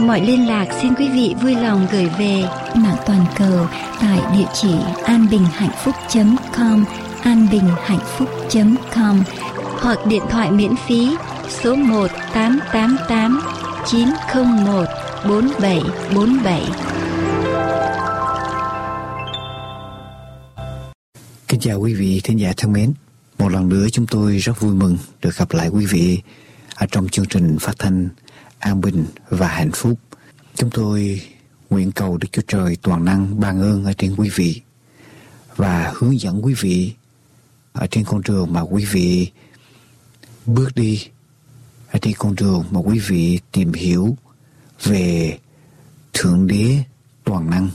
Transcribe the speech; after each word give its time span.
mọi 0.00 0.20
liên 0.20 0.46
lạc 0.46 0.66
xin 0.82 0.94
quý 0.94 1.08
vị 1.08 1.34
vui 1.42 1.54
lòng 1.54 1.86
gửi 1.92 2.08
về 2.18 2.42
mạng 2.74 2.96
toàn 3.06 3.24
cầu 3.38 3.66
tại 4.00 4.18
địa 4.38 4.46
chỉ 4.54 4.74
anbinhhạnhphúc.com 5.04 6.84
anbinhhạnhphúc.com 7.22 9.22
hoặc 9.80 9.98
điện 10.06 10.22
thoại 10.30 10.50
miễn 10.50 10.72
phí 10.86 11.16
số 11.48 11.74
1 11.74 12.06
888 12.34 13.40
901 13.86 14.84
4747. 15.28 16.62
Kính 21.48 21.60
chào 21.60 21.80
quý 21.80 21.94
vị 21.94 22.20
thính 22.24 22.40
giả 22.40 22.52
thân 22.56 22.72
mến. 22.72 22.92
Một 23.38 23.48
lần 23.48 23.68
nữa 23.68 23.86
chúng 23.92 24.06
tôi 24.06 24.36
rất 24.36 24.60
vui 24.60 24.74
mừng 24.74 24.98
được 25.22 25.36
gặp 25.36 25.52
lại 25.52 25.68
quý 25.68 25.86
vị 25.86 26.20
ở 26.74 26.86
trong 26.90 27.08
chương 27.08 27.26
trình 27.26 27.56
phát 27.60 27.74
thanh 27.78 28.08
An 28.66 28.80
Bình 28.80 29.06
và 29.28 29.48
Hạnh 29.48 29.70
Phúc. 29.74 29.98
Chúng 30.54 30.70
tôi 30.70 31.22
nguyện 31.70 31.92
cầu 31.92 32.16
Đức 32.16 32.28
Chúa 32.32 32.42
Trời 32.48 32.76
toàn 32.82 33.04
năng 33.04 33.40
ban 33.40 33.60
ơn 33.62 33.84
ở 33.84 33.92
trên 33.92 34.14
quý 34.16 34.30
vị 34.34 34.60
và 35.56 35.92
hướng 35.96 36.20
dẫn 36.20 36.44
quý 36.44 36.54
vị 36.60 36.92
ở 37.72 37.86
trên 37.90 38.04
con 38.04 38.22
đường 38.22 38.52
mà 38.52 38.60
quý 38.60 38.84
vị 38.84 39.30
bước 40.46 40.74
đi, 40.74 41.08
ở 41.90 41.98
trên 42.02 42.14
con 42.18 42.34
đường 42.34 42.64
mà 42.70 42.80
quý 42.80 42.98
vị 42.98 43.40
tìm 43.52 43.72
hiểu 43.72 44.16
về 44.82 45.38
Thượng 46.12 46.46
Đế 46.46 46.82
toàn 47.24 47.50
năng. 47.50 47.70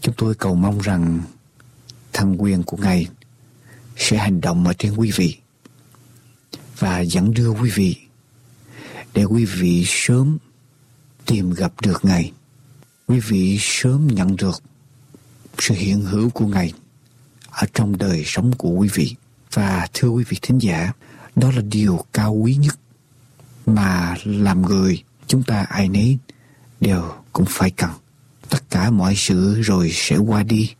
Chúng 0.00 0.14
tôi 0.18 0.34
cầu 0.34 0.54
mong 0.54 0.78
rằng 0.78 1.20
thần 2.12 2.42
quyền 2.42 2.62
của 2.62 2.76
Ngài 2.76 3.06
sẽ 3.96 4.16
hành 4.16 4.40
động 4.40 4.66
ở 4.66 4.72
trên 4.78 4.94
quý 4.94 5.10
vị 5.16 5.36
và 6.78 7.00
dẫn 7.00 7.34
đưa 7.34 7.50
quý 7.50 7.70
vị 7.70 8.01
để 9.14 9.24
quý 9.24 9.44
vị 9.44 9.84
sớm 9.86 10.38
tìm 11.26 11.50
gặp 11.50 11.72
được 11.82 12.04
Ngài. 12.04 12.32
Quý 13.06 13.20
vị 13.20 13.58
sớm 13.60 14.06
nhận 14.06 14.36
được 14.36 14.62
sự 15.58 15.74
hiện 15.74 16.00
hữu 16.00 16.30
của 16.30 16.46
Ngài 16.46 16.72
ở 17.50 17.66
trong 17.74 17.98
đời 17.98 18.22
sống 18.26 18.52
của 18.58 18.70
quý 18.70 18.88
vị. 18.94 19.14
Và 19.52 19.88
thưa 19.92 20.08
quý 20.08 20.24
vị 20.28 20.38
thính 20.42 20.58
giả, 20.58 20.92
đó 21.36 21.50
là 21.50 21.62
điều 21.62 22.04
cao 22.12 22.32
quý 22.32 22.54
nhất 22.54 22.78
mà 23.66 24.16
làm 24.24 24.62
người 24.62 25.02
chúng 25.26 25.42
ta 25.42 25.62
ai 25.62 25.88
nấy 25.88 26.18
đều 26.80 27.12
cũng 27.32 27.46
phải 27.48 27.70
cần. 27.70 27.90
Tất 28.48 28.70
cả 28.70 28.90
mọi 28.90 29.14
sự 29.16 29.62
rồi 29.62 29.90
sẽ 29.92 30.16
qua 30.16 30.42
đi. 30.42 30.74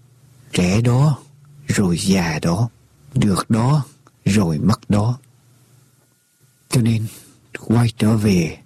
Trẻ 0.53 0.80
đó 0.80 1.19
rồi 1.66 1.98
già 1.98 2.38
đó. 2.42 2.69
Được 3.14 3.50
đó 3.50 3.84
rồi 4.25 4.58
mất 4.58 4.91
đó. 4.91 5.19
Cho 6.71 6.81
nên 6.81 7.06
quay 7.59 7.89
trở 7.99 8.17
về 8.17 8.59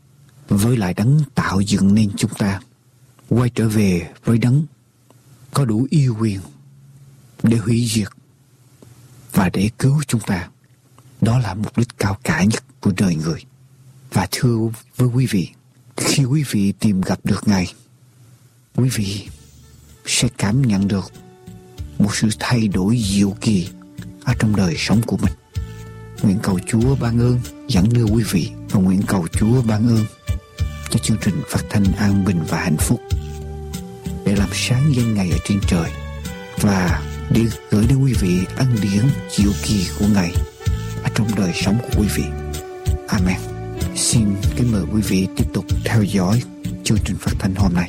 với 0.48 0.76
lại 0.76 0.94
đấng 0.94 1.20
tạo 1.34 1.60
dựng 1.60 1.94
nên 1.94 2.10
chúng 2.16 2.34
ta. 2.38 2.60
Quay 3.28 3.50
trở 3.50 3.68
về 3.68 4.10
với 4.24 4.38
đấng 4.38 4.64
có 5.54 5.64
đủ 5.64 5.86
yêu 5.90 6.16
quyền 6.20 6.40
để 7.42 7.56
hủy 7.56 7.86
diệt 7.88 8.08
và 9.32 9.50
để 9.52 9.70
cứu 9.78 10.02
chúng 10.06 10.20
ta. 10.20 10.48
Đó 11.20 11.38
là 11.38 11.54
mục 11.54 11.78
đích 11.78 11.98
cao 11.98 12.18
cả 12.22 12.44
nhất 12.44 12.64
của 12.80 12.92
đời 12.96 13.16
người. 13.16 13.44
Và 14.12 14.28
thưa 14.30 14.58
với 14.96 15.08
quý 15.08 15.26
vị, 15.26 15.50
khi 15.96 16.24
quý 16.24 16.44
vị 16.50 16.72
tìm 16.72 17.00
gặp 17.00 17.18
được 17.24 17.48
Ngài, 17.48 17.72
quý 18.74 18.88
vị 18.88 19.28
sẽ 20.06 20.28
cảm 20.38 20.62
nhận 20.62 20.88
được 20.88 21.12
một 21.98 22.16
sự 22.16 22.28
thay 22.38 22.68
đổi 22.68 22.98
diệu 23.04 23.36
kỳ 23.40 23.68
ở 24.24 24.34
trong 24.38 24.56
đời 24.56 24.74
sống 24.78 25.02
của 25.06 25.16
mình. 25.16 25.32
Nguyện 26.22 26.38
cầu 26.42 26.58
Chúa 26.66 26.96
ban 27.00 27.20
ơn, 27.20 27.40
dẫn 27.68 27.84
đưa 27.92 28.04
quý 28.04 28.24
vị 28.30 28.50
và 28.70 28.80
nguyện 28.80 29.02
cầu 29.06 29.26
Chúa 29.32 29.62
ban 29.62 29.88
ơn 29.88 30.04
cho 30.90 30.98
chương 30.98 31.16
trình 31.20 31.42
phát 31.48 31.60
thanh 31.70 31.84
an 31.98 32.24
bình 32.24 32.40
và 32.48 32.58
hạnh 32.58 32.76
phúc 32.76 33.00
để 34.24 34.36
làm 34.36 34.48
sáng 34.52 34.92
danh 34.96 35.14
ngày 35.14 35.30
ở 35.30 35.38
trên 35.44 35.60
trời 35.66 35.90
và 36.60 37.02
để 37.30 37.40
gửi 37.70 37.86
đến 37.88 37.98
quý 37.98 38.12
vị 38.20 38.38
ân 38.56 38.76
điển 38.82 39.04
diệu 39.30 39.52
kỳ 39.62 39.86
của 39.98 40.06
Ngài 40.14 40.32
ở 41.04 41.10
trong 41.14 41.28
đời 41.36 41.52
sống 41.54 41.78
của 41.82 42.02
quý 42.02 42.08
vị. 42.16 42.24
Amen. 43.08 43.40
Xin 43.96 44.24
kính 44.56 44.72
mời 44.72 44.82
quý 44.94 45.00
vị 45.00 45.28
tiếp 45.36 45.44
tục 45.54 45.64
theo 45.84 46.02
dõi 46.02 46.42
chương 46.84 46.98
trình 47.04 47.16
phát 47.20 47.32
thanh 47.38 47.54
hôm 47.54 47.74
nay. 47.74 47.88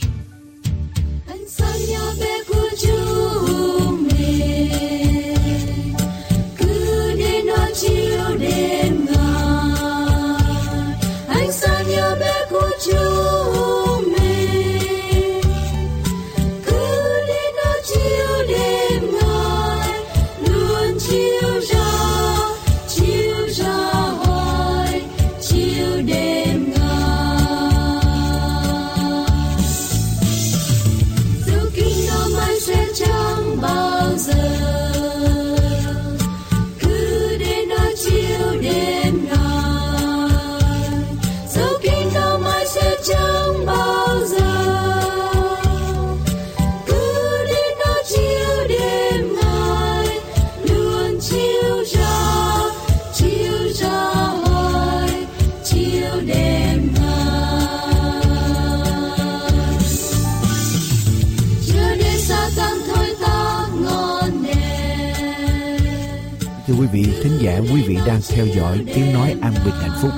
Vị 66.97 67.13
thính 67.23 67.37
giả, 67.41 67.59
quý 67.73 67.81
vị 67.87 67.97
đang 68.07 68.21
theo 68.29 68.45
dõi 68.45 68.85
tiếng 68.93 69.13
nói 69.13 69.35
an 69.41 69.53
bình 69.65 69.73
hạnh 69.81 69.97
phúc, 70.01 70.11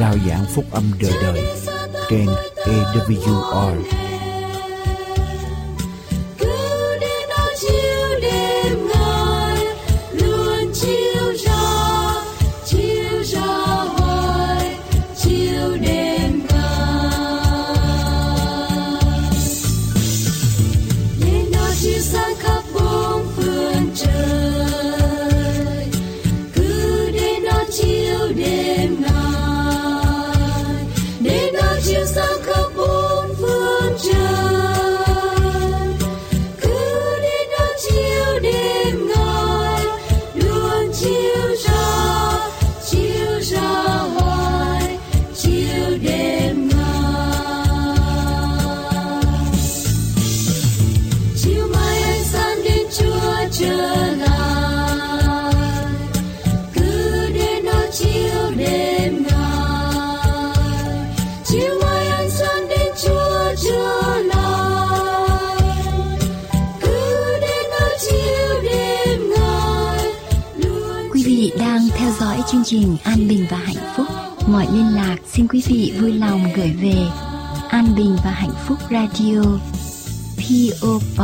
rao 0.00 0.14
giảng 0.28 0.44
phúc 0.54 0.64
âm 0.70 0.84
đời 1.02 1.12
đời 1.22 1.42
trên 2.10 2.26
AWR 2.56 4.07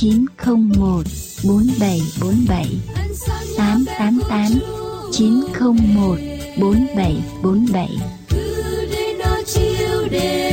901 0.00 1.04
4747 1.44 2.66
888 3.56 4.60
901 5.12 6.18
4747 6.60 7.88
cứ 8.28 8.86
đến 8.90 9.18
đó 9.18 9.42
chiều 9.46 10.08
đêm. 10.10 10.47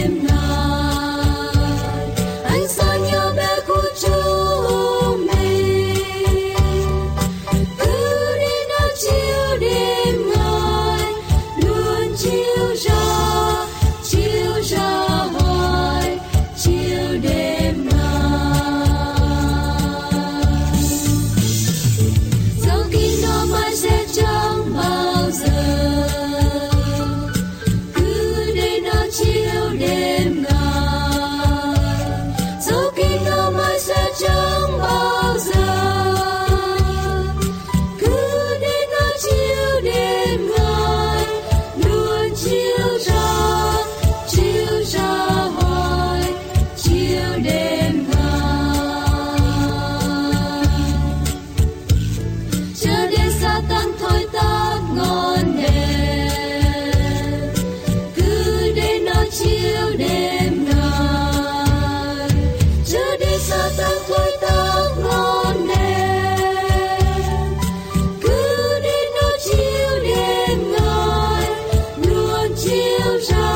Luôn 72.69 73.54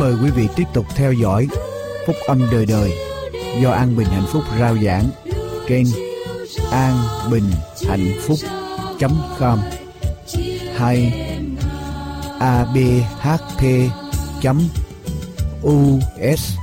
mời 0.00 0.14
quý 0.22 0.30
vị 0.30 0.48
tiếp 0.56 0.64
tục 0.74 0.86
theo 0.96 1.12
dõi 1.12 1.48
Phúc 2.06 2.16
âm 2.26 2.40
đời 2.52 2.66
đời 2.66 2.92
do 3.62 3.70
An 3.70 3.96
Bình 3.96 4.06
Hạnh 4.06 4.26
Phúc 4.32 4.42
rao 4.60 4.76
giảng 4.76 5.04
trên 5.68 5.84
an 6.72 6.94
bình 7.30 7.44
hạnh 7.88 8.12
phúc 8.26 8.38
com 9.40 9.58
hay 10.76 11.12
abhp 12.40 13.62
us 16.32 16.56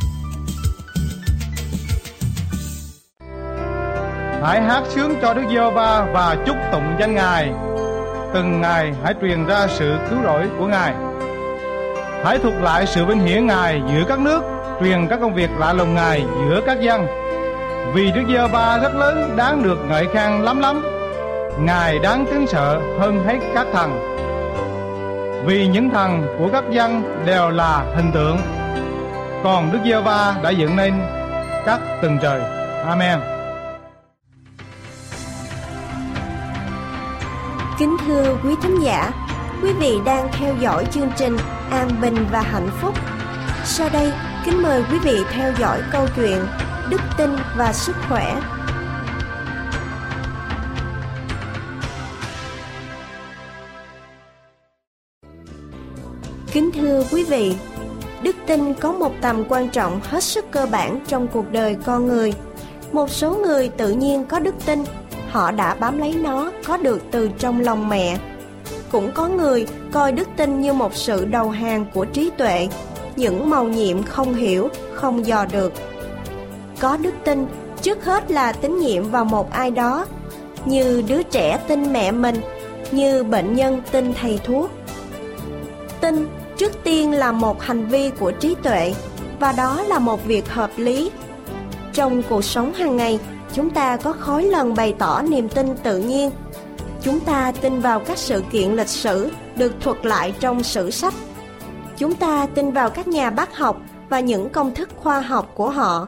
Hãy 4.42 4.62
hát 4.62 4.84
sướng 4.90 5.16
cho 5.22 5.34
Đức 5.34 5.42
giê 5.50 5.72
va 5.76 6.08
và 6.14 6.44
chúc 6.46 6.56
tụng 6.72 6.96
danh 7.00 7.16
Ngài. 7.16 7.52
Từng 8.34 8.62
ngày 8.62 8.94
hãy 9.04 9.14
truyền 9.22 9.46
ra 9.46 9.68
sự 9.70 9.98
cứu 10.10 10.20
rỗi 10.24 10.50
của 10.60 10.68
Ngài. 10.68 11.07
Hãy 12.28 12.40
thuộc 12.40 12.54
lại 12.62 12.88
sự 12.88 13.06
vinh 13.06 13.20
hiển 13.20 13.48
Ngài 13.48 13.82
giữa 13.88 14.04
các 14.08 14.20
nước, 14.20 14.42
truyền 14.80 15.08
các 15.08 15.20
công 15.22 15.34
việc 15.34 15.50
lạ 15.58 15.74
lùng 15.74 15.96
Ngài 15.96 16.26
giữa 16.50 16.62
các 16.66 16.82
dân. 16.82 17.08
Vì 17.94 18.12
Đức 18.12 18.22
giê 18.30 18.48
Ba 18.54 18.78
rất 18.78 18.96
lớn, 18.96 19.34
đáng 19.36 19.64
được 19.64 19.78
ngợi 19.90 20.08
khen 20.14 20.32
lắm 20.42 20.60
lắm. 20.60 20.86
Ngài 21.60 22.00
đáng 22.00 22.26
kính 22.32 22.48
sợ 22.48 22.82
hơn 23.00 23.24
hết 23.28 23.38
các 23.56 23.68
thần. 23.74 24.00
Vì 25.46 25.68
những 25.68 25.90
thần 25.90 26.36
của 26.40 26.50
các 26.54 26.64
dân 26.70 27.24
đều 27.26 27.50
là 27.50 27.86
hình 27.96 28.12
tượng, 28.12 28.38
còn 29.44 29.72
Đức 29.72 29.80
giê 29.86 30.02
Ba 30.02 30.36
đã 30.44 30.50
dựng 30.50 30.76
nên 30.76 30.94
các 31.66 31.80
tầng 32.02 32.18
trời. 32.22 32.42
Amen. 32.86 33.20
Kính 37.80 37.98
thưa 38.08 38.38
quý 38.44 38.56
thính 38.62 38.80
giả, 38.84 39.12
quý 39.64 39.74
vị 39.74 40.00
đang 40.06 40.30
theo 40.32 40.56
dõi 40.62 40.86
chương 40.92 41.10
trình 41.18 41.38
An 41.72 41.90
Bình 42.02 42.16
và 42.32 42.42
Hạnh 42.42 42.70
Phúc. 42.82 42.94
Sau 43.66 43.90
đây, 43.94 44.12
kính 44.46 44.62
mời 44.62 44.84
quý 44.92 44.98
vị 45.04 45.20
theo 45.32 45.54
dõi 45.60 45.82
câu 45.92 46.06
chuyện 46.16 46.38
Đức 46.90 47.02
tin 47.18 47.30
và 47.58 47.74
sức 47.74 47.96
khỏe. 48.10 48.42
Kính 56.52 56.72
thưa 56.72 57.04
quý 57.12 57.24
vị, 57.24 57.56
đức 58.24 58.36
tin 58.48 58.74
có 58.74 58.92
một 58.92 59.12
tầm 59.22 59.44
quan 59.50 59.70
trọng 59.70 60.00
hết 60.04 60.24
sức 60.24 60.46
cơ 60.52 60.66
bản 60.72 61.00
trong 61.08 61.28
cuộc 61.28 61.52
đời 61.52 61.78
con 61.86 62.08
người. 62.08 62.34
Một 62.92 63.10
số 63.10 63.36
người 63.36 63.70
tự 63.70 63.90
nhiên 63.90 64.26
có 64.26 64.40
đức 64.40 64.56
tin, 64.66 64.84
họ 65.30 65.52
đã 65.52 65.76
bám 65.76 65.98
lấy 65.98 66.14
nó 66.14 66.52
có 66.66 66.78
được 66.78 67.02
từ 67.12 67.30
trong 67.40 67.62
lòng 67.62 67.90
mẹ. 67.90 68.18
Cũng 68.92 69.12
có 69.12 69.28
người 69.28 69.68
coi 69.92 70.12
đức 70.12 70.28
tin 70.38 70.62
như 70.62 70.74
một 70.74 70.96
sự 70.96 71.26
đầu 71.26 71.50
hàng 71.50 71.86
của 71.94 72.06
trí 72.06 72.30
tuệ, 72.38 72.68
những 73.16 73.50
màu 73.50 73.64
nhiệm 73.64 74.04
không 74.04 74.34
hiểu, 74.34 74.70
không 74.94 75.26
dò 75.26 75.46
được. 75.52 75.74
Có 76.80 76.98
đức 76.98 77.14
tin 77.24 77.48
trước 77.82 78.06
hết 78.06 78.32
là 78.32 78.52
tín 78.52 78.80
nhiệm 78.80 79.10
vào 79.10 79.26
một 79.26 79.52
ai 79.52 79.72
đó, 79.72 80.06
như 80.66 81.04
đứa 81.08 81.24
trẻ 81.24 81.60
tin 81.68 81.94
mẹ 81.94 82.12
mình, 82.12 82.36
như 82.92 83.24
bệnh 83.24 83.56
nhân 83.56 83.82
tin 83.92 84.14
thầy 84.14 84.40
thuốc. 84.44 84.72
Tin 86.02 86.28
trước 86.58 86.72
tiên 86.84 87.12
là 87.12 87.32
một 87.32 87.62
hành 87.62 87.88
vi 87.88 88.12
của 88.20 88.32
trí 88.32 88.56
tuệ 88.64 88.94
và 89.40 89.52
đó 89.52 89.82
là 89.88 90.00
một 90.00 90.26
việc 90.26 90.50
hợp 90.50 90.72
lý. 90.78 91.12
Trong 91.94 92.24
cuộc 92.30 92.44
sống 92.44 92.74
hàng 92.74 92.98
ngày, 92.98 93.20
chúng 93.54 93.70
ta 93.70 93.98
có 93.98 94.14
khói 94.14 94.44
lần 94.44 94.76
bày 94.76 94.94
tỏ 94.98 95.22
niềm 95.22 95.50
tin 95.50 95.76
tự 95.84 96.00
nhiên. 96.00 96.32
Chúng 97.08 97.20
ta 97.20 97.52
tin 97.62 97.80
vào 97.80 98.00
các 98.00 98.18
sự 98.18 98.44
kiện 98.52 98.72
lịch 98.72 98.88
sử 98.88 99.30
được 99.56 99.74
thuật 99.82 100.06
lại 100.06 100.34
trong 100.40 100.64
sử 100.64 100.92
sách. 100.92 101.14
Chúng 101.98 102.16
ta 102.16 102.48
tin 102.56 102.72
vào 102.72 102.90
các 102.90 103.08
nhà 103.08 103.30
bác 103.30 103.58
học 103.58 103.82
và 104.10 104.20
những 104.20 104.50
công 104.50 104.76
thức 104.76 104.90
khoa 104.96 105.22
học 105.22 105.52
của 105.56 105.70
họ. 105.70 106.08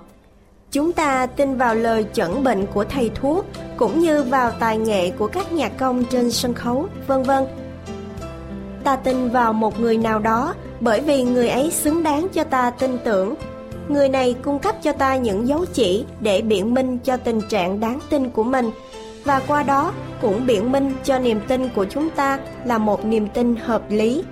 Chúng 0.72 0.94
ta 0.94 1.26
tin 1.26 1.58
vào 1.58 1.76
lời 1.76 2.06
chẩn 2.14 2.44
bệnh 2.44 2.66
của 2.66 2.84
thầy 2.84 3.12
thuốc 3.16 3.46
cũng 3.78 4.00
như 4.00 4.24
vào 4.24 4.52
tài 4.52 4.78
nghệ 4.78 5.10
của 5.10 5.28
các 5.28 5.52
nhạc 5.52 5.78
công 5.78 6.04
trên 6.04 6.32
sân 6.32 6.54
khấu, 6.54 6.88
vân 7.08 7.24
vân. 7.24 7.44
Ta 8.84 8.96
tin 8.96 9.30
vào 9.30 9.54
một 9.54 9.80
người 9.80 9.98
nào 9.98 10.20
đó 10.20 10.54
bởi 10.80 11.02
vì 11.02 11.24
người 11.24 11.50
ấy 11.50 11.72
xứng 11.72 12.04
đáng 12.04 12.28
cho 12.34 12.44
ta 12.44 12.70
tin 12.70 12.98
tưởng. 13.04 13.36
Người 13.90 14.10
này 14.10 14.36
cung 14.44 14.60
cấp 14.60 14.76
cho 14.84 14.92
ta 14.92 15.18
những 15.18 15.48
dấu 15.48 15.66
chỉ 15.74 16.06
để 16.20 16.42
biện 16.42 16.74
minh 16.74 16.98
cho 17.04 17.18
tình 17.18 17.42
trạng 17.50 17.80
đáng 17.80 18.00
tin 18.10 18.30
của 18.30 18.44
mình 18.44 18.72
và 19.24 19.42
qua 19.48 19.64
đó, 19.64 19.94
cũng 20.22 20.46
biện 20.46 20.72
minh 20.72 20.94
cho 21.04 21.20
niềm 21.20 21.40
tin 21.48 21.70
của 21.70 21.86
chúng 21.86 22.10
ta 22.10 22.40
là 22.66 22.78
một 22.78 23.06
niềm 23.06 23.28
tin 23.28 23.56
hợp 23.56 23.82
lý. 23.90 24.24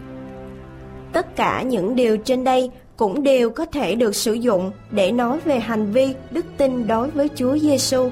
Tất 1.13 1.36
cả 1.36 1.62
những 1.62 1.96
điều 1.96 2.17
trên 2.17 2.44
đây 2.44 2.72
cũng 2.98 3.24
đều 3.24 3.50
có 3.50 3.65
thể 3.65 3.96
được 3.96 4.15
sử 4.15 4.34
dụng 4.34 4.72
để 4.91 5.12
nói 5.12 5.39
về 5.46 5.60
hành 5.60 5.91
vi 5.91 6.13
đức 6.32 6.46
tin 6.58 6.88
đối 6.88 7.10
với 7.10 7.29
Chúa 7.36 7.58
Giêsu. 7.58 8.10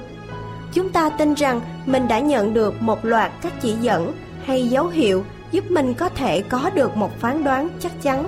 Chúng 0.72 0.90
ta 0.90 1.10
tin 1.10 1.34
rằng 1.34 1.60
mình 1.86 2.08
đã 2.08 2.18
nhận 2.18 2.54
được 2.54 2.74
một 2.82 3.04
loạt 3.04 3.32
các 3.42 3.52
chỉ 3.60 3.72
dẫn 3.80 4.12
hay 4.44 4.68
dấu 4.68 4.86
hiệu 4.86 5.24
giúp 5.50 5.70
mình 5.70 5.94
có 5.94 6.08
thể 6.08 6.42
có 6.42 6.70
được 6.74 6.96
một 6.96 7.20
phán 7.20 7.44
đoán 7.44 7.68
chắc 7.80 8.02
chắn. 8.02 8.26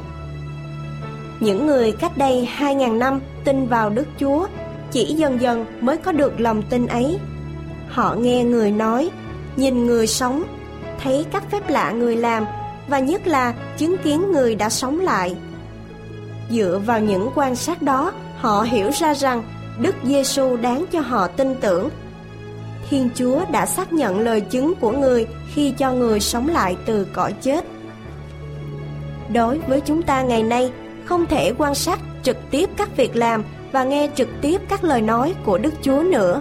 Những 1.40 1.66
người 1.66 1.92
cách 1.92 2.18
đây 2.18 2.48
2.000 2.58 2.98
năm 2.98 3.20
tin 3.44 3.66
vào 3.66 3.90
Đức 3.90 4.06
Chúa 4.20 4.46
chỉ 4.90 5.04
dần 5.04 5.40
dần 5.40 5.66
mới 5.80 5.96
có 5.96 6.12
được 6.12 6.40
lòng 6.40 6.62
tin 6.70 6.86
ấy. 6.86 7.18
Họ 7.88 8.14
nghe 8.14 8.44
người 8.44 8.70
nói, 8.70 9.10
nhìn 9.56 9.86
người 9.86 10.06
sống, 10.06 10.42
thấy 11.02 11.26
các 11.32 11.50
phép 11.50 11.68
lạ 11.68 11.90
người 11.90 12.16
làm 12.16 12.44
và 12.88 12.98
nhất 12.98 13.26
là 13.26 13.54
chứng 13.76 13.96
kiến 13.98 14.32
người 14.32 14.54
đã 14.54 14.70
sống 14.70 15.00
lại. 15.00 15.36
Dựa 16.50 16.80
vào 16.86 17.00
những 17.00 17.30
quan 17.34 17.56
sát 17.56 17.82
đó, 17.82 18.12
họ 18.36 18.62
hiểu 18.62 18.90
ra 18.90 19.14
rằng 19.14 19.42
Đức 19.78 19.94
Giêsu 20.04 20.56
đáng 20.56 20.84
cho 20.92 21.00
họ 21.00 21.26
tin 21.26 21.54
tưởng. 21.60 21.90
Thiên 22.90 23.08
Chúa 23.14 23.40
đã 23.52 23.66
xác 23.66 23.92
nhận 23.92 24.20
lời 24.20 24.40
chứng 24.40 24.74
của 24.80 24.90
người 24.90 25.26
khi 25.54 25.70
cho 25.78 25.92
người 25.92 26.20
sống 26.20 26.48
lại 26.48 26.76
từ 26.86 27.06
cõi 27.12 27.32
chết. 27.42 27.64
Đối 29.32 29.58
với 29.58 29.80
chúng 29.80 30.02
ta 30.02 30.22
ngày 30.22 30.42
nay, 30.42 30.72
không 31.04 31.26
thể 31.26 31.52
quan 31.58 31.74
sát 31.74 31.98
trực 32.22 32.36
tiếp 32.50 32.70
các 32.76 32.96
việc 32.96 33.16
làm 33.16 33.44
và 33.72 33.84
nghe 33.84 34.08
trực 34.14 34.28
tiếp 34.40 34.60
các 34.68 34.84
lời 34.84 35.02
nói 35.02 35.34
của 35.44 35.58
Đức 35.58 35.74
Chúa 35.82 36.02
nữa. 36.02 36.40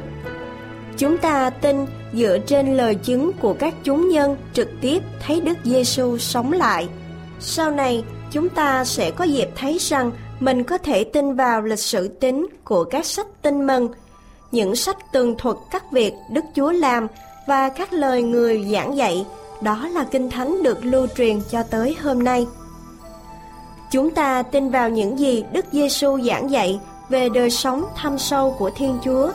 Chúng 0.98 1.18
ta 1.18 1.50
tin 1.50 1.86
dựa 2.14 2.38
trên 2.48 2.78
lời 2.78 2.96
chứng 2.96 3.32
của 3.34 3.54
các 3.60 3.74
chúng 3.84 4.10
nhân 4.10 4.38
trực 4.54 4.70
tiếp 4.82 5.04
thấy 5.26 5.42
Đức 5.42 5.58
Giêsu 5.64 6.18
sống 6.18 6.52
lại. 6.52 6.88
Sau 7.40 7.72
này, 7.72 8.04
chúng 8.32 8.50
ta 8.50 8.86
sẽ 8.86 9.12
có 9.12 9.24
dịp 9.24 9.50
thấy 9.56 9.78
rằng 9.80 10.12
mình 10.40 10.64
có 10.64 10.78
thể 10.78 11.04
tin 11.04 11.36
vào 11.36 11.62
lịch 11.62 11.80
sử 11.80 12.08
tính 12.08 12.48
của 12.64 12.84
các 12.84 13.06
sách 13.06 13.28
tin 13.42 13.68
mừng, 13.68 13.90
những 14.52 14.76
sách 14.76 14.98
tường 15.12 15.36
thuật 15.38 15.58
các 15.72 15.92
việc 15.92 16.14
Đức 16.32 16.46
Chúa 16.56 16.72
làm 16.72 17.08
và 17.48 17.70
các 17.70 17.94
lời 17.94 18.24
người 18.24 18.68
giảng 18.72 18.98
dạy, 18.98 19.26
đó 19.62 19.88
là 19.94 20.04
kinh 20.04 20.30
thánh 20.30 20.64
được 20.64 20.86
lưu 20.86 21.08
truyền 21.18 21.42
cho 21.52 21.64
tới 21.64 21.96
hôm 22.04 22.24
nay. 22.24 22.48
Chúng 23.92 24.10
ta 24.10 24.44
tin 24.44 24.70
vào 24.70 24.90
những 24.90 25.20
gì 25.20 25.44
Đức 25.52 25.66
Giêsu 25.72 26.22
giảng 26.22 26.52
dạy 26.52 26.80
về 27.10 27.30
đời 27.30 27.50
sống 27.50 27.84
thâm 28.02 28.18
sâu 28.18 28.56
của 28.60 28.70
Thiên 28.76 28.98
Chúa, 29.06 29.32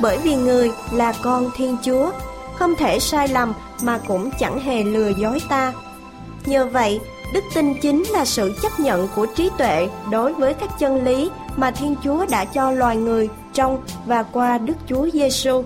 bởi 0.00 0.18
vì 0.18 0.34
người 0.34 0.70
là 0.92 1.14
con 1.22 1.50
Thiên 1.56 1.76
Chúa, 1.84 2.10
không 2.58 2.74
thể 2.74 2.98
sai 2.98 3.28
lầm 3.28 3.52
mà 3.82 3.98
cũng 4.08 4.30
chẳng 4.38 4.60
hề 4.60 4.82
lừa 4.82 5.08
dối 5.08 5.40
ta. 5.48 5.72
Nhờ 6.46 6.68
vậy, 6.72 7.00
đức 7.32 7.44
tin 7.54 7.80
chính 7.80 8.02
là 8.02 8.24
sự 8.24 8.54
chấp 8.62 8.80
nhận 8.80 9.08
của 9.16 9.26
trí 9.26 9.50
tuệ 9.58 9.88
đối 10.10 10.32
với 10.32 10.54
các 10.54 10.78
chân 10.78 11.04
lý 11.04 11.30
mà 11.56 11.70
Thiên 11.70 11.94
Chúa 12.04 12.26
đã 12.30 12.44
cho 12.44 12.70
loài 12.70 12.96
người 12.96 13.28
trong 13.52 13.82
và 14.06 14.22
qua 14.22 14.58
Đức 14.58 14.74
Chúa 14.88 15.08
Giêsu. 15.12 15.62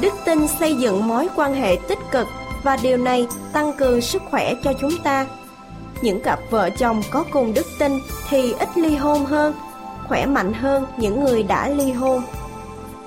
Đức 0.00 0.12
tin 0.24 0.48
xây 0.48 0.74
dựng 0.74 1.08
mối 1.08 1.28
quan 1.36 1.54
hệ 1.54 1.76
tích 1.88 1.98
cực 2.10 2.26
và 2.62 2.76
điều 2.76 2.96
này 2.96 3.26
tăng 3.52 3.72
cường 3.72 4.00
sức 4.00 4.22
khỏe 4.30 4.54
cho 4.64 4.72
chúng 4.80 4.98
ta. 5.04 5.26
Những 6.02 6.22
cặp 6.22 6.38
vợ 6.50 6.70
chồng 6.70 7.02
có 7.10 7.24
cùng 7.32 7.54
đức 7.54 7.66
tin 7.78 8.00
thì 8.28 8.52
ít 8.52 8.68
ly 8.74 8.96
hôn 8.96 9.24
hơn, 9.24 9.54
khỏe 10.08 10.26
mạnh 10.26 10.52
hơn 10.52 10.86
những 10.96 11.24
người 11.24 11.42
đã 11.42 11.68
ly 11.68 11.92
hôn. 11.92 12.22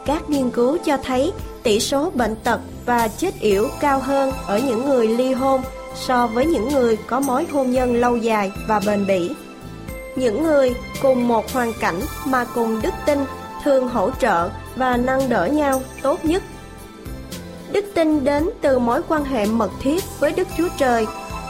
Các 0.06 0.30
nghiên 0.30 0.52
cứu 0.52 0.78
cho 0.86 0.98
thấy 0.98 1.34
tỷ 1.64 1.80
số 1.80 2.12
bệnh 2.16 2.36
tật 2.36 2.60
và 2.86 3.08
chết 3.08 3.40
yểu 3.40 3.70
cao 3.80 4.00
hơn 4.00 4.32
ở 4.48 4.60
những 4.60 4.86
người 4.86 5.08
ly 5.08 5.34
hôn 5.34 5.62
so 5.96 6.28
với 6.28 6.46
những 6.46 6.70
người 6.70 6.98
có 7.08 7.20
mối 7.20 7.46
hôn 7.52 7.72
nhân 7.72 7.96
lâu 7.96 8.18
dài 8.18 8.52
và 8.68 8.82
bền 8.86 9.06
bỉ. 9.08 9.32
Những 10.16 10.44
người 10.44 10.76
cùng 11.02 11.28
một 11.28 11.52
hoàn 11.54 11.74
cảnh 11.80 12.02
mà 12.26 12.46
cùng 12.56 12.82
đức 12.82 12.94
tin 13.06 13.20
thường 13.64 13.90
hỗ 13.90 14.12
trợ 14.20 14.50
và 14.76 14.98
nâng 14.98 15.30
đỡ 15.30 15.46
nhau 15.46 15.82
tốt 16.02 16.26
nhất. 16.26 16.44
Đức 17.72 17.86
tin 17.96 18.24
đến 18.24 18.50
từ 18.62 18.80
mối 18.80 19.02
quan 19.08 19.26
hệ 19.26 19.46
mật 19.46 19.72
thiết 19.82 20.04
với 20.20 20.32
Đức 20.32 20.48
Chúa 20.58 20.68
Trời 20.78 21.08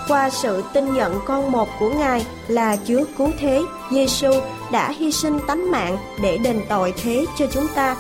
qua 0.10 0.30
sự 0.30 0.64
tin 0.74 0.94
nhận 0.94 1.20
con 1.26 1.52
một 1.52 1.70
của 1.80 1.90
Ngài 1.90 2.26
là 2.48 2.78
Chúa 2.88 3.04
Cứu 3.18 3.30
Thế, 3.40 3.62
Giêsu 3.92 4.32
đã 4.72 4.92
hy 4.92 5.12
sinh 5.12 5.40
tánh 5.48 5.72
mạng 5.72 5.98
để 6.22 6.38
đền 6.38 6.62
tội 6.70 6.94
thế 7.04 7.26
cho 7.38 7.46
chúng 7.52 7.68
ta. 7.76 7.96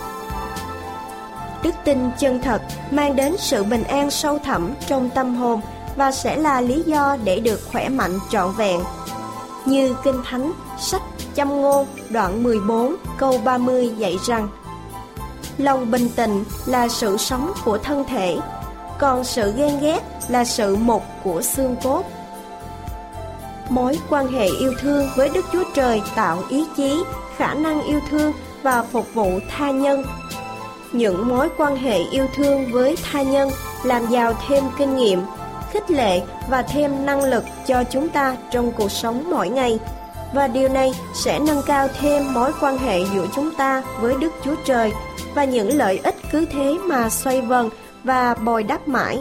Đức 1.63 1.75
tin 1.85 2.09
chân 2.19 2.41
thật 2.41 2.61
mang 2.91 3.15
đến 3.15 3.35
sự 3.37 3.63
bình 3.63 3.83
an 3.83 4.11
sâu 4.11 4.39
thẳm 4.39 4.71
trong 4.87 5.09
tâm 5.09 5.35
hồn 5.35 5.61
và 5.95 6.11
sẽ 6.11 6.37
là 6.37 6.61
lý 6.61 6.83
do 6.85 7.17
để 7.23 7.39
được 7.39 7.59
khỏe 7.71 7.89
mạnh 7.89 8.19
trọn 8.29 8.51
vẹn. 8.57 8.81
Như 9.65 9.95
Kinh 10.03 10.21
Thánh, 10.25 10.51
sách 10.79 11.01
Châm 11.35 11.61
ngôn 11.61 11.87
đoạn 12.09 12.43
14 12.43 12.95
câu 13.17 13.37
30 13.43 13.93
dạy 13.97 14.17
rằng 14.25 14.47
Lòng 15.57 15.91
bình 15.91 16.09
tĩnh 16.15 16.43
là 16.65 16.87
sự 16.87 17.17
sống 17.17 17.53
của 17.65 17.77
thân 17.77 18.03
thể, 18.03 18.37
còn 18.99 19.23
sự 19.23 19.53
ghen 19.57 19.79
ghét 19.81 20.18
là 20.29 20.45
sự 20.45 20.75
mục 20.75 21.03
của 21.23 21.41
xương 21.41 21.75
cốt. 21.83 22.03
Mối 23.69 23.99
quan 24.09 24.27
hệ 24.27 24.47
yêu 24.59 24.73
thương 24.79 25.09
với 25.15 25.29
Đức 25.29 25.45
Chúa 25.53 25.63
Trời 25.73 26.01
tạo 26.15 26.43
ý 26.49 26.65
chí, 26.77 27.03
khả 27.37 27.53
năng 27.53 27.81
yêu 27.81 27.99
thương 28.09 28.33
và 28.63 28.83
phục 28.83 29.13
vụ 29.13 29.39
tha 29.49 29.71
nhân. 29.71 30.03
Những 30.91 31.27
mối 31.27 31.49
quan 31.57 31.75
hệ 31.75 31.97
yêu 31.97 32.27
thương 32.35 32.71
với 32.71 32.95
tha 33.11 33.21
nhân 33.21 33.49
làm 33.83 34.05
giàu 34.05 34.33
thêm 34.47 34.63
kinh 34.77 34.95
nghiệm, 34.95 35.21
khích 35.71 35.91
lệ 35.91 36.21
và 36.49 36.61
thêm 36.61 37.05
năng 37.05 37.23
lực 37.23 37.43
cho 37.67 37.83
chúng 37.83 38.09
ta 38.09 38.35
trong 38.51 38.71
cuộc 38.71 38.91
sống 38.91 39.23
mỗi 39.29 39.49
ngày. 39.49 39.79
Và 40.33 40.47
điều 40.47 40.69
này 40.69 40.93
sẽ 41.13 41.39
nâng 41.39 41.61
cao 41.65 41.87
thêm 41.99 42.33
mối 42.33 42.51
quan 42.61 42.77
hệ 42.77 42.99
giữa 43.13 43.25
chúng 43.35 43.51
ta 43.51 43.83
với 43.99 44.15
Đức 44.19 44.31
Chúa 44.45 44.55
Trời 44.65 44.91
và 45.35 45.43
những 45.43 45.77
lợi 45.77 45.99
ích 46.03 46.15
cứ 46.31 46.45
thế 46.45 46.77
mà 46.83 47.09
xoay 47.09 47.41
vần 47.41 47.69
và 48.03 48.35
bồi 48.35 48.63
đắp 48.63 48.87
mãi. 48.87 49.19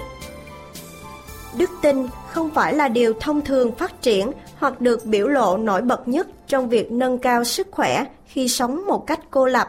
Đức 1.56 1.70
tin 1.82 2.06
không 2.28 2.50
phải 2.50 2.74
là 2.74 2.88
điều 2.88 3.12
thông 3.20 3.40
thường 3.40 3.72
phát 3.72 4.02
triển 4.02 4.30
hoặc 4.58 4.80
được 4.80 5.04
biểu 5.04 5.28
lộ 5.28 5.56
nổi 5.56 5.82
bật 5.82 6.08
nhất 6.08 6.26
trong 6.46 6.68
việc 6.68 6.92
nâng 6.92 7.18
cao 7.18 7.44
sức 7.44 7.66
khỏe 7.70 8.04
khi 8.26 8.48
sống 8.48 8.86
một 8.86 9.06
cách 9.06 9.20
cô 9.30 9.46
lập. 9.46 9.68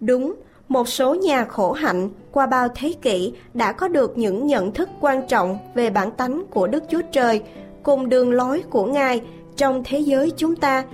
Đúng, 0.00 0.34
một 0.68 0.88
số 0.88 1.14
nhà 1.14 1.44
khổ 1.44 1.72
hạnh 1.72 2.10
qua 2.32 2.46
bao 2.46 2.68
thế 2.74 2.94
kỷ 3.02 3.32
đã 3.54 3.72
có 3.72 3.88
được 3.88 4.18
những 4.18 4.46
nhận 4.46 4.72
thức 4.72 4.88
quan 5.00 5.26
trọng 5.28 5.58
về 5.74 5.90
bản 5.90 6.10
tánh 6.10 6.44
của 6.50 6.66
Đức 6.66 6.84
Chúa 6.90 7.02
Trời 7.12 7.42
cùng 7.82 8.08
đường 8.08 8.32
lối 8.32 8.62
của 8.70 8.84
Ngài 8.86 9.22
trong 9.56 9.82
thế 9.84 9.98
giới 9.98 10.32
chúng 10.36 10.56
ta. 10.56 10.84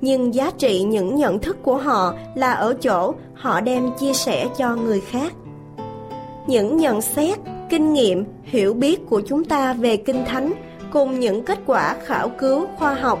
Nhưng 0.00 0.34
giá 0.34 0.50
trị 0.58 0.82
những 0.82 1.14
nhận 1.14 1.38
thức 1.38 1.56
của 1.62 1.76
họ 1.76 2.14
là 2.34 2.52
ở 2.52 2.74
chỗ 2.82 3.14
họ 3.34 3.60
đem 3.60 3.90
chia 3.98 4.12
sẻ 4.12 4.46
cho 4.58 4.76
người 4.76 5.00
khác. 5.00 5.32
Những 6.46 6.76
nhận 6.76 7.02
xét, 7.02 7.38
kinh 7.70 7.92
nghiệm, 7.92 8.24
hiểu 8.42 8.74
biết 8.74 9.00
của 9.08 9.22
chúng 9.28 9.44
ta 9.44 9.72
về 9.72 9.96
Kinh 9.96 10.24
Thánh 10.24 10.52
cùng 10.92 11.20
những 11.20 11.44
kết 11.44 11.58
quả 11.66 11.96
khảo 12.04 12.28
cứu 12.28 12.66
khoa 12.76 12.94
học, 12.94 13.20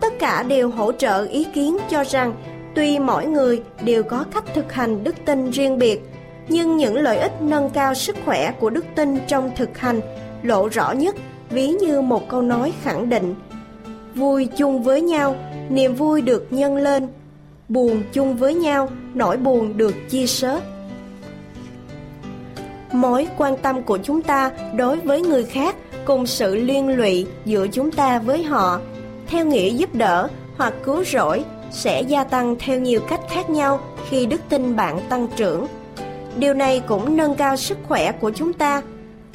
tất 0.00 0.18
cả 0.18 0.42
đều 0.42 0.70
hỗ 0.70 0.92
trợ 0.92 1.26
ý 1.30 1.44
kiến 1.54 1.76
cho 1.90 2.04
rằng 2.04 2.34
Tuy 2.74 2.98
mỗi 2.98 3.26
người 3.26 3.62
đều 3.84 4.02
có 4.02 4.24
cách 4.34 4.44
thực 4.54 4.72
hành 4.72 5.04
đức 5.04 5.14
tin 5.24 5.50
riêng 5.50 5.78
biệt, 5.78 6.00
nhưng 6.48 6.76
những 6.76 6.96
lợi 6.96 7.16
ích 7.16 7.32
nâng 7.40 7.70
cao 7.70 7.94
sức 7.94 8.16
khỏe 8.24 8.52
của 8.60 8.70
đức 8.70 8.84
tin 8.94 9.18
trong 9.28 9.50
thực 9.56 9.78
hành 9.78 10.00
lộ 10.42 10.68
rõ 10.68 10.92
nhất 10.92 11.16
ví 11.50 11.68
như 11.68 12.00
một 12.00 12.28
câu 12.28 12.42
nói 12.42 12.72
khẳng 12.82 13.08
định. 13.08 13.34
Vui 14.14 14.48
chung 14.56 14.82
với 14.82 15.00
nhau, 15.00 15.36
niềm 15.68 15.94
vui 15.94 16.20
được 16.20 16.46
nhân 16.50 16.76
lên. 16.76 17.08
Buồn 17.68 18.02
chung 18.12 18.36
với 18.36 18.54
nhau, 18.54 18.88
nỗi 19.14 19.36
buồn 19.36 19.76
được 19.76 19.94
chia 20.10 20.26
sớt. 20.26 20.60
Mối 22.94 23.28
quan 23.38 23.56
tâm 23.56 23.82
của 23.82 23.98
chúng 24.02 24.22
ta 24.22 24.50
đối 24.76 24.96
với 25.00 25.22
người 25.22 25.44
khác 25.44 25.76
cùng 26.04 26.26
sự 26.26 26.56
liên 26.56 26.88
lụy 26.88 27.26
giữa 27.44 27.66
chúng 27.68 27.90
ta 27.90 28.18
với 28.18 28.42
họ, 28.42 28.80
theo 29.26 29.46
nghĩa 29.46 29.70
giúp 29.70 29.94
đỡ 29.94 30.28
hoặc 30.56 30.74
cứu 30.84 31.04
rỗi 31.04 31.44
sẽ 31.70 32.02
gia 32.02 32.24
tăng 32.24 32.56
theo 32.58 32.80
nhiều 32.80 33.00
cách 33.08 33.20
khác 33.30 33.50
nhau 33.50 33.80
khi 34.08 34.26
đức 34.26 34.40
tin 34.48 34.76
bạn 34.76 35.00
tăng 35.08 35.28
trưởng. 35.36 35.66
Điều 36.36 36.54
này 36.54 36.82
cũng 36.86 37.16
nâng 37.16 37.34
cao 37.34 37.56
sức 37.56 37.78
khỏe 37.88 38.12
của 38.12 38.30
chúng 38.30 38.52
ta. 38.52 38.82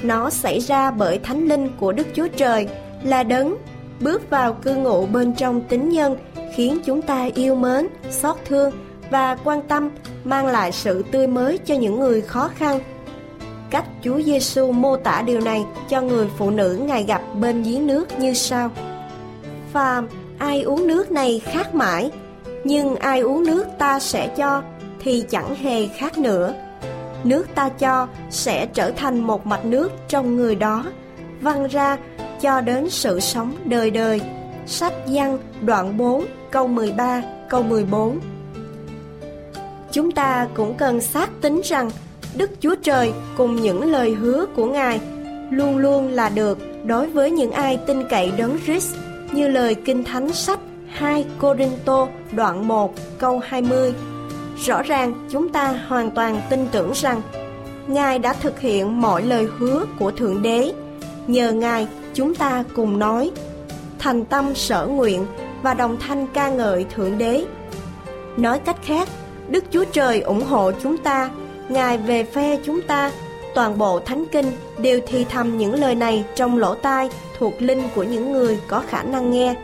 Nó 0.03 0.29
xảy 0.29 0.59
ra 0.59 0.91
bởi 0.91 1.19
thánh 1.19 1.47
linh 1.47 1.69
của 1.79 1.91
Đức 1.91 2.07
Chúa 2.15 2.27
Trời 2.27 2.67
là 3.03 3.23
đấng 3.23 3.55
bước 3.99 4.29
vào 4.29 4.53
cư 4.53 4.75
ngụ 4.75 5.05
bên 5.05 5.33
trong 5.33 5.61
tính 5.61 5.89
nhân 5.89 6.15
khiến 6.55 6.79
chúng 6.85 7.01
ta 7.01 7.29
yêu 7.35 7.55
mến, 7.55 7.87
xót 8.09 8.37
thương 8.45 8.71
và 9.09 9.37
quan 9.43 9.61
tâm 9.61 9.89
mang 10.23 10.47
lại 10.47 10.71
sự 10.71 11.03
tươi 11.11 11.27
mới 11.27 11.57
cho 11.57 11.75
những 11.75 11.99
người 11.99 12.21
khó 12.21 12.49
khăn. 12.55 12.79
Cách 13.69 13.85
Chúa 14.03 14.21
Giêsu 14.21 14.71
mô 14.71 14.97
tả 14.97 15.21
điều 15.21 15.39
này 15.39 15.65
cho 15.89 16.01
người 16.01 16.27
phụ 16.37 16.49
nữ 16.49 16.79
Ngài 16.87 17.03
gặp 17.03 17.21
bên 17.39 17.63
giếng 17.63 17.87
nước 17.87 18.19
như 18.19 18.33
sau. 18.33 18.69
Phàm, 19.73 20.07
ai 20.37 20.61
uống 20.61 20.87
nước 20.87 21.11
này 21.11 21.41
khác 21.45 21.75
mãi, 21.75 22.11
nhưng 22.63 22.95
ai 22.95 23.19
uống 23.19 23.45
nước 23.45 23.65
ta 23.77 23.99
sẽ 23.99 24.27
cho 24.37 24.63
thì 25.03 25.23
chẳng 25.29 25.55
hề 25.55 25.87
khác 25.87 26.17
nữa. 26.17 26.53
Nước 27.23 27.47
ta 27.55 27.69
cho 27.69 28.07
sẽ 28.29 28.65
trở 28.65 28.91
thành 28.91 29.19
một 29.19 29.45
mạch 29.45 29.65
nước 29.65 29.91
trong 30.07 30.35
người 30.35 30.55
đó, 30.55 30.85
văng 31.41 31.67
ra 31.67 31.97
cho 32.41 32.61
đến 32.61 32.89
sự 32.89 33.19
sống 33.19 33.55
đời 33.65 33.91
đời. 33.91 34.21
Sách 34.65 34.93
Giăng 35.07 35.37
đoạn 35.61 35.97
4 35.97 36.25
câu 36.51 36.67
13 36.67 37.21
câu 37.49 37.63
14 37.63 38.19
Chúng 39.91 40.11
ta 40.11 40.47
cũng 40.53 40.73
cần 40.77 41.01
xác 41.01 41.29
tính 41.41 41.61
rằng 41.63 41.89
Đức 42.37 42.51
Chúa 42.59 42.75
Trời 42.75 43.13
cùng 43.37 43.55
những 43.55 43.91
lời 43.91 44.13
hứa 44.13 44.45
của 44.55 44.65
Ngài 44.65 44.99
luôn 45.51 45.77
luôn 45.77 46.07
là 46.07 46.29
được 46.29 46.57
đối 46.85 47.07
với 47.07 47.31
những 47.31 47.51
ai 47.51 47.79
tin 47.87 48.07
cậy 48.09 48.31
đấng 48.37 48.57
Christ 48.65 48.95
như 49.31 49.47
lời 49.47 49.75
Kinh 49.75 50.03
Thánh 50.03 50.33
sách 50.33 50.59
2 50.87 51.25
Corinto 51.39 52.07
đoạn 52.31 52.67
1 52.67 52.93
câu 53.17 53.41
20. 53.45 53.93
Rõ 54.65 54.83
ràng 54.83 55.27
chúng 55.29 55.49
ta 55.49 55.79
hoàn 55.87 56.11
toàn 56.11 56.41
tin 56.49 56.67
tưởng 56.71 56.91
rằng 56.93 57.21
Ngài 57.87 58.19
đã 58.19 58.33
thực 58.33 58.59
hiện 58.59 59.01
mọi 59.01 59.23
lời 59.23 59.47
hứa 59.57 59.85
của 59.99 60.11
Thượng 60.11 60.41
Đế. 60.41 60.71
Nhờ 61.27 61.51
Ngài 61.51 61.87
chúng 62.13 62.35
ta 62.35 62.63
cùng 62.75 62.99
nói 62.99 63.31
thành 63.99 64.25
tâm 64.25 64.55
sở 64.55 64.87
nguyện 64.87 65.25
và 65.61 65.73
đồng 65.73 65.97
thanh 65.99 66.27
ca 66.33 66.49
ngợi 66.49 66.85
Thượng 66.95 67.17
Đế. 67.17 67.45
Nói 68.37 68.59
cách 68.59 68.77
khác, 68.83 69.09
Đức 69.49 69.63
Chúa 69.71 69.85
Trời 69.91 70.21
ủng 70.21 70.43
hộ 70.43 70.71
chúng 70.83 70.97
ta, 70.97 71.29
Ngài 71.69 71.97
về 71.97 72.23
phe 72.23 72.57
chúng 72.63 72.81
ta. 72.81 73.11
Toàn 73.55 73.77
bộ 73.77 73.99
Thánh 73.99 74.25
Kinh 74.31 74.51
đều 74.77 74.99
thi 75.07 75.25
thầm 75.29 75.57
những 75.57 75.73
lời 75.73 75.95
này 75.95 76.25
trong 76.35 76.57
lỗ 76.57 76.75
tai 76.75 77.09
thuộc 77.37 77.61
linh 77.61 77.81
của 77.95 78.03
những 78.03 78.31
người 78.31 78.59
có 78.67 78.83
khả 78.87 79.03
năng 79.03 79.31
nghe. 79.31 79.55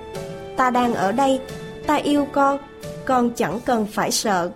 Ta 0.57 0.69
đang 0.69 0.93
ở 0.93 1.11
đây, 1.11 1.39
ta 1.87 1.95
yêu 1.95 2.27
con, 2.31 2.59
con 3.05 3.29
chẳng 3.35 3.59
cần 3.65 3.85
phải 3.85 4.11
sợ. 4.11 4.51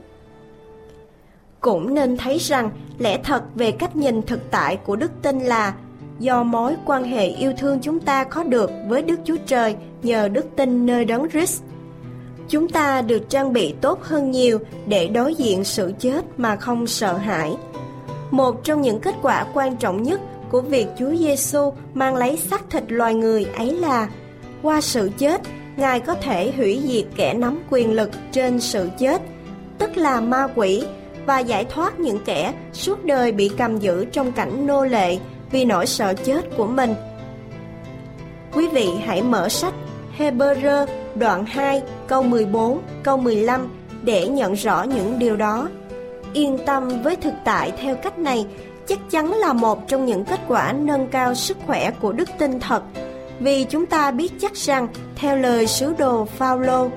Cũng 1.60 1.94
nên 1.94 2.18
thấy 2.18 2.38
rằng 2.38 2.70
lẽ 2.98 3.20
thật 3.24 3.44
về 3.56 3.72
cách 3.72 3.96
nhìn 3.96 4.22
thực 4.22 4.52
tại 4.52 4.78
của 4.86 4.96
đức 4.96 5.12
tin 5.22 5.40
là 5.40 5.74
do 6.20 6.44
mối 6.44 6.76
quan 6.86 7.04
hệ 7.04 7.26
yêu 7.28 7.54
thương 7.58 7.80
chúng 7.82 8.00
ta 8.00 8.24
có 8.24 8.44
được 8.44 8.72
với 8.88 9.02
Đức 9.02 9.20
Chúa 9.26 9.38
Trời 9.46 9.76
nhờ 10.04 10.28
đức 10.28 10.46
tin 10.56 10.86
nơi 10.86 11.06
đấng 11.06 11.30
Christ. 11.30 11.64
Chúng 12.50 12.70
ta 12.70 13.02
được 13.02 13.30
trang 13.30 13.54
bị 13.54 13.74
tốt 13.82 14.04
hơn 14.04 14.32
nhiều 14.32 14.60
để 14.88 15.08
đối 15.08 15.36
diện 15.36 15.64
sự 15.64 15.94
chết 16.00 16.26
mà 16.38 16.56
không 16.56 16.88
sợ 16.88 17.14
hãi. 17.14 17.56
Một 18.32 18.64
trong 18.64 18.82
những 18.82 19.00
kết 19.00 19.16
quả 19.22 19.46
quan 19.54 19.76
trọng 19.76 20.04
nhất 20.04 20.22
của 20.52 20.62
việc 20.62 20.88
Chúa 21.00 21.16
Giêsu 21.16 21.74
mang 21.94 22.16
lấy 22.16 22.38
xác 22.38 22.70
thịt 22.70 22.84
loài 22.88 23.16
người 23.16 23.46
ấy 23.46 23.74
là 23.74 24.10
qua 24.62 24.82
sự 24.82 25.12
chết, 25.18 25.42
Ngài 25.78 26.00
có 26.00 26.16
thể 26.16 26.54
hủy 26.58 26.82
diệt 26.86 27.06
kẻ 27.16 27.34
nắm 27.34 27.60
quyền 27.70 27.92
lực 27.92 28.10
trên 28.32 28.60
sự 28.60 28.90
chết, 29.00 29.22
tức 29.78 29.98
là 29.98 30.22
ma 30.22 30.48
quỷ, 30.56 30.84
và 31.26 31.40
giải 31.40 31.66
thoát 31.66 32.00
những 32.00 32.20
kẻ 32.26 32.54
suốt 32.74 33.06
đời 33.06 33.32
bị 33.32 33.52
cầm 33.58 33.80
giữ 33.80 34.06
trong 34.06 34.32
cảnh 34.32 34.68
nô 34.68 34.86
lệ 34.86 35.18
vì 35.52 35.66
nỗi 35.66 35.86
sợ 35.86 36.14
chết 36.14 36.58
của 36.58 36.68
mình. 36.68 36.94
Quý 38.54 38.68
vị 38.68 38.88
hãy 39.06 39.22
mở 39.22 39.50
sách 39.50 39.74
Hebrew 40.20 40.86
đoạn 41.16 41.46
2 41.46 41.82
câu 42.08 42.24
14 42.24 42.82
câu 43.04 43.18
15 43.18 43.68
để 44.04 44.28
nhận 44.28 44.54
rõ 44.54 44.84
những 44.84 45.20
điều 45.20 45.36
đó. 45.36 45.70
Yên 46.34 46.58
tâm 46.66 47.02
với 47.04 47.16
thực 47.16 47.34
tại 47.46 47.72
theo 47.82 47.96
cách 47.96 48.20
này, 48.20 48.46
chắc 48.88 49.00
chắn 49.10 49.34
là 49.34 49.54
một 49.54 49.88
trong 49.88 50.06
những 50.06 50.26
kết 50.26 50.40
quả 50.48 50.74
nâng 50.74 51.08
cao 51.08 51.36
sức 51.36 51.58
khỏe 51.66 51.92
của 52.02 52.12
đức 52.12 52.30
tin 52.38 52.60
thật, 52.60 52.84
vì 53.40 53.64
chúng 53.64 53.86
ta 53.86 54.12
biết 54.12 54.34
chắc 54.42 54.56
rằng, 54.56 54.88
theo 55.16 55.38
lời 55.38 55.68
sứ 55.68 55.94
đồ 55.98 56.26
Phaolô, 56.26 56.90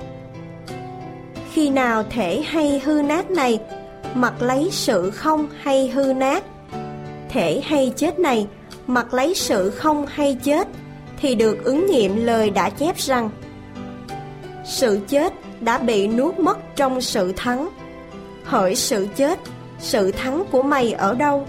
khi 1.51 1.69
nào 1.69 2.03
thể 2.09 2.41
hay 2.41 2.81
hư 2.85 3.01
nát 3.01 3.31
này, 3.31 3.59
mặc 4.13 4.33
lấy 4.41 4.69
sự 4.71 5.11
không 5.11 5.47
hay 5.61 5.87
hư 5.87 6.13
nát 6.13 6.43
thể 7.29 7.61
hay 7.63 7.93
chết 7.95 8.19
này, 8.19 8.47
mặc 8.87 9.13
lấy 9.13 9.33
sự 9.35 9.69
không 9.69 10.05
hay 10.05 10.37
chết 10.43 10.67
thì 11.23 11.35
được 11.35 11.63
ứng 11.63 11.85
nghiệm 11.91 12.25
lời 12.25 12.49
đã 12.49 12.69
chép 12.69 12.97
rằng, 12.97 13.29
sự 14.65 14.99
chết 15.07 15.33
đã 15.61 15.77
bị 15.77 16.07
nuốt 16.07 16.39
mất 16.39 16.75
trong 16.75 17.01
sự 17.01 17.33
thắng. 17.35 17.69
Hỡi 18.43 18.75
sự 18.75 19.07
chết, 19.15 19.39
sự 19.79 20.11
thắng 20.11 20.43
của 20.51 20.63
mày 20.63 20.91
ở 20.91 21.15
đâu? 21.15 21.47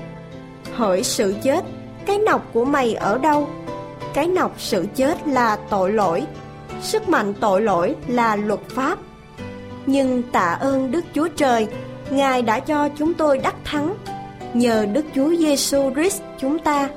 Hỡi 0.74 1.02
sự 1.02 1.34
chết, 1.42 1.64
cái 2.06 2.18
nọc 2.18 2.52
của 2.52 2.64
mày 2.64 2.94
ở 2.94 3.18
đâu? 3.18 3.48
Cái 4.14 4.26
nọc 4.26 4.54
sự 4.58 4.86
chết 4.94 5.28
là 5.28 5.58
tội 5.70 5.92
lỗi, 5.92 6.22
sức 6.82 7.08
mạnh 7.08 7.34
tội 7.40 7.62
lỗi 7.62 7.94
là 8.08 8.36
luật 8.36 8.60
pháp. 8.68 8.98
Nhưng 9.86 10.22
tạ 10.22 10.56
ơn 10.60 10.90
đức 10.90 11.04
chúa 11.14 11.28
trời, 11.36 11.66
ngài 12.10 12.42
đã 12.42 12.60
cho 12.60 12.88
chúng 12.88 13.14
tôi 13.14 13.38
đắc 13.38 13.54
thắng. 13.64 13.94
Nhờ 14.52 14.86
đức 14.92 15.06
chúa 15.14 15.36
giêsu 15.36 15.94
christ 15.94 16.22
chúng 16.40 16.58
ta, 16.58 16.88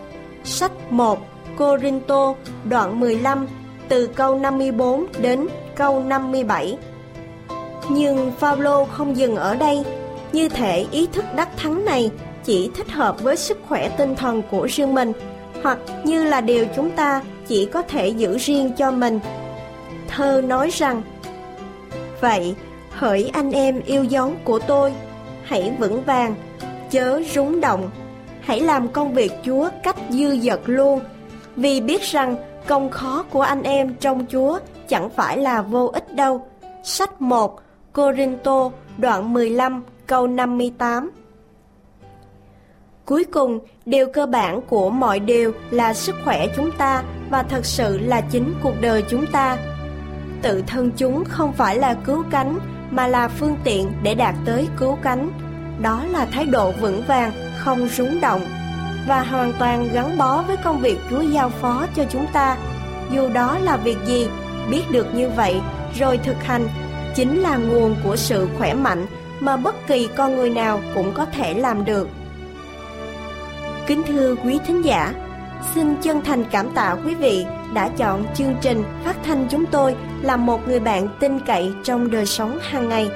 sách 0.43 0.91
1 0.91 1.36
Corinto 1.57 2.33
đoạn 2.69 2.99
15 2.99 3.47
từ 3.89 4.07
câu 4.07 4.39
54 4.39 5.05
đến 5.21 5.47
câu 5.75 5.99
57. 5.99 6.77
Nhưng 7.89 8.31
Phaolô 8.39 8.85
không 8.85 9.17
dừng 9.17 9.35
ở 9.35 9.55
đây, 9.55 9.83
như 10.31 10.49
thể 10.49 10.85
ý 10.91 11.07
thức 11.13 11.25
đắc 11.35 11.49
thắng 11.57 11.85
này 11.85 12.11
chỉ 12.43 12.71
thích 12.75 12.89
hợp 12.89 13.23
với 13.23 13.37
sức 13.37 13.57
khỏe 13.67 13.89
tinh 13.89 14.15
thần 14.15 14.41
của 14.51 14.67
riêng 14.69 14.93
mình, 14.93 15.11
hoặc 15.63 15.77
như 16.03 16.23
là 16.23 16.41
điều 16.41 16.65
chúng 16.75 16.91
ta 16.91 17.21
chỉ 17.47 17.65
có 17.65 17.81
thể 17.81 18.07
giữ 18.07 18.37
riêng 18.37 18.71
cho 18.77 18.91
mình. 18.91 19.19
Thơ 20.07 20.41
nói 20.41 20.69
rằng, 20.73 21.01
Vậy, 22.21 22.55
hỡi 22.91 23.29
anh 23.33 23.51
em 23.51 23.81
yêu 23.85 24.03
dấu 24.03 24.31
của 24.43 24.59
tôi, 24.59 24.93
hãy 25.43 25.73
vững 25.79 26.03
vàng, 26.03 26.35
chớ 26.91 27.21
rúng 27.33 27.61
động, 27.61 27.89
hãy 28.41 28.59
làm 28.59 28.87
công 28.87 29.13
việc 29.13 29.31
Chúa 29.45 29.69
cách 29.83 29.95
dư 30.09 30.39
dật 30.39 30.59
luôn, 30.65 30.99
vì 31.57 31.81
biết 31.81 32.01
rằng 32.01 32.35
công 32.67 32.89
khó 32.89 33.25
của 33.31 33.41
anh 33.41 33.63
em 33.63 33.93
trong 33.93 34.25
Chúa 34.31 34.59
chẳng 34.87 35.09
phải 35.09 35.37
là 35.37 35.61
vô 35.61 35.87
ích 35.93 36.13
đâu. 36.13 36.47
Sách 36.83 37.21
1 37.21 37.61
Corinto 37.93 38.69
đoạn 38.97 39.33
15 39.33 39.83
câu 40.07 40.27
58 40.27 41.11
Cuối 43.05 43.23
cùng, 43.23 43.59
điều 43.85 44.07
cơ 44.13 44.25
bản 44.25 44.61
của 44.61 44.89
mọi 44.89 45.19
điều 45.19 45.51
là 45.71 45.93
sức 45.93 46.15
khỏe 46.23 46.47
chúng 46.55 46.71
ta 46.77 47.03
và 47.29 47.43
thật 47.43 47.65
sự 47.65 47.97
là 47.97 48.21
chính 48.21 48.53
cuộc 48.63 48.73
đời 48.81 49.03
chúng 49.09 49.25
ta. 49.31 49.57
Tự 50.41 50.63
thân 50.67 50.91
chúng 50.97 51.23
không 51.25 51.53
phải 51.53 51.77
là 51.77 51.93
cứu 51.93 52.23
cánh 52.31 52.59
mà 52.91 53.07
là 53.07 53.27
phương 53.27 53.57
tiện 53.63 53.91
để 54.03 54.15
đạt 54.15 54.35
tới 54.45 54.67
cứu 54.77 54.97
cánh. 55.01 55.31
Đó 55.81 56.03
là 56.11 56.25
thái 56.25 56.45
độ 56.45 56.71
vững 56.71 57.03
vàng, 57.07 57.31
không 57.57 57.87
rúng 57.87 58.21
động 58.21 58.41
và 59.07 59.21
hoàn 59.21 59.53
toàn 59.59 59.89
gắn 59.93 60.17
bó 60.17 60.41
với 60.41 60.57
công 60.57 60.79
việc 60.79 60.97
Chúa 61.09 61.21
giao 61.21 61.49
phó 61.49 61.85
cho 61.95 62.03
chúng 62.09 62.25
ta. 62.33 62.57
Dù 63.11 63.29
đó 63.33 63.57
là 63.59 63.77
việc 63.77 63.97
gì, 64.05 64.27
biết 64.69 64.83
được 64.91 65.15
như 65.15 65.29
vậy 65.29 65.61
rồi 65.99 66.17
thực 66.17 66.43
hành 66.43 66.67
chính 67.15 67.39
là 67.39 67.57
nguồn 67.57 67.95
của 68.03 68.15
sự 68.15 68.47
khỏe 68.57 68.73
mạnh 68.73 69.05
mà 69.39 69.57
bất 69.57 69.87
kỳ 69.87 70.09
con 70.15 70.35
người 70.35 70.49
nào 70.49 70.81
cũng 70.95 71.11
có 71.13 71.25
thể 71.25 71.53
làm 71.53 71.85
được. 71.85 72.09
Kính 73.87 74.03
thưa 74.07 74.35
quý 74.35 74.59
thính 74.67 74.85
giả, 74.85 75.13
xin 75.75 75.95
chân 76.01 76.21
thành 76.21 76.45
cảm 76.51 76.69
tạ 76.69 76.95
quý 77.05 77.15
vị 77.15 77.45
đã 77.73 77.89
chọn 77.97 78.25
chương 78.35 78.55
trình 78.61 78.83
phát 79.05 79.15
thanh 79.23 79.47
chúng 79.49 79.65
tôi 79.65 79.95
là 80.21 80.37
một 80.37 80.67
người 80.67 80.79
bạn 80.79 81.07
tin 81.19 81.39
cậy 81.39 81.73
trong 81.83 82.11
đời 82.11 82.25
sống 82.25 82.59
hàng 82.61 82.89
ngày. 82.89 83.09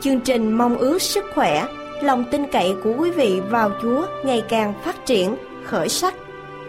Chương 0.00 0.20
trình 0.20 0.52
mong 0.52 0.78
ước 0.78 1.02
sức 1.02 1.24
khỏe, 1.34 1.64
lòng 2.02 2.24
tin 2.30 2.46
cậy 2.52 2.74
của 2.84 2.94
quý 2.98 3.10
vị 3.10 3.40
vào 3.50 3.70
Chúa 3.82 4.06
ngày 4.24 4.42
càng 4.48 4.74
phát 4.84 5.06
triển, 5.06 5.36
khởi 5.64 5.88
sắc. 5.88 6.14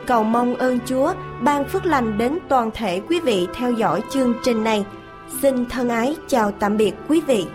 Cầu 0.06 0.24
mong 0.24 0.56
ơn 0.56 0.80
Chúa 0.86 1.14
ban 1.42 1.68
phước 1.68 1.86
lành 1.86 2.18
đến 2.18 2.38
toàn 2.50 2.72
thể 2.74 3.02
quý 3.10 3.20
vị 3.20 3.48
theo 3.54 3.72
dõi 3.72 4.02
chương 4.12 4.34
trình 4.44 4.64
này. 4.64 4.86
Xin 5.42 5.66
thân 5.66 5.90
ái 5.90 6.16
chào 6.28 6.52
tạm 6.52 6.78
biệt 6.78 6.94
quý 7.08 7.22
vị. 7.28 7.46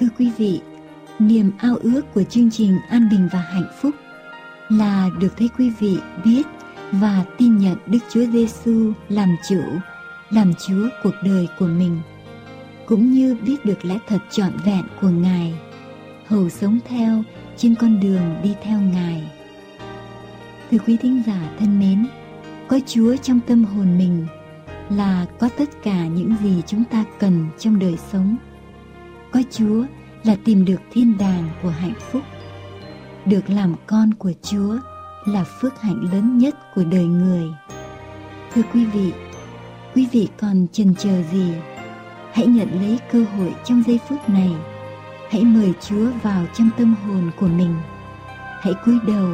Thưa 0.00 0.08
quý 0.18 0.30
vị, 0.38 0.60
niềm 1.18 1.50
ao 1.58 1.76
ước 1.82 2.00
của 2.14 2.22
chương 2.22 2.50
trình 2.50 2.78
An 2.90 3.08
Bình 3.10 3.28
và 3.32 3.38
Hạnh 3.38 3.68
Phúc 3.82 3.94
là 4.68 5.08
được 5.20 5.36
thấy 5.36 5.50
quý 5.58 5.72
vị 5.80 5.98
biết 6.24 6.42
và 6.92 7.24
tin 7.38 7.58
nhận 7.58 7.76
Đức 7.86 7.98
Chúa 8.12 8.24
Giêsu 8.32 8.92
làm 9.08 9.36
chủ, 9.48 9.60
làm 10.30 10.52
Chúa 10.66 10.88
cuộc 11.02 11.14
đời 11.24 11.48
của 11.58 11.66
mình, 11.66 12.00
cũng 12.86 13.12
như 13.12 13.36
biết 13.46 13.64
được 13.64 13.84
lẽ 13.84 13.98
thật 14.08 14.18
trọn 14.30 14.52
vẹn 14.64 14.82
của 15.00 15.08
Ngài, 15.08 15.54
hầu 16.26 16.48
sống 16.48 16.78
theo 16.88 17.22
trên 17.56 17.74
con 17.74 18.00
đường 18.00 18.34
đi 18.42 18.54
theo 18.62 18.80
Ngài. 18.80 19.30
Thưa 20.70 20.78
quý 20.86 20.96
thính 20.96 21.22
giả 21.26 21.50
thân 21.58 21.78
mến, 21.78 22.06
có 22.68 22.80
Chúa 22.86 23.16
trong 23.16 23.40
tâm 23.46 23.64
hồn 23.64 23.98
mình 23.98 24.26
là 24.90 25.26
có 25.38 25.48
tất 25.58 25.82
cả 25.82 26.06
những 26.06 26.34
gì 26.42 26.62
chúng 26.66 26.84
ta 26.84 27.04
cần 27.18 27.46
trong 27.58 27.78
đời 27.78 27.96
sống. 28.12 28.36
Có 29.30 29.42
Chúa 29.50 29.84
là 30.24 30.36
tìm 30.44 30.64
được 30.64 30.80
thiên 30.92 31.18
đàng 31.18 31.48
của 31.62 31.70
hạnh 31.70 31.94
phúc. 32.10 32.22
Được 33.24 33.50
làm 33.50 33.74
con 33.86 34.14
của 34.14 34.32
Chúa 34.42 34.78
là 35.26 35.44
phước 35.44 35.80
hạnh 35.80 36.08
lớn 36.12 36.38
nhất 36.38 36.56
của 36.74 36.84
đời 36.84 37.04
người. 37.04 37.44
Thưa 38.54 38.62
quý 38.72 38.84
vị, 38.84 39.12
quý 39.94 40.08
vị 40.12 40.28
còn 40.40 40.66
chần 40.72 40.94
chờ 40.94 41.22
gì? 41.32 41.52
Hãy 42.32 42.46
nhận 42.46 42.68
lấy 42.80 42.98
cơ 43.12 43.24
hội 43.36 43.54
trong 43.64 43.82
giây 43.86 44.00
phút 44.08 44.28
này. 44.28 44.50
Hãy 45.30 45.44
mời 45.44 45.72
Chúa 45.80 46.10
vào 46.22 46.46
trong 46.54 46.70
tâm 46.78 46.94
hồn 47.06 47.30
của 47.40 47.48
mình. 47.48 47.74
Hãy 48.60 48.74
cúi 48.84 48.98
đầu 49.06 49.28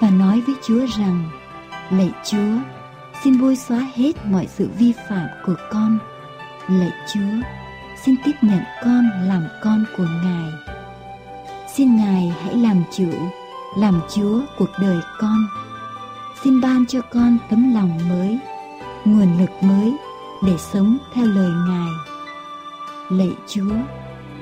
và 0.00 0.10
nói 0.10 0.40
với 0.40 0.54
Chúa 0.66 0.86
rằng: 0.98 1.30
Lạy 1.90 2.10
Chúa, 2.24 2.58
xin 3.24 3.40
bôi 3.40 3.56
xóa 3.56 3.86
hết 3.94 4.26
mọi 4.26 4.46
sự 4.46 4.68
vi 4.78 4.92
phạm 5.08 5.28
của 5.46 5.54
con. 5.70 5.98
Lạy 6.68 6.92
Chúa, 7.14 7.42
xin 8.04 8.14
tiếp 8.24 8.32
nhận 8.42 8.62
con 8.84 9.10
làm 9.28 9.42
con 9.62 9.84
của 9.96 10.06
Ngài. 10.24 10.50
Xin 11.74 11.96
Ngài 11.96 12.32
hãy 12.42 12.54
làm 12.54 12.82
chủ, 12.96 13.10
làm 13.76 14.00
Chúa 14.14 14.40
cuộc 14.58 14.70
đời 14.80 14.98
con. 15.18 15.46
Xin 16.44 16.60
ban 16.60 16.86
cho 16.86 17.00
con 17.00 17.38
tấm 17.50 17.74
lòng 17.74 17.98
mới, 18.08 18.38
nguồn 19.04 19.38
lực 19.38 19.50
mới 19.60 19.92
để 20.46 20.52
sống 20.72 20.98
theo 21.14 21.26
lời 21.26 21.50
Ngài. 21.68 21.90
Lạy 23.10 23.32
Chúa, 23.48 23.74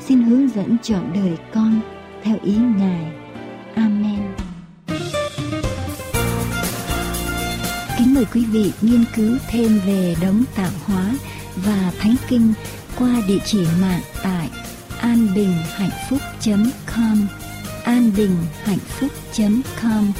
xin 0.01 0.23
hướng 0.23 0.49
dẫn 0.49 0.77
chọn 0.83 1.13
đời 1.15 1.39
con 1.55 1.81
theo 2.23 2.37
ý 2.43 2.57
Ngài. 2.57 3.13
Amen. 3.75 4.35
Kính 7.99 8.15
mời 8.15 8.25
quý 8.35 8.45
vị 8.45 8.73
nghiên 8.83 9.05
cứu 9.17 9.37
thêm 9.49 9.81
về 9.87 10.17
đấng 10.23 10.45
tạo 10.57 10.71
hóa 10.85 11.15
và 11.57 11.93
thánh 11.99 12.15
kinh 12.29 12.53
qua 12.99 13.23
địa 13.29 13.41
chỉ 13.45 13.67
mạng 13.81 14.03
tại 14.23 14.51
An 17.85 18.11
Bình 18.17 18.37
Hạnh 18.63 18.79
Phúc 18.79 19.11
.com 19.83 20.13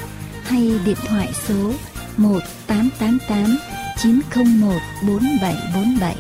hay 0.43 0.73
điện 0.85 0.97
thoại 1.09 1.33
số 1.49 1.73
1888 2.17 3.57
901 4.03 4.81
4747 5.07 6.17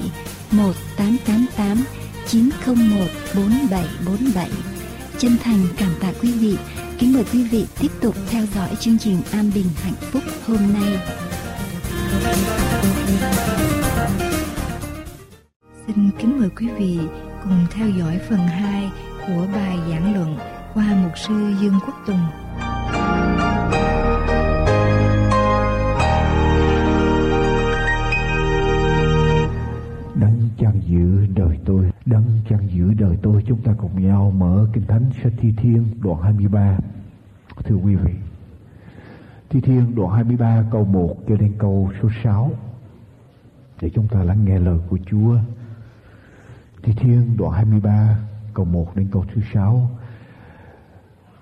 1888 0.50 1.84
901 2.28 3.06
4747 3.34 4.50
Chân 5.18 5.36
thành 5.44 5.66
cảm 5.76 5.90
tạ 6.00 6.12
quý 6.22 6.32
vị 6.32 6.56
Kính 6.98 7.12
mời 7.12 7.24
quý 7.32 7.44
vị 7.44 7.66
tiếp 7.80 7.90
tục 8.00 8.14
theo 8.30 8.44
dõi 8.54 8.68
chương 8.80 8.98
trình 8.98 9.22
An 9.32 9.50
Bình 9.54 9.66
Hạnh 9.82 9.94
Phúc 10.00 10.22
hôm 10.46 10.72
nay. 10.72 10.98
Xin 15.86 16.10
kính 16.18 16.40
mời 16.40 16.48
quý 16.56 16.68
vị 16.78 16.98
cùng 17.42 17.66
theo 17.70 17.88
dõi 17.88 18.18
phần 18.28 18.38
2 18.38 18.90
của 19.26 19.46
bài 19.54 19.78
giảng 19.90 20.14
luận 20.14 20.61
qua 20.74 20.84
mục 21.02 21.18
sư 21.18 21.54
Dương 21.60 21.74
Quốc 21.86 21.94
Tùng. 22.06 22.26
Đấng 30.14 30.48
chăn 30.58 30.80
giữ 30.86 31.26
đời 31.34 31.58
tôi, 31.64 31.90
đấng 32.06 32.24
chăn 32.48 32.68
giữ 32.68 32.94
đời 32.94 33.16
tôi, 33.22 33.44
chúng 33.46 33.62
ta 33.62 33.72
cùng 33.78 34.06
nhau 34.06 34.30
mở 34.30 34.66
Kinh 34.72 34.86
Thánh 34.86 35.10
sách 35.22 35.32
Thi 35.38 35.54
Thiên 35.56 35.84
đoạn 36.02 36.22
23. 36.22 36.78
Thưa 37.64 37.76
quý 37.76 37.94
vị, 37.94 38.12
Thi 39.50 39.60
Thiên 39.60 39.94
đoạn 39.94 40.10
23 40.10 40.64
câu 40.70 40.84
1 40.84 41.16
cho 41.28 41.36
đến 41.36 41.52
câu 41.58 41.90
số 42.02 42.08
6 42.24 42.50
để 43.80 43.90
chúng 43.94 44.08
ta 44.08 44.22
lắng 44.24 44.44
nghe 44.44 44.58
lời 44.58 44.78
của 44.90 44.98
Chúa. 45.10 45.36
Thi 46.82 46.92
Thiên 46.96 47.36
đoạn 47.36 47.52
23 47.52 48.18
câu 48.54 48.64
1 48.64 48.96
đến 48.96 49.08
câu 49.12 49.24
thứ 49.34 49.40
6 49.54 49.90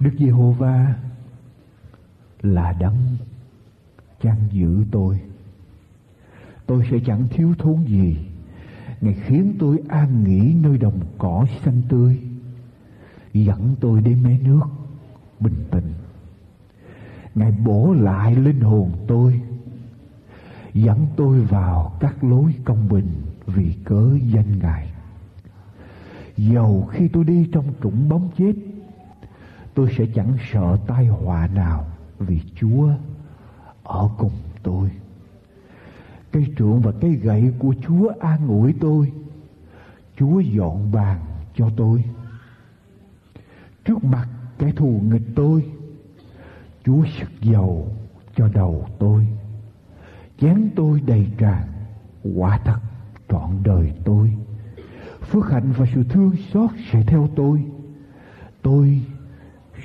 Đức 0.00 0.10
Giê-hô-va 0.18 0.94
là 2.42 2.72
đấng 2.72 3.16
chăn 4.20 4.36
giữ 4.50 4.84
tôi. 4.90 5.20
Tôi 6.66 6.86
sẽ 6.90 6.98
chẳng 7.06 7.28
thiếu 7.30 7.54
thốn 7.58 7.84
gì. 7.84 8.16
Ngài 9.00 9.14
khiến 9.14 9.54
tôi 9.58 9.78
an 9.88 10.24
nghỉ 10.24 10.54
nơi 10.54 10.78
đồng 10.78 11.00
cỏ 11.18 11.46
xanh 11.64 11.82
tươi. 11.88 12.18
Dẫn 13.32 13.74
tôi 13.80 14.00
đến 14.00 14.22
mé 14.22 14.38
nước 14.38 14.60
bình 15.40 15.64
tĩnh. 15.70 15.92
Ngài 17.34 17.52
bổ 17.52 17.92
lại 17.92 18.36
linh 18.36 18.60
hồn 18.60 18.92
tôi. 19.06 19.40
Dẫn 20.74 21.06
tôi 21.16 21.40
vào 21.40 21.96
các 22.00 22.24
lối 22.24 22.54
công 22.64 22.88
bình 22.88 23.08
vì 23.46 23.74
cớ 23.84 24.18
danh 24.26 24.58
Ngài. 24.58 24.92
Dầu 26.36 26.88
khi 26.90 27.08
tôi 27.08 27.24
đi 27.24 27.48
trong 27.52 27.64
trũng 27.82 28.08
bóng 28.08 28.30
chết 28.38 28.52
tôi 29.74 29.94
sẽ 29.98 30.06
chẳng 30.14 30.36
sợ 30.52 30.76
tai 30.86 31.06
họa 31.06 31.46
nào 31.46 31.86
vì 32.18 32.40
Chúa 32.54 32.90
ở 33.82 34.08
cùng 34.18 34.32
tôi. 34.62 34.90
Cây 36.32 36.46
trượng 36.58 36.80
và 36.80 36.92
cây 37.00 37.10
gậy 37.10 37.52
của 37.58 37.74
Chúa 37.86 38.12
an 38.20 38.48
ủi 38.48 38.74
tôi. 38.80 39.12
Chúa 40.16 40.40
dọn 40.40 40.92
bàn 40.92 41.20
cho 41.54 41.70
tôi. 41.76 42.04
Trước 43.84 44.04
mặt 44.04 44.28
kẻ 44.58 44.72
thù 44.76 45.00
nghịch 45.04 45.28
tôi, 45.34 45.70
Chúa 46.84 47.04
sức 47.18 47.30
dầu 47.40 47.88
cho 48.36 48.48
đầu 48.48 48.86
tôi. 48.98 49.26
Chén 50.40 50.70
tôi 50.76 51.00
đầy 51.00 51.26
tràn, 51.38 51.62
quả 52.34 52.58
thật 52.64 52.78
trọn 53.28 53.62
đời 53.62 53.92
tôi. 54.04 54.36
Phước 55.20 55.50
hạnh 55.50 55.72
và 55.76 55.86
sự 55.94 56.04
thương 56.04 56.32
xót 56.52 56.70
sẽ 56.92 57.02
theo 57.06 57.28
tôi. 57.36 57.64
Tôi 58.62 59.02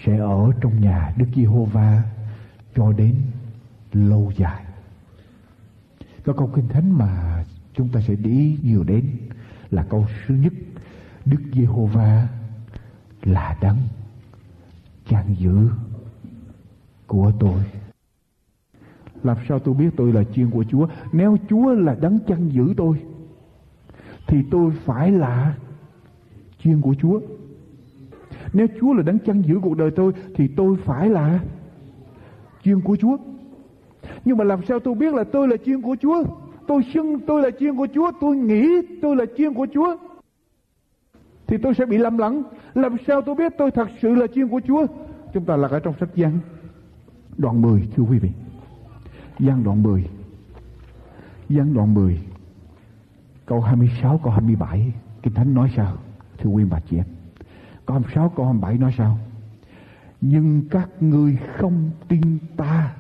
sẽ 0.04 0.18
ở 0.18 0.52
trong 0.62 0.82
nhà 0.82 1.14
Đức 1.18 1.26
Giê-hô-va 1.36 2.04
cho 2.76 2.92
đến 2.92 3.16
lâu 3.94 4.32
dài. 4.38 4.66
Có 6.26 6.34
câu 6.34 6.52
kinh 6.56 6.68
thánh 6.68 6.92
mà 6.92 7.44
chúng 7.74 7.90
ta 7.90 8.02
sẽ 8.02 8.16
đi 8.16 8.58
nhiều 8.64 8.84
đến 8.84 9.18
là 9.72 9.84
câu 9.84 10.08
thứ 10.28 10.36
nhất, 10.36 10.54
Đức 11.26 11.42
Giê-hô-va 11.54 12.28
là 13.24 13.58
đấng 13.62 13.78
chăn 15.10 15.36
giữ 15.38 15.70
của 17.08 17.32
tôi. 17.40 17.64
Làm 19.24 19.38
sao 19.48 19.60
tôi 19.60 19.74
biết 19.74 19.90
tôi 19.98 20.14
là 20.14 20.24
chiên 20.24 20.50
của 20.50 20.64
Chúa? 20.64 20.88
Nếu 21.12 21.38
Chúa 21.50 21.74
là 21.74 21.96
đấng 22.02 22.20
chăn 22.28 22.50
giữ 22.50 22.74
tôi, 22.78 23.02
thì 24.28 24.44
tôi 24.52 24.72
phải 24.86 25.12
là 25.12 25.56
chiên 26.64 26.82
của 26.82 26.96
Chúa. 27.02 27.20
Nếu 28.56 28.68
Chúa 28.80 28.94
là 28.94 29.04
đấng 29.04 29.20
chăn 29.20 29.42
giữ 29.42 29.60
cuộc 29.62 29.78
đời 29.78 29.92
tôi 29.92 30.14
thì 30.36 30.48
tôi 30.48 30.76
phải 30.86 31.10
là 31.10 31.40
chiên 32.64 32.82
của 32.82 32.96
Chúa. 32.96 33.18
Nhưng 34.26 34.38
mà 34.38 34.44
làm 34.44 34.66
sao 34.68 34.80
tôi 34.80 34.96
biết 34.96 35.14
là 35.14 35.24
tôi 35.24 35.48
là 35.48 35.58
chiên 35.66 35.82
của 35.82 35.96
Chúa? 36.02 36.24
Tôi 36.68 36.84
xưng 36.94 37.20
tôi 37.20 37.42
là 37.42 37.50
chiên 37.60 37.76
của 37.76 37.88
Chúa, 37.94 38.12
tôi 38.22 38.38
nghĩ 38.38 38.68
tôi 39.02 39.16
là 39.16 39.26
chiên 39.38 39.54
của 39.54 39.68
Chúa. 39.74 39.98
Thì 41.48 41.58
tôi 41.58 41.74
sẽ 41.74 41.86
bị 41.86 41.98
lầm 41.98 42.18
lẫn. 42.18 42.44
Làm 42.74 42.96
sao 43.08 43.22
tôi 43.22 43.36
biết 43.36 43.54
tôi 43.58 43.72
thật 43.72 43.88
sự 44.02 44.16
là 44.16 44.28
chiên 44.28 44.48
của 44.48 44.62
Chúa? 44.68 44.86
Chúng 45.34 45.46
ta 45.46 45.56
là 45.56 45.68
ở 45.68 45.80
trong 45.80 45.94
sách 46.00 46.16
Giăng 46.16 46.40
đoạn 47.38 47.62
10 47.62 47.88
thưa 47.96 48.04
quý 48.04 48.20
vị. 48.20 48.30
Giăng 49.40 49.64
đoạn 49.64 49.84
10. 49.84 50.10
Giăng 51.50 51.74
đoạn 51.74 51.94
10 51.94 52.20
câu 53.46 53.62
26 53.62 54.20
câu 54.24 54.32
27 54.32 54.94
Kinh 55.24 55.34
Thánh 55.34 55.54
nói 55.54 55.72
sao? 55.76 55.98
Thưa 56.38 56.50
quý 56.50 56.64
bà 56.70 56.80
chị 56.80 56.98
em 56.98 57.15
con 57.86 58.04
sáu 58.14 58.30
câu 58.36 58.46
27 58.46 58.78
nói 58.78 58.94
sao? 58.98 59.18
Nhưng 60.22 60.62
các 60.70 60.90
ngươi 61.00 61.38
không 61.58 61.92
tin 62.08 62.38
ta, 62.58 62.96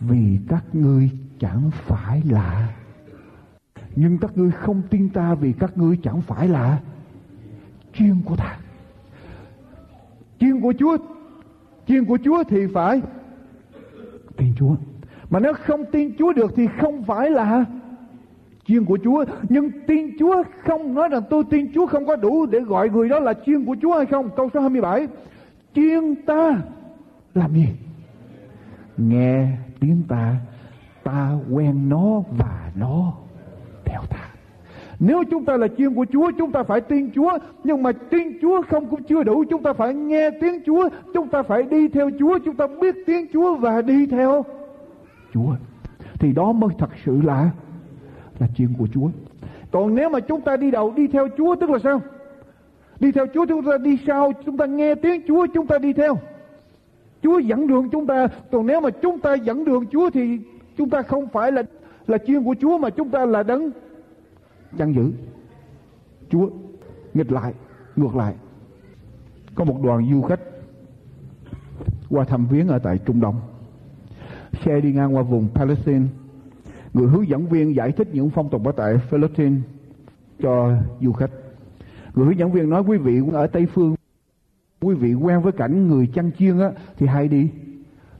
vì 0.00 0.38
các 0.48 0.64
ngươi 0.72 1.10
chẳng 1.38 1.70
phải 1.72 2.22
là. 2.24 2.74
Nhưng 3.96 4.18
các 4.18 4.36
ngươi 4.36 4.50
không 4.50 4.82
tin 4.90 5.08
ta, 5.08 5.34
vì 5.34 5.52
các 5.52 5.78
ngươi 5.78 5.98
chẳng 6.02 6.20
phải 6.20 6.48
là. 6.48 6.80
Chuyên 7.92 8.22
của 8.24 8.36
ta. 8.36 8.58
Chuyên 10.40 10.60
của 10.60 10.72
chúa. 10.78 10.96
Chuyên 11.88 12.04
của 12.04 12.18
chúa 12.24 12.44
thì 12.48 12.66
phải. 12.66 13.02
Tin 14.36 14.52
chúa. 14.56 14.76
Mà 15.30 15.40
nếu 15.40 15.52
không 15.54 15.84
tin 15.92 16.16
chúa 16.18 16.32
được 16.32 16.52
thì 16.56 16.66
không 16.80 17.04
phải 17.04 17.30
là 17.30 17.64
chiên 18.70 18.84
của 18.84 18.98
chúa. 19.04 19.24
Nhưng 19.48 19.70
tin 19.86 20.10
chúa 20.18 20.42
không 20.64 20.94
nói 20.94 21.08
rằng 21.08 21.22
tôi 21.30 21.44
tin 21.50 21.72
chúa 21.74 21.86
không 21.86 22.06
có 22.06 22.16
đủ 22.16 22.46
để 22.46 22.60
gọi 22.60 22.88
người 22.88 23.08
đó 23.08 23.20
là 23.20 23.34
chiên 23.46 23.64
của 23.64 23.76
chúa 23.82 23.96
hay 23.96 24.06
không? 24.06 24.30
Câu 24.36 24.50
số 24.54 24.60
27 24.60 25.06
chiên 25.74 26.14
ta 26.26 26.62
làm 27.34 27.54
gì? 27.54 27.68
Nghe 28.96 29.46
tiếng 29.80 30.02
ta 30.08 30.36
ta 31.04 31.32
quen 31.50 31.88
nó 31.88 32.22
và 32.38 32.70
nó 32.74 33.12
theo 33.84 34.00
ta. 34.10 34.30
Nếu 35.00 35.22
chúng 35.30 35.44
ta 35.44 35.56
là 35.56 35.68
chiên 35.78 35.94
của 35.94 36.06
Chúa, 36.12 36.30
chúng 36.38 36.52
ta 36.52 36.62
phải 36.62 36.80
tin 36.80 37.10
Chúa. 37.14 37.38
Nhưng 37.64 37.82
mà 37.82 37.92
tin 37.92 38.38
Chúa 38.42 38.62
không 38.70 38.86
cũng 38.90 39.02
chưa 39.02 39.22
đủ. 39.22 39.44
Chúng 39.50 39.62
ta 39.62 39.72
phải 39.72 39.94
nghe 39.94 40.30
tiếng 40.40 40.60
Chúa. 40.66 40.88
Chúng 41.14 41.28
ta 41.28 41.42
phải 41.42 41.62
đi 41.62 41.88
theo 41.88 42.10
Chúa. 42.18 42.38
Chúng 42.44 42.56
ta 42.56 42.66
biết 42.80 42.94
tiếng 43.06 43.26
Chúa 43.32 43.56
và 43.56 43.82
đi 43.82 44.06
theo 44.06 44.44
Chúa. 45.34 45.54
Thì 46.14 46.32
đó 46.32 46.52
mới 46.52 46.70
thật 46.78 46.90
sự 47.04 47.20
là 47.24 47.50
là 48.40 48.46
chuyện 48.56 48.68
của 48.78 48.86
Chúa. 48.94 49.08
Còn 49.70 49.94
nếu 49.94 50.08
mà 50.08 50.20
chúng 50.20 50.40
ta 50.40 50.56
đi 50.56 50.70
đầu, 50.70 50.92
đi 50.96 51.08
theo 51.08 51.28
Chúa, 51.36 51.56
tức 51.56 51.70
là 51.70 51.78
sao? 51.78 52.02
Đi 53.00 53.12
theo 53.12 53.26
Chúa, 53.34 53.46
chúng 53.46 53.64
ta 53.64 53.78
đi 53.78 53.98
sau, 54.06 54.32
chúng 54.46 54.56
ta 54.56 54.66
nghe 54.66 54.94
tiếng 54.94 55.22
Chúa, 55.28 55.46
chúng 55.54 55.66
ta 55.66 55.78
đi 55.78 55.92
theo. 55.92 56.18
Chúa 57.22 57.38
dẫn 57.38 57.66
đường 57.66 57.88
chúng 57.90 58.06
ta. 58.06 58.28
Còn 58.50 58.66
nếu 58.66 58.80
mà 58.80 58.90
chúng 58.90 59.20
ta 59.20 59.34
dẫn 59.34 59.64
đường 59.64 59.86
Chúa 59.86 60.10
thì 60.10 60.38
chúng 60.78 60.90
ta 60.90 61.02
không 61.02 61.28
phải 61.28 61.52
là 61.52 61.62
là 62.06 62.18
chuyên 62.18 62.44
của 62.44 62.54
Chúa, 62.60 62.78
mà 62.78 62.90
chúng 62.90 63.08
ta 63.08 63.26
là 63.26 63.42
đấng 63.42 63.70
chăn 64.78 64.94
giữ 64.94 65.12
Chúa 66.30 66.48
nghịch 67.14 67.32
lại, 67.32 67.54
ngược 67.96 68.16
lại. 68.16 68.34
Có 69.54 69.64
một 69.64 69.82
đoàn 69.82 70.10
du 70.12 70.22
khách 70.22 70.40
qua 72.10 72.24
thăm 72.24 72.46
viếng 72.46 72.68
ở 72.68 72.78
tại 72.78 72.98
Trung 72.98 73.20
Đông. 73.20 73.40
Xe 74.64 74.80
đi 74.80 74.92
ngang 74.92 75.16
qua 75.16 75.22
vùng 75.22 75.48
Palestine 75.54 76.06
người 76.94 77.08
hướng 77.08 77.28
dẫn 77.28 77.46
viên 77.46 77.74
giải 77.74 77.92
thích 77.92 78.08
những 78.12 78.30
phong 78.30 78.50
tục 78.50 78.66
ở 78.66 78.72
tại 78.72 78.94
Palestine 79.10 79.56
cho 80.42 80.72
du 81.00 81.12
khách. 81.12 81.30
Người 82.14 82.26
hướng 82.26 82.38
dẫn 82.38 82.52
viên 82.52 82.70
nói, 82.70 82.82
quý 82.82 82.98
vị 82.98 83.20
ở 83.32 83.46
Tây 83.46 83.66
Phương, 83.66 83.94
quý 84.80 84.94
vị 84.94 85.14
quen 85.14 85.42
với 85.42 85.52
cảnh 85.52 85.88
người 85.88 86.06
chăn 86.14 86.30
chiên 86.38 86.58
á, 86.58 86.70
thì 86.98 87.06
hay 87.06 87.28
đi. 87.28 87.48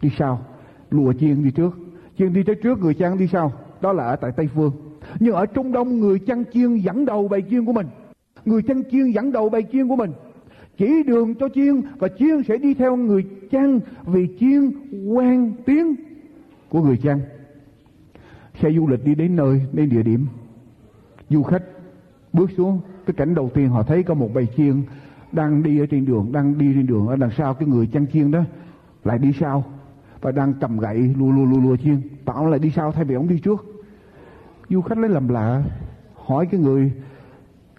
Đi 0.03 0.11
sau, 0.19 0.47
lùa 0.91 1.13
chiên 1.13 1.45
đi 1.45 1.51
trước. 1.51 1.79
Chiên 2.19 2.33
đi 2.33 2.43
tới 2.43 2.55
trước, 2.55 2.79
người 2.79 2.95
chăn 2.95 3.19
đi 3.19 3.29
sau. 3.33 3.53
Đó 3.81 3.93
là 3.93 4.05
ở 4.05 4.17
tại 4.17 4.33
Tây 4.37 4.49
Phương. 4.55 4.73
Nhưng 5.21 5.35
ở 5.35 5.47
Trung 5.47 5.73
Đông, 5.73 6.01
người 6.01 6.19
chăn 6.19 6.45
chiên 6.53 6.75
dẫn 6.75 7.05
đầu 7.05 7.29
bài 7.29 7.43
chiên 7.51 7.65
của 7.65 7.73
mình. 7.73 7.87
Người 8.45 8.63
chăn 8.63 8.83
chiên 8.91 9.11
dẫn 9.11 9.33
đầu 9.33 9.49
bài 9.49 9.63
chiên 9.73 9.89
của 9.89 9.97
mình. 9.97 10.13
Chỉ 10.77 11.03
đường 11.03 11.35
cho 11.35 11.49
chiên 11.55 11.83
và 11.99 12.09
chiên 12.19 12.43
sẽ 12.49 12.57
đi 12.57 12.75
theo 12.75 12.97
người 12.97 13.25
chăn 13.51 13.81
vì 14.07 14.29
chiên 14.41 14.71
quen 15.09 15.53
tiếng 15.67 15.95
của 16.69 16.83
người 16.83 16.97
chăn 16.97 17.21
xe 18.63 18.73
du 18.73 18.87
lịch 18.87 19.05
đi 19.05 19.15
đến 19.15 19.37
nơi, 19.37 19.67
đến 19.73 19.89
địa 19.89 20.03
điểm. 20.03 20.27
Du 21.31 21.43
khách 21.43 21.63
bước 22.33 22.51
xuống, 22.57 22.81
cái 23.07 23.15
cảnh 23.15 23.35
đầu 23.35 23.51
tiên 23.55 23.69
họ 23.69 23.83
thấy 23.83 24.03
có 24.03 24.15
một 24.15 24.35
bầy 24.35 24.47
chiên 24.57 24.83
đang 25.33 25.63
đi 25.63 25.79
ở 25.79 25.87
trên 25.87 26.05
đường, 26.05 26.33
đang 26.33 26.59
đi 26.59 26.73
trên 26.75 26.87
đường 26.87 27.07
ở 27.07 27.17
đằng 27.17 27.31
sau 27.37 27.55
cái 27.55 27.69
người 27.69 27.87
chăn 27.87 28.07
chiên 28.13 28.31
đó, 28.31 28.41
lại 29.05 29.19
đi 29.19 29.33
sau 29.41 29.65
và 30.21 30.33
đang 30.33 30.55
cầm 30.61 30.79
gậy 30.79 31.15
lùa 31.19 31.31
lùa 31.31 31.45
lùa 31.45 31.61
lùa 31.61 31.77
chiên. 31.77 32.01
Bảo 32.25 32.47
lại 32.47 32.59
đi 32.59 32.71
sau, 32.77 32.93
thay 32.93 33.05
vì 33.05 33.15
ông 33.15 33.29
đi 33.29 33.39
trước. 33.39 33.65
Du 34.69 34.81
khách 34.81 34.99
lấy 34.99 35.11
làm 35.11 35.29
lạ, 35.29 35.63
hỏi 36.15 36.47
cái 36.47 36.61
người 36.61 36.93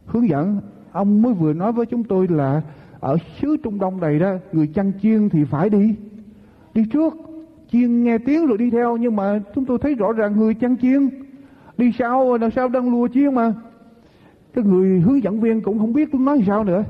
hướng 0.05 0.29
dẫn, 0.29 0.61
ông 0.91 1.21
mới 1.21 1.33
vừa 1.33 1.53
nói 1.53 1.71
với 1.71 1.85
chúng 1.85 2.03
tôi 2.03 2.27
là 2.27 2.61
ở 2.99 3.17
xứ 3.41 3.57
Trung 3.63 3.79
Đông 3.79 3.99
này 3.99 4.19
đó, 4.19 4.35
người 4.51 4.67
chăn 4.67 4.91
chiên 5.01 5.29
thì 5.29 5.43
phải 5.43 5.69
đi 5.69 5.95
đi 6.73 6.85
trước 6.93 7.13
chiên 7.71 8.03
nghe 8.03 8.17
tiếng 8.17 8.47
rồi 8.47 8.57
đi 8.57 8.69
theo, 8.69 8.97
nhưng 8.97 9.15
mà 9.15 9.39
chúng 9.55 9.65
tôi 9.65 9.77
thấy 9.81 9.95
rõ 9.95 10.12
ràng 10.12 10.38
người 10.38 10.53
chăn 10.53 10.77
chiên. 10.77 11.10
Đi 11.77 11.91
sau 11.99 12.38
đằng 12.38 12.51
sau 12.51 12.69
đang 12.69 12.91
lùa 12.91 13.07
chiên 13.07 13.36
mà. 13.36 13.53
Cái 14.53 14.63
người 14.63 14.99
hướng 14.99 15.23
dẫn 15.23 15.41
viên 15.41 15.62
cũng 15.62 15.79
không 15.79 15.93
biết 15.93 16.10
tôi 16.12 16.21
nói 16.21 16.43
sao 16.47 16.63
nữa. 16.63 16.84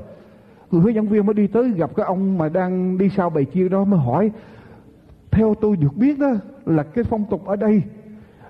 Người 0.70 0.80
hướng 0.80 0.94
dẫn 0.94 1.08
viên 1.08 1.26
mới 1.26 1.34
đi 1.34 1.46
tới 1.46 1.70
gặp 1.70 1.90
cái 1.96 2.06
ông 2.06 2.38
mà 2.38 2.48
đang 2.48 2.98
đi 2.98 3.08
sau 3.16 3.30
bầy 3.30 3.44
chiên 3.44 3.68
đó 3.68 3.84
mới 3.84 4.00
hỏi, 4.00 4.30
theo 5.30 5.54
tôi 5.60 5.76
được 5.76 5.96
biết 5.96 6.18
đó 6.18 6.30
là 6.66 6.82
cái 6.82 7.04
phong 7.04 7.24
tục 7.30 7.46
ở 7.46 7.56
đây 7.56 7.82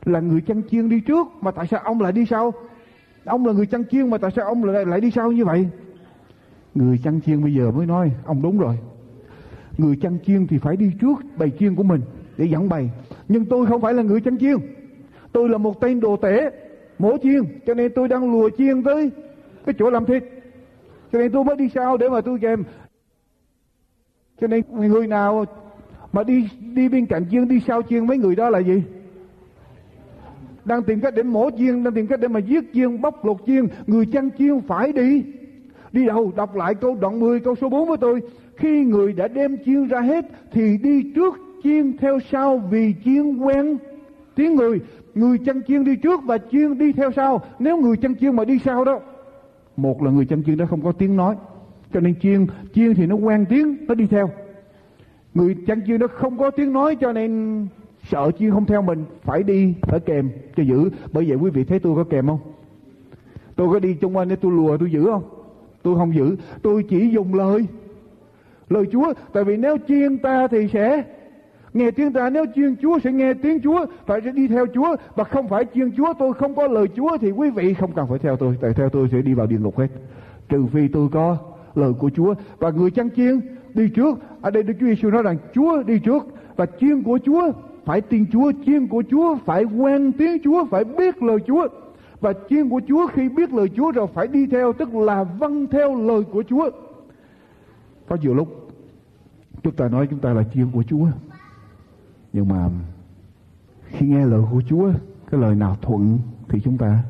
là 0.05 0.21
người 0.21 0.41
chăn 0.41 0.63
chiên 0.71 0.89
đi 0.89 1.01
trước, 1.01 1.27
mà 1.41 1.51
tại 1.51 1.67
sao 1.71 1.81
ông 1.85 2.01
lại 2.01 2.13
đi 2.13 2.27
sau? 2.27 2.53
Ông 3.25 3.47
là 3.47 3.53
người 3.53 3.67
chăn 3.67 3.85
chiên 3.91 4.11
mà 4.11 4.19
tại 4.19 4.31
sao 4.37 4.45
ông 4.45 4.65
lại 4.65 4.87
lại 4.87 5.01
đi 5.01 5.11
sau 5.11 5.33
như 5.33 5.45
vậy? 5.45 5.69
Người 6.75 7.01
chăn 7.05 7.21
chiên 7.21 7.43
bây 7.43 7.55
giờ 7.55 7.71
mới 7.71 7.87
nói, 7.87 8.13
ông 8.25 8.43
đúng 8.43 8.59
rồi. 8.59 8.79
Người 9.79 9.97
chăn 9.97 10.19
chiên 10.27 10.47
thì 10.47 10.59
phải 10.59 10.77
đi 10.77 10.93
trước 11.01 11.17
bầy 11.37 11.51
chiên 11.51 11.75
của 11.75 11.83
mình 11.83 12.01
để 12.37 12.45
dẫn 12.45 12.69
bày. 12.69 12.91
Nhưng 13.29 13.45
tôi 13.45 13.67
không 13.67 13.81
phải 13.81 13.95
là 13.95 14.03
người 14.03 14.21
chăn 14.21 14.39
chiên. 14.39 14.57
Tôi 15.33 15.49
là 15.49 15.59
một 15.59 15.81
tên 15.81 16.01
đồ 16.01 16.17
tể, 16.17 16.51
mổ 16.99 17.17
chiên. 17.23 17.43
Cho 17.67 17.75
nên 17.75 17.93
tôi 17.95 18.09
đang 18.09 18.33
lùa 18.33 18.51
chiên 18.59 18.83
tới 18.83 19.11
cái 19.67 19.75
chỗ 19.79 19.91
làm 19.91 20.07
thịt. 20.07 20.25
Cho 21.13 21.19
nên 21.19 21.33
tôi 21.33 21.45
mới 21.45 21.57
đi 21.57 21.69
sau 21.75 21.97
để 21.97 22.09
mà 22.09 22.21
tôi 22.21 22.39
kèm. 22.43 22.65
Cho 24.41 24.47
nên 24.47 24.63
người 24.71 25.07
nào 25.07 25.45
mà 26.13 26.23
đi 26.23 26.49
đi 26.75 26.89
bên 26.89 27.07
cạnh 27.07 27.25
chiên, 27.31 27.49
đi 27.49 27.61
sau 27.67 27.83
chiên, 27.83 28.07
mấy 28.07 28.19
người 28.19 28.37
đó 28.37 28.51
là 28.51 28.59
gì? 28.59 28.83
Đang 30.65 30.83
tìm 30.83 31.01
cách 31.01 31.15
để 31.17 31.23
mổ 31.23 31.51
chiên, 31.59 31.85
đang 31.85 31.95
tìm 31.95 32.07
cách 32.07 32.21
để 32.21 32.29
mà 32.29 32.41
giết 32.41 32.65
chiên, 32.75 33.01
bóc 33.01 33.25
lột 33.25 33.37
chiên. 33.47 33.67
Người 33.87 34.07
chăn 34.13 34.31
chiên 34.39 34.61
phải 34.61 34.93
đi. 34.93 35.25
Đi 35.93 36.07
đâu? 36.07 36.33
Đọc 36.37 36.57
lại 36.57 36.75
câu 36.75 36.97
đoạn 37.01 37.21
10 37.21 37.41
câu 37.41 37.55
số 37.55 37.69
4 37.69 37.89
với 37.89 37.97
tôi. 37.97 38.21
Khi 38.57 38.85
người 38.85 39.13
đã 39.13 39.29
đem 39.29 39.57
chiên 39.65 39.89
ra 39.89 40.01
hết, 40.01 40.25
thì 40.53 40.79
đi 40.83 41.13
trước 41.15 41.35
chiên 41.65 41.97
theo 41.97 42.19
sau 42.31 42.59
vì 42.59 42.95
chiên 43.05 43.37
quen. 43.37 43.77
Tiếng 44.35 44.55
người 44.55 44.81
người 45.15 45.39
chăn 45.39 45.63
chiên 45.69 45.85
đi 45.85 45.97
trước 45.97 46.21
và 46.25 46.39
chiên 46.39 46.79
đi 46.79 46.93
theo 46.93 47.11
sau. 47.13 47.43
Nếu 47.59 47.77
người 47.77 47.97
chăn 47.97 48.15
chiên 48.15 48.37
mà 48.37 48.45
đi 48.45 48.59
sau 48.65 48.85
đó, 48.85 49.01
một 49.77 50.03
là 50.03 50.11
người 50.11 50.27
chăn 50.27 50.43
chiên 50.43 50.57
đó 50.57 50.67
không 50.71 50.83
có 50.83 50.93
tiếng 50.93 51.17
nói. 51.17 51.37
Cho 51.93 52.01
nên 52.01 52.15
chiên 52.21 52.47
chiên 52.75 52.95
thì 52.95 53.07
nó 53.07 53.15
quen 53.15 53.47
tiếng, 53.49 53.77
nó 53.87 53.95
đi 53.95 54.07
theo. 54.07 54.31
Người 55.35 55.57
chăn 55.67 55.81
chiên 55.87 55.99
đó 55.99 56.07
không 56.07 56.39
có 56.39 56.51
tiếng 56.51 56.73
nói, 56.73 56.97
cho 57.01 57.13
nên 57.13 57.67
sợ 58.11 58.31
chiên 58.39 58.51
không 58.51 58.65
theo 58.65 58.83
mình. 58.83 59.05
Phải 59.23 59.43
đi, 59.43 59.75
phải 59.83 60.01
kèm 60.01 60.31
cho 60.57 60.63
giữ. 60.63 60.91
Bởi 61.13 61.25
vậy 61.29 61.37
quý 61.37 61.51
vị 61.51 61.65
thấy 61.65 61.79
tôi 61.79 61.97
có 61.97 62.05
kèm 62.05 62.27
không? 62.27 62.41
Tôi 63.57 63.73
có 63.73 63.79
đi 63.79 63.95
chung 63.95 64.17
quanh 64.17 64.29
để 64.29 64.37
tôi 64.37 64.53
lùa 64.53 64.77
tôi 64.77 64.91
giữ 64.91 65.05
không? 65.05 65.23
Tôi 65.83 65.97
không 65.97 66.15
giữ. 66.15 66.37
Tôi 66.63 66.85
chỉ 66.89 67.09
dùng 67.09 67.35
lời. 67.35 67.67
Lời 68.69 68.85
chúa, 68.93 69.13
tại 69.33 69.45
vì 69.45 69.57
nếu 69.57 69.77
chiên 69.89 70.19
ta 70.19 70.47
thì 70.47 70.69
sẽ 70.69 71.03
nghe 71.75 71.91
tiếng 71.91 72.13
ta, 72.13 72.31
nếu 72.31 72.45
chuyên 72.55 72.77
chúa 72.83 72.99
sẽ 72.99 73.13
nghe 73.13 73.35
tiếng 73.35 73.61
chúa, 73.61 73.87
phải 74.07 74.21
sẽ 74.25 74.33
đi 74.33 74.49
theo 74.49 74.67
chúa. 74.75 74.97
Và 75.17 75.25
không 75.25 75.49
phải 75.49 75.65
chuyên 75.75 75.93
chúa, 75.97 76.13
tôi 76.19 76.33
không 76.33 76.55
có 76.55 76.67
lời 76.67 76.87
chúa 76.97 77.17
thì 77.21 77.31
quý 77.31 77.51
vị 77.51 77.75
không 77.75 77.93
cần 77.93 78.07
phải 78.09 78.19
theo 78.19 78.37
tôi. 78.37 78.59
Tại 78.61 78.73
theo 78.75 78.89
tôi 78.89 79.09
sẽ 79.13 79.23
đi 79.23 79.35
vào 79.35 79.47
địa 79.47 79.59
ngục 79.59 79.79
hết. 79.79 79.89
Trừ 80.49 80.67
phi 80.73 80.89
tôi 80.89 81.09
có 81.13 81.37
lời 81.75 81.93
của 81.99 82.11
chúa. 82.11 82.35
Và 82.59 82.71
người 82.71 82.91
chăn 82.91 83.11
chiên, 83.17 83.41
đi 83.75 83.89
trước. 83.89 84.19
Ở 84.41 84.51
đây 84.51 84.63
Đức 84.63 84.75
Chúa 84.81 84.87
Giêsu 84.87 85.11
nói 85.11 85.23
rằng, 85.23 85.37
Chúa 85.55 85.83
đi 85.83 85.99
trước. 85.99 86.27
Và 86.57 86.67
chiên 86.81 87.03
của 87.03 87.19
Chúa, 87.25 87.53
phải 87.85 88.01
tin 88.01 88.27
Chúa. 88.33 88.53
Chiên 88.67 88.87
của 88.87 89.03
Chúa, 89.11 89.37
phải 89.45 89.65
quen 89.65 90.13
tiếng 90.13 90.39
Chúa, 90.45 90.65
phải 90.65 90.85
biết 90.85 91.23
lời 91.23 91.39
Chúa. 91.47 91.69
Và 92.21 92.33
chiên 92.51 92.69
của 92.69 92.81
Chúa, 92.89 93.07
khi 93.07 93.29
biết 93.29 93.53
lời 93.53 93.69
Chúa 93.77 93.91
rồi, 93.91 94.07
phải 94.15 94.27
đi 94.27 94.47
theo, 94.47 94.73
tức 94.73 94.95
là 94.95 95.25
vâng 95.25 95.67
theo 95.67 95.95
lời 95.95 96.23
của 96.33 96.43
Chúa. 96.43 96.71
Có 98.09 98.17
nhiều 98.23 98.35
lúc, 98.35 98.71
chúng 99.63 99.75
ta 99.75 99.89
nói 99.89 100.07
chúng 100.11 100.19
ta 100.19 100.33
là 100.33 100.45
chiên 100.55 100.67
của 100.73 100.83
Chúa 100.83 101.07
nhưng 102.33 102.49
mà 102.49 102.69
khi 103.87 104.07
nghe 104.07 104.27
lời 104.27 104.43
của 104.51 104.63
Chúa, 104.69 104.93
cái 105.31 105.41
lời 105.41 105.55
nào 105.55 105.77
thuận 105.83 106.19
thì 106.49 106.61
chúng 106.61 106.79
ta 106.79 107.03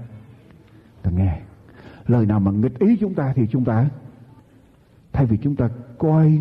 ta 1.03 1.11
nghe. 1.11 1.41
Lời 2.07 2.27
nào 2.27 2.41
mà 2.41 2.51
nghịch 2.51 2.79
ý 2.79 2.97
chúng 2.97 3.15
ta 3.15 3.33
thì 3.37 3.47
chúng 3.51 3.65
ta 3.65 3.87
thay 5.13 5.27
vì 5.27 5.37
chúng 5.37 5.57
ta 5.57 5.69
coi 5.99 6.39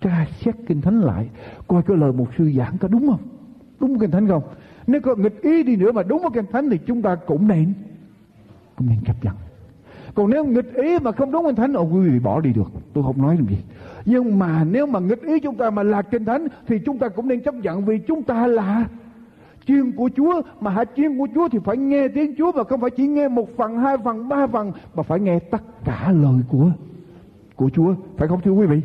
tra 0.00 0.26
xét 0.40 0.54
kinh 0.66 0.80
thánh 0.80 1.00
lại, 1.00 1.28
coi 1.68 1.82
cái 1.82 1.96
lời 1.96 2.12
một 2.12 2.26
sư 2.38 2.52
giảng 2.56 2.78
có 2.78 2.88
đúng 2.88 3.06
không? 3.06 3.20
Đúng 3.80 3.98
kinh 3.98 4.10
thánh 4.10 4.28
không? 4.28 4.42
Nếu 4.86 5.00
có 5.00 5.14
nghịch 5.14 5.42
ý 5.42 5.62
đi 5.62 5.76
nữa 5.76 5.92
mà 5.92 6.02
đúng 6.02 6.22
với 6.22 6.30
kinh 6.34 6.52
thánh 6.52 6.70
thì 6.70 6.78
chúng 6.86 7.02
ta 7.02 7.14
cũng 7.14 7.48
nên 7.48 7.72
cũng 8.76 8.88
nên 8.88 8.98
chấp 9.04 9.24
nhận. 9.24 9.34
Còn 10.14 10.30
nếu 10.30 10.44
nghịch 10.44 10.74
ý 10.74 10.98
mà 10.98 11.12
không 11.12 11.32
đúng 11.32 11.44
kinh 11.46 11.54
thánh 11.54 11.72
ông 11.72 11.94
quý 11.94 12.08
vị 12.08 12.18
bỏ 12.18 12.40
đi 12.40 12.52
được. 12.52 12.72
Tôi 12.92 13.04
không 13.04 13.22
nói 13.22 13.36
làm 13.36 13.46
gì 13.46 13.58
nhưng 14.10 14.38
mà 14.38 14.64
nếu 14.64 14.86
mà 14.86 15.00
nghịch 15.00 15.22
ý 15.22 15.40
chúng 15.40 15.56
ta 15.56 15.70
mà 15.70 15.82
lạc 15.82 16.02
kinh 16.02 16.24
thánh 16.24 16.46
thì 16.66 16.78
chúng 16.86 16.98
ta 16.98 17.08
cũng 17.08 17.28
nên 17.28 17.40
chấp 17.40 17.54
nhận 17.54 17.84
vì 17.84 17.98
chúng 17.98 18.22
ta 18.22 18.46
là 18.46 18.88
chiên 19.66 19.92
của 19.92 20.10
Chúa. 20.16 20.42
Mà 20.60 20.70
hãy 20.70 20.86
chiên 20.96 21.18
của 21.18 21.28
Chúa 21.34 21.48
thì 21.48 21.58
phải 21.64 21.76
nghe 21.76 22.08
tiếng 22.08 22.34
Chúa 22.38 22.52
và 22.52 22.64
không 22.64 22.80
phải 22.80 22.90
chỉ 22.90 23.06
nghe 23.06 23.28
một 23.28 23.56
phần 23.56 23.78
hai 23.78 23.96
phần 24.04 24.28
ba 24.28 24.46
phần 24.46 24.72
mà 24.94 25.02
phải 25.02 25.20
nghe 25.20 25.38
tất 25.38 25.62
cả 25.84 26.12
lời 26.12 26.40
của 26.48 26.70
của 27.56 27.70
Chúa. 27.70 27.94
Phải 28.16 28.28
không 28.28 28.40
thưa 28.40 28.50
quý 28.50 28.66
vị? 28.66 28.82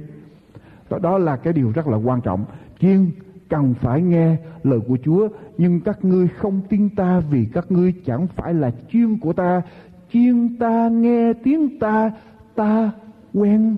Đó, 0.89 0.99
đó 0.99 1.17
là 1.17 1.35
cái 1.35 1.53
điều 1.53 1.71
rất 1.71 1.87
là 1.87 1.97
quan 1.97 2.21
trọng. 2.21 2.45
Chiên 2.79 3.11
cần 3.49 3.73
phải 3.73 4.01
nghe 4.01 4.35
lời 4.63 4.79
của 4.87 4.97
Chúa 5.03 5.27
nhưng 5.57 5.81
các 5.81 6.05
ngươi 6.05 6.27
không 6.27 6.61
tin 6.69 6.89
ta 6.89 7.21
vì 7.31 7.45
các 7.53 7.71
ngươi 7.71 7.93
chẳng 8.05 8.27
phải 8.27 8.53
là 8.53 8.71
chiên 8.91 9.19
của 9.19 9.33
ta. 9.33 9.61
Chiên 10.13 10.57
ta 10.57 10.89
nghe 10.89 11.33
tiếng 11.33 11.79
ta 11.79 12.11
ta 12.55 12.91
quen 13.33 13.77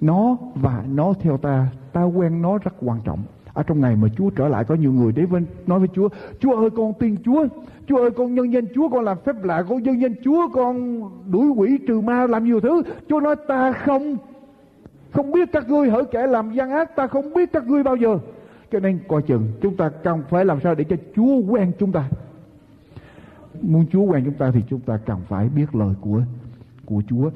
nó 0.00 0.36
và 0.54 0.84
nó 0.88 1.12
theo 1.20 1.36
ta 1.36 1.68
ta 1.92 2.04
quen 2.04 2.42
nó 2.42 2.58
rất 2.58 2.74
quan 2.80 3.00
trọng. 3.04 3.22
Ở 3.52 3.62
trong 3.62 3.80
ngày 3.80 3.96
mà 3.96 4.08
Chúa 4.16 4.30
trở 4.30 4.48
lại, 4.48 4.64
có 4.64 4.74
nhiều 4.74 4.92
người 4.92 5.12
đến 5.12 5.26
với, 5.26 5.42
nói 5.66 5.78
với 5.78 5.88
Chúa 5.94 6.08
Chúa 6.40 6.56
ơi, 6.56 6.70
con 6.70 6.92
tin 6.98 7.16
Chúa. 7.24 7.46
Chúa 7.86 7.96
ơi, 7.96 8.10
con 8.10 8.34
nhân 8.34 8.52
danh 8.52 8.64
Chúa, 8.74 8.88
con 8.88 9.04
làm 9.04 9.18
phép 9.24 9.44
lạ, 9.44 9.62
con 9.68 9.82
nhân 9.82 10.00
danh 10.00 10.14
Chúa, 10.24 10.48
con 10.52 11.00
đuổi 11.32 11.48
quỷ 11.48 11.78
trừ 11.88 12.00
ma, 12.00 12.26
làm 12.26 12.44
nhiều 12.44 12.60
thứ. 12.60 12.82
Chúa 13.08 13.20
nói, 13.20 13.36
ta 13.48 13.72
không 13.72 14.16
không 15.10 15.32
biết 15.32 15.48
các 15.52 15.68
ngươi 15.68 15.90
hỡi 15.90 16.04
kẻ 16.04 16.26
làm 16.26 16.52
gian 16.52 16.70
ác, 16.70 16.96
ta 16.96 17.06
không 17.06 17.34
biết 17.34 17.52
các 17.52 17.66
ngươi 17.66 17.82
bao 17.82 17.96
giờ. 17.96 18.18
Cho 18.72 18.80
nên 18.80 18.98
coi 19.08 19.22
chừng, 19.22 19.48
chúng 19.60 19.76
ta 19.76 19.88
cần 19.88 20.22
phải 20.28 20.44
làm 20.44 20.60
sao 20.60 20.74
để 20.74 20.84
cho 20.84 20.96
Chúa 21.16 21.36
quen 21.36 21.72
chúng 21.78 21.92
ta. 21.92 22.08
Muốn 23.62 23.86
Chúa 23.92 24.02
quen 24.02 24.24
chúng 24.24 24.34
ta 24.34 24.50
thì 24.54 24.60
chúng 24.68 24.80
ta 24.80 24.96
cần 25.06 25.18
phải 25.28 25.48
biết 25.48 25.74
lời 25.74 25.94
của 26.00 26.20
của 26.84 27.02
Chúa 27.08 27.30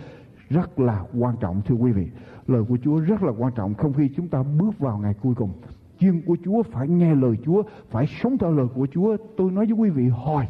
rất 0.51 0.81
là 0.81 1.01
quan 1.19 1.37
trọng, 1.41 1.63
thưa 1.69 1.75
quý 1.75 1.93
vị 1.93 2.07
lời 2.51 2.65
của 2.69 2.79
Chúa 2.85 2.99
rất 2.99 3.23
là 3.23 3.33
quan 3.39 3.53
trọng 3.53 3.75
không 3.75 3.93
khi 3.93 4.11
chúng 4.17 4.29
ta 4.29 4.43
bước 4.43 4.79
vào 4.79 4.99
ngày 4.99 5.15
cuối 5.23 5.35
cùng. 5.35 5.53
Chuyên 5.99 6.23
của 6.27 6.37
Chúa 6.45 6.63
phải 6.63 6.89
nghe 6.89 7.15
lời 7.15 7.39
Chúa, 7.45 7.63
phải 7.89 8.07
sống 8.07 8.39
theo 8.39 8.53
lời 8.53 8.67
của 8.75 8.87
Chúa. 8.93 9.17
Tôi 9.37 9.51
nói 9.51 9.67
với 9.67 9.75
quý 9.75 9.91
vị 9.91 10.09
hồi 10.09 10.47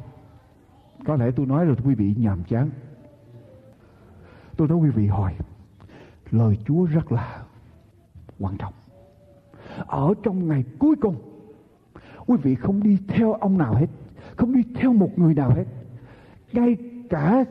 có 1.04 1.16
lẽ 1.16 1.30
tôi 1.30 1.46
nói 1.46 1.64
rồi 1.64 1.76
quý 1.84 1.94
vị 1.94 2.14
nhàm 2.18 2.44
chán. 2.44 2.70
Tôi 4.56 4.68
nói 4.68 4.78
quý 4.78 4.90
vị 4.90 5.06
hồi 5.06 5.32
lời 6.30 6.58
Chúa 6.64 6.84
rất 6.84 7.12
là 7.12 7.42
quan 8.38 8.56
trọng. 8.56 8.72
Ở 9.86 10.14
trong 10.22 10.48
ngày 10.48 10.64
cuối 10.78 10.96
cùng, 11.00 11.16
quý 12.26 12.36
vị 12.42 12.54
không 12.54 12.82
đi 12.82 12.98
theo 13.08 13.32
ông 13.32 13.58
nào 13.58 13.74
hết, 13.74 13.86
không 14.36 14.52
đi 14.52 14.62
theo 14.74 14.92
một 14.92 15.18
người 15.18 15.34
nào 15.34 15.50
hết. 15.50 15.64
Ngay 16.52 16.76
cả 17.10 17.44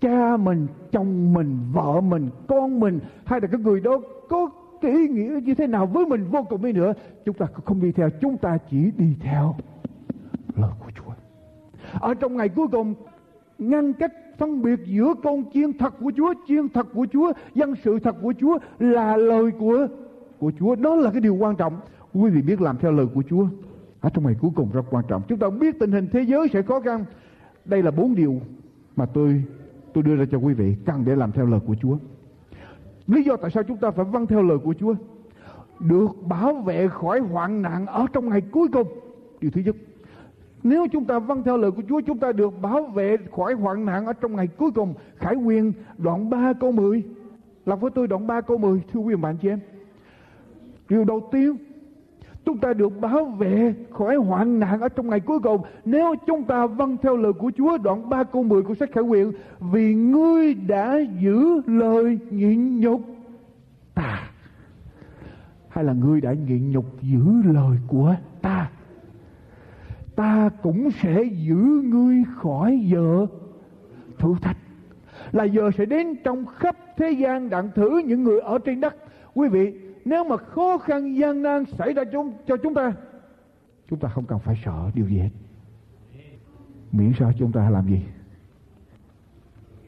cha 0.00 0.36
mình, 0.36 0.66
chồng 0.92 1.32
mình, 1.32 1.58
vợ 1.72 2.00
mình, 2.00 2.30
con 2.48 2.80
mình, 2.80 3.00
hay 3.24 3.40
là 3.40 3.46
cái 3.46 3.60
người 3.60 3.80
đó 3.80 4.00
có 4.28 4.50
cái 4.80 4.90
ý 4.90 5.08
nghĩa 5.08 5.40
như 5.44 5.54
thế 5.54 5.66
nào 5.66 5.86
với 5.86 6.06
mình 6.06 6.24
vô 6.30 6.42
cùng 6.42 6.62
đi 6.62 6.72
nữa, 6.72 6.92
chúng 7.24 7.36
ta 7.36 7.46
không 7.64 7.80
đi 7.80 7.92
theo, 7.92 8.10
chúng 8.20 8.36
ta 8.36 8.58
chỉ 8.70 8.90
đi 8.96 9.16
theo 9.20 9.54
lời 10.56 10.70
của 10.80 10.90
Chúa. 10.96 11.12
Ở 12.00 12.14
trong 12.14 12.36
ngày 12.36 12.48
cuối 12.48 12.68
cùng, 12.72 12.94
ngăn 13.58 13.92
cách 13.92 14.12
phân 14.38 14.62
biệt 14.62 14.80
giữa 14.84 15.14
con 15.22 15.44
chiên 15.52 15.78
thật 15.78 15.94
của 16.00 16.12
Chúa, 16.16 16.34
chiên 16.48 16.68
thật 16.68 16.86
của 16.94 17.06
Chúa, 17.12 17.32
dân 17.54 17.74
sự 17.84 17.98
thật 17.98 18.16
của 18.22 18.32
Chúa 18.40 18.58
là 18.78 19.16
lời 19.16 19.50
của 19.58 19.86
của 20.38 20.52
Chúa. 20.58 20.74
Đó 20.74 20.94
là 20.94 21.10
cái 21.10 21.20
điều 21.20 21.34
quan 21.34 21.56
trọng. 21.56 21.80
Quý 22.12 22.30
vị 22.30 22.42
biết 22.42 22.60
làm 22.60 22.78
theo 22.78 22.92
lời 22.92 23.06
của 23.14 23.22
Chúa. 23.30 23.46
Ở 24.00 24.10
trong 24.10 24.24
ngày 24.24 24.36
cuối 24.40 24.50
cùng 24.54 24.70
rất 24.72 24.82
quan 24.90 25.04
trọng. 25.08 25.22
Chúng 25.28 25.38
ta 25.38 25.50
biết 25.50 25.78
tình 25.80 25.92
hình 25.92 26.08
thế 26.12 26.22
giới 26.22 26.48
sẽ 26.52 26.62
khó 26.62 26.80
khăn. 26.80 27.04
Đây 27.64 27.82
là 27.82 27.90
bốn 27.90 28.14
điều 28.14 28.40
mà 28.96 29.06
tôi 29.06 29.42
tôi 29.98 30.02
đưa 30.02 30.16
ra 30.16 30.24
cho 30.30 30.38
quý 30.38 30.54
vị 30.54 30.76
cần 30.86 31.04
để 31.04 31.16
làm 31.16 31.32
theo 31.32 31.46
lời 31.46 31.60
của 31.66 31.74
Chúa. 31.82 31.96
Lý 33.06 33.22
do 33.22 33.36
tại 33.36 33.50
sao 33.50 33.62
chúng 33.62 33.76
ta 33.76 33.90
phải 33.90 34.04
vâng 34.04 34.26
theo 34.26 34.42
lời 34.42 34.58
của 34.58 34.74
Chúa? 34.80 34.94
Được 35.80 36.08
bảo 36.28 36.54
vệ 36.54 36.88
khỏi 36.88 37.20
hoạn 37.20 37.62
nạn 37.62 37.86
ở 37.86 38.06
trong 38.12 38.28
ngày 38.28 38.40
cuối 38.40 38.68
cùng. 38.72 38.88
Điều 39.40 39.50
thứ 39.50 39.60
nhất, 39.60 39.76
nếu 40.62 40.86
chúng 40.92 41.04
ta 41.04 41.18
vâng 41.18 41.42
theo 41.42 41.56
lời 41.56 41.70
của 41.70 41.82
Chúa, 41.88 42.00
chúng 42.00 42.18
ta 42.18 42.32
được 42.32 42.62
bảo 42.62 42.82
vệ 42.82 43.16
khỏi 43.36 43.54
hoạn 43.54 43.84
nạn 43.84 44.06
ở 44.06 44.12
trong 44.12 44.36
ngày 44.36 44.46
cuối 44.46 44.70
cùng. 44.74 44.94
Khải 45.16 45.34
quyền 45.34 45.72
đoạn 45.98 46.30
3 46.30 46.52
câu 46.52 46.72
10 46.72 47.02
Làm 47.66 47.78
với 47.78 47.90
tôi 47.90 48.08
đoạn 48.08 48.26
3 48.26 48.40
câu 48.40 48.58
10 48.58 48.82
Thưa 48.92 49.00
quý 49.00 49.14
bạn 49.14 49.36
chị 49.36 49.48
em. 49.48 49.60
Điều 50.88 51.04
đầu 51.04 51.28
tiên 51.32 51.56
Chúng 52.48 52.58
ta 52.58 52.72
được 52.72 53.00
bảo 53.00 53.24
vệ 53.24 53.74
khỏi 53.90 54.16
hoạn 54.16 54.60
nạn 54.60 54.80
ở 54.80 54.88
trong 54.88 55.10
ngày 55.10 55.20
cuối 55.20 55.38
cùng. 55.40 55.62
Nếu 55.84 56.14
chúng 56.26 56.44
ta 56.44 56.66
vâng 56.66 56.96
theo 57.02 57.16
lời 57.16 57.32
của 57.32 57.52
Chúa, 57.56 57.78
Đoạn 57.78 58.08
3 58.08 58.24
câu 58.24 58.42
10 58.42 58.62
của 58.62 58.74
sách 58.74 58.92
khải 58.92 59.04
quyền 59.04 59.32
Vì 59.60 59.94
ngươi 59.94 60.54
đã 60.54 60.98
giữ 61.20 61.62
lời 61.66 62.18
nhịn 62.30 62.80
nhục 62.80 63.00
ta. 63.94 64.30
Hay 65.68 65.84
là 65.84 65.92
ngươi 65.92 66.20
đã 66.20 66.32
nhịn 66.32 66.70
nhục 66.70 67.02
giữ 67.02 67.20
lời 67.44 67.76
của 67.86 68.14
ta? 68.42 68.70
Ta 70.16 70.50
cũng 70.62 70.90
sẽ 70.90 71.22
giữ 71.22 71.82
ngươi 71.84 72.16
khỏi 72.36 72.80
giờ 72.84 73.26
thử 74.18 74.34
thách. 74.42 74.58
Là 75.32 75.44
giờ 75.44 75.70
sẽ 75.78 75.84
đến 75.84 76.16
trong 76.24 76.46
khắp 76.46 76.76
thế 76.96 77.10
gian 77.10 77.50
đặng 77.50 77.70
thử 77.74 77.98
những 77.98 78.24
người 78.24 78.40
ở 78.40 78.58
trên 78.58 78.80
đất. 78.80 78.96
Quý 79.34 79.48
vị 79.48 79.72
nếu 80.08 80.24
mà 80.24 80.36
khó 80.36 80.78
khăn 80.78 81.16
gian 81.16 81.42
nan 81.42 81.64
xảy 81.78 81.92
ra 81.92 82.04
cho, 82.12 82.24
cho 82.46 82.56
chúng 82.56 82.74
ta 82.74 82.92
chúng 83.88 83.98
ta 83.98 84.08
không 84.08 84.24
cần 84.24 84.38
phải 84.38 84.60
sợ 84.64 84.90
điều 84.94 85.08
gì 85.08 85.18
hết. 85.18 85.30
Miễn 86.92 87.12
sao 87.18 87.32
chúng 87.38 87.52
ta 87.52 87.70
làm 87.70 87.86
gì? 87.88 88.02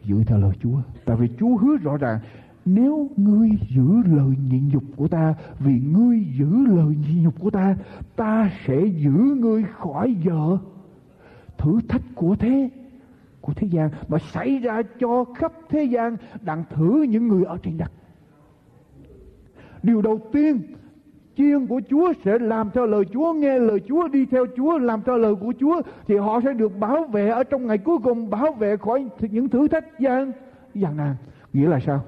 Giữ 0.04 0.24
theo 0.24 0.38
lời 0.38 0.52
Chúa. 0.62 0.80
Tại 1.04 1.16
vì 1.16 1.28
Chúa 1.38 1.56
hứa 1.56 1.76
rõ 1.76 1.96
ràng 1.96 2.18
nếu 2.64 3.08
ngươi 3.16 3.50
giữ 3.68 4.02
lời 4.06 4.36
nhịn 4.50 4.68
nhục 4.68 4.82
của 4.96 5.08
ta 5.08 5.34
vì 5.58 5.80
ngươi 5.80 6.24
giữ 6.38 6.66
lời 6.66 6.96
nhịn 6.96 7.22
nhục 7.22 7.40
của 7.40 7.50
ta 7.50 7.76
ta 8.16 8.50
sẽ 8.66 8.84
giữ 8.84 9.36
ngươi 9.40 9.64
khỏi 9.78 10.16
giờ 10.24 10.58
thử 11.58 11.80
thách 11.88 12.02
của 12.14 12.36
thế 12.36 12.70
của 13.40 13.52
thế 13.52 13.66
gian 13.66 13.90
mà 14.08 14.18
xảy 14.18 14.58
ra 14.58 14.82
cho 15.00 15.24
khắp 15.34 15.52
thế 15.68 15.84
gian 15.84 16.16
đặng 16.40 16.64
thử 16.70 17.02
những 17.02 17.28
người 17.28 17.44
ở 17.44 17.58
trên 17.62 17.78
đất 17.78 17.92
điều 19.82 20.02
đầu 20.02 20.20
tiên 20.32 20.62
chiên 21.36 21.66
của 21.66 21.80
Chúa 21.90 22.12
sẽ 22.24 22.38
làm 22.38 22.70
theo 22.70 22.86
lời 22.86 23.04
Chúa, 23.12 23.32
nghe 23.32 23.58
lời 23.58 23.80
Chúa, 23.88 24.08
đi 24.08 24.26
theo 24.26 24.46
Chúa, 24.56 24.78
làm 24.78 25.02
theo 25.02 25.18
lời 25.18 25.34
của 25.34 25.52
Chúa 25.60 25.82
thì 26.06 26.16
họ 26.16 26.40
sẽ 26.44 26.52
được 26.52 26.78
bảo 26.78 27.04
vệ 27.04 27.28
ở 27.28 27.44
trong 27.44 27.66
ngày 27.66 27.78
cuối 27.78 27.98
cùng, 28.04 28.30
bảo 28.30 28.52
vệ 28.52 28.76
khỏi 28.76 29.08
những 29.20 29.48
thử 29.48 29.68
thách 29.68 29.98
gian 29.98 30.32
gian 30.74 30.96
nan. 30.96 31.14
Nghĩa 31.52 31.68
là 31.68 31.80
sao? 31.86 32.04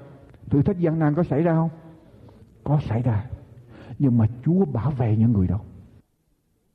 Thử 0.49 0.61
thách 0.61 0.79
gian 0.79 0.99
nan 0.99 1.15
có 1.15 1.23
xảy 1.23 1.41
ra 1.41 1.55
không? 1.55 1.69
Có 2.63 2.79
xảy 2.89 3.01
ra. 3.01 3.25
Nhưng 3.99 4.17
mà 4.17 4.25
Chúa 4.45 4.65
bảo 4.65 4.91
vệ 4.91 5.15
những 5.19 5.33
người 5.33 5.47
đó. 5.47 5.59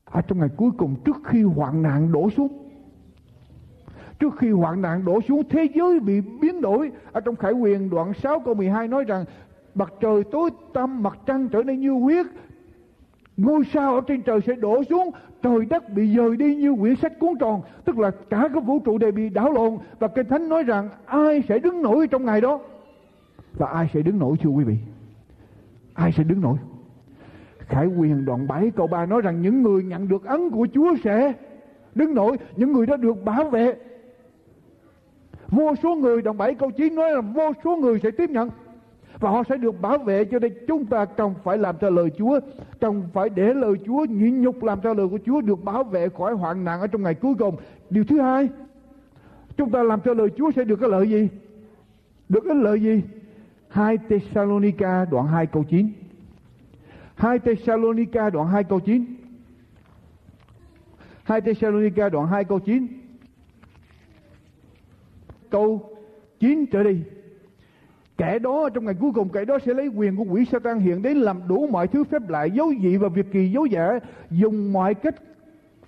Ở 0.05 0.21
trong 0.21 0.39
ngày 0.39 0.49
cuối 0.57 0.71
cùng 0.79 0.97
trước 1.05 1.17
khi 1.25 1.43
hoạn 1.43 1.83
nạn 1.83 2.13
đổ 2.13 2.31
xuống 2.31 2.49
Trước 4.19 4.35
khi 4.39 4.51
hoạn 4.51 4.83
nạn 4.83 5.05
đổ 5.05 5.21
xuống 5.29 5.43
thế 5.51 5.69
giới 5.75 6.01
bị 6.01 6.21
biến 6.21 6.61
đổi 6.61 6.93
Ở 7.13 7.21
trong 7.21 7.37
Khải 7.37 7.53
quyền 7.53 7.91
đoạn 7.91 8.13
6 8.15 8.41
câu 8.41 8.55
12 8.55 8.89
nói 8.89 9.05
rằng 9.05 9.25
mặt 9.79 9.93
trời 10.01 10.25
tối 10.25 10.51
tăm, 10.73 11.03
mặt 11.03 11.19
trăng 11.27 11.49
trở 11.49 11.63
nên 11.63 11.81
như 11.81 11.93
huyết. 11.93 12.27
Ngôi 13.37 13.65
sao 13.73 13.95
ở 13.95 14.01
trên 14.07 14.23
trời 14.23 14.41
sẽ 14.47 14.55
đổ 14.55 14.83
xuống, 14.85 15.11
trời 15.43 15.65
đất 15.71 15.93
bị 15.93 16.17
dời 16.17 16.37
đi 16.37 16.55
như 16.57 16.75
quyển 16.81 16.97
sách 16.97 17.13
cuốn 17.19 17.39
tròn. 17.41 17.63
Tức 17.85 17.99
là 17.99 18.11
cả 18.31 18.49
cái 18.53 18.63
vũ 18.63 18.79
trụ 18.85 18.99
đều 18.99 19.13
bị 19.13 19.29
đảo 19.29 19.53
lộn. 19.53 19.77
Và 19.99 20.09
kinh 20.09 20.27
thánh 20.27 20.49
nói 20.49 20.63
rằng 20.63 20.89
ai 21.07 21.43
sẽ 21.49 21.59
đứng 21.59 21.83
nổi 21.83 22.09
trong 22.09 22.25
ngày 22.25 22.41
đó? 22.41 22.61
Và 23.55 23.67
ai 23.67 23.91
sẽ 23.95 24.03
đứng 24.03 24.19
nổi, 24.19 24.37
thưa 24.43 24.51
quý 24.51 24.65
vị? 24.65 24.77
Ai 25.95 26.13
sẽ 26.13 26.23
đứng 26.25 26.41
nổi? 26.41 26.59
Khải 27.59 27.87
quyền 27.87 28.25
đoạn 28.25 28.47
7 28.49 28.71
câu 28.77 28.87
3 28.87 29.07
nói 29.07 29.21
rằng 29.21 29.43
những 29.43 29.63
người 29.63 29.83
nhận 29.83 30.09
được 30.09 30.25
ấn 30.25 30.51
của 30.51 30.67
Chúa 30.75 30.95
sẽ 31.05 31.33
đứng 31.95 32.15
nổi, 32.15 32.37
những 32.57 32.73
người 32.73 32.87
đó 32.87 32.97
được 32.97 33.25
bảo 33.25 33.45
vệ. 33.45 33.75
Vô 35.49 35.75
số 35.83 35.95
người, 35.95 36.23
đoạn 36.23 36.37
7 36.37 36.55
câu 36.55 36.71
9 36.71 36.95
nói 36.95 37.11
là 37.11 37.21
vô 37.21 37.53
số 37.65 37.77
người 37.77 38.01
sẽ 38.03 38.11
tiếp 38.11 38.31
nhận 38.31 38.51
và 39.21 39.31
họ 39.31 39.43
sẽ 39.49 39.57
được 39.57 39.81
bảo 39.81 39.99
vệ 39.99 40.25
cho 40.25 40.39
nên 40.39 40.53
chúng 40.69 40.87
ta 40.87 41.05
cần 41.05 41.35
phải 41.45 41.59
làm 41.59 41.77
theo 41.81 41.91
lời 41.91 42.11
Chúa, 42.19 42.41
cần 42.81 43.03
phải 43.13 43.29
để 43.29 43.55
lời 43.55 43.75
Chúa 43.87 44.05
nhịn 44.05 44.43
nhục 44.43 44.63
làm 44.63 44.81
theo 44.81 44.95
lời 44.95 45.09
của 45.09 45.19
Chúa 45.27 45.41
được 45.41 45.65
bảo 45.65 45.85
vệ 45.85 46.09
khỏi 46.09 46.35
hoạn 46.35 46.65
nạn 46.65 46.81
ở 46.81 46.87
trong 46.87 47.03
ngày 47.03 47.15
cuối 47.15 47.35
cùng. 47.39 47.57
Điều 47.91 48.05
thứ 48.05 48.21
hai, 48.21 48.49
chúng 49.57 49.71
ta 49.71 49.83
làm 49.83 50.01
theo 50.01 50.15
lời 50.15 50.29
Chúa 50.37 50.51
sẽ 50.57 50.65
được 50.65 50.77
cái 50.77 50.91
lợi 50.91 51.11
gì? 51.11 51.29
Được 52.29 52.41
cái 52.47 52.55
lợi 52.55 52.83
gì? 52.83 53.03
2 53.69 53.99
Thessalonica 54.09 55.05
đoạn 55.05 55.27
2 55.27 55.47
câu 55.47 55.65
9 55.65 55.93
2 57.15 57.39
Thessalonica 57.39 58.31
đoạn 58.31 58.49
2 58.49 58.65
câu 58.65 58.81
9 58.81 59.05
2 61.23 61.41
Thessalonica 61.41 62.09
đoạn 62.09 62.27
2 62.27 62.45
câu 62.45 62.59
9 62.59 62.87
câu 65.51 65.97
9 66.41 66.67
trở 66.67 66.83
đi. 66.83 67.01
Kẻ 68.19 68.39
đó 68.39 68.69
trong 68.75 68.85
ngày 68.85 68.95
cuối 69.01 69.11
cùng, 69.15 69.29
kẻ 69.29 69.45
đó 69.45 69.59
sẽ 69.67 69.75
lấy 69.75 69.89
quyền 69.89 70.17
của 70.17 70.25
quỷ 70.31 70.45
Satan 70.45 70.79
hiện 70.79 71.03
đến 71.03 71.17
làm 71.17 71.41
đủ 71.49 71.67
mọi 71.67 71.89
thứ 71.89 72.05
phép 72.05 72.29
lạ, 72.29 72.45
dấu 72.45 72.73
dị 72.83 72.97
và 72.97 73.09
việc 73.09 73.27
kỳ, 73.33 73.51
dấu 73.51 73.67
giả, 73.67 73.99
dùng 74.31 74.73
mọi 74.73 74.95
cách 74.95 75.15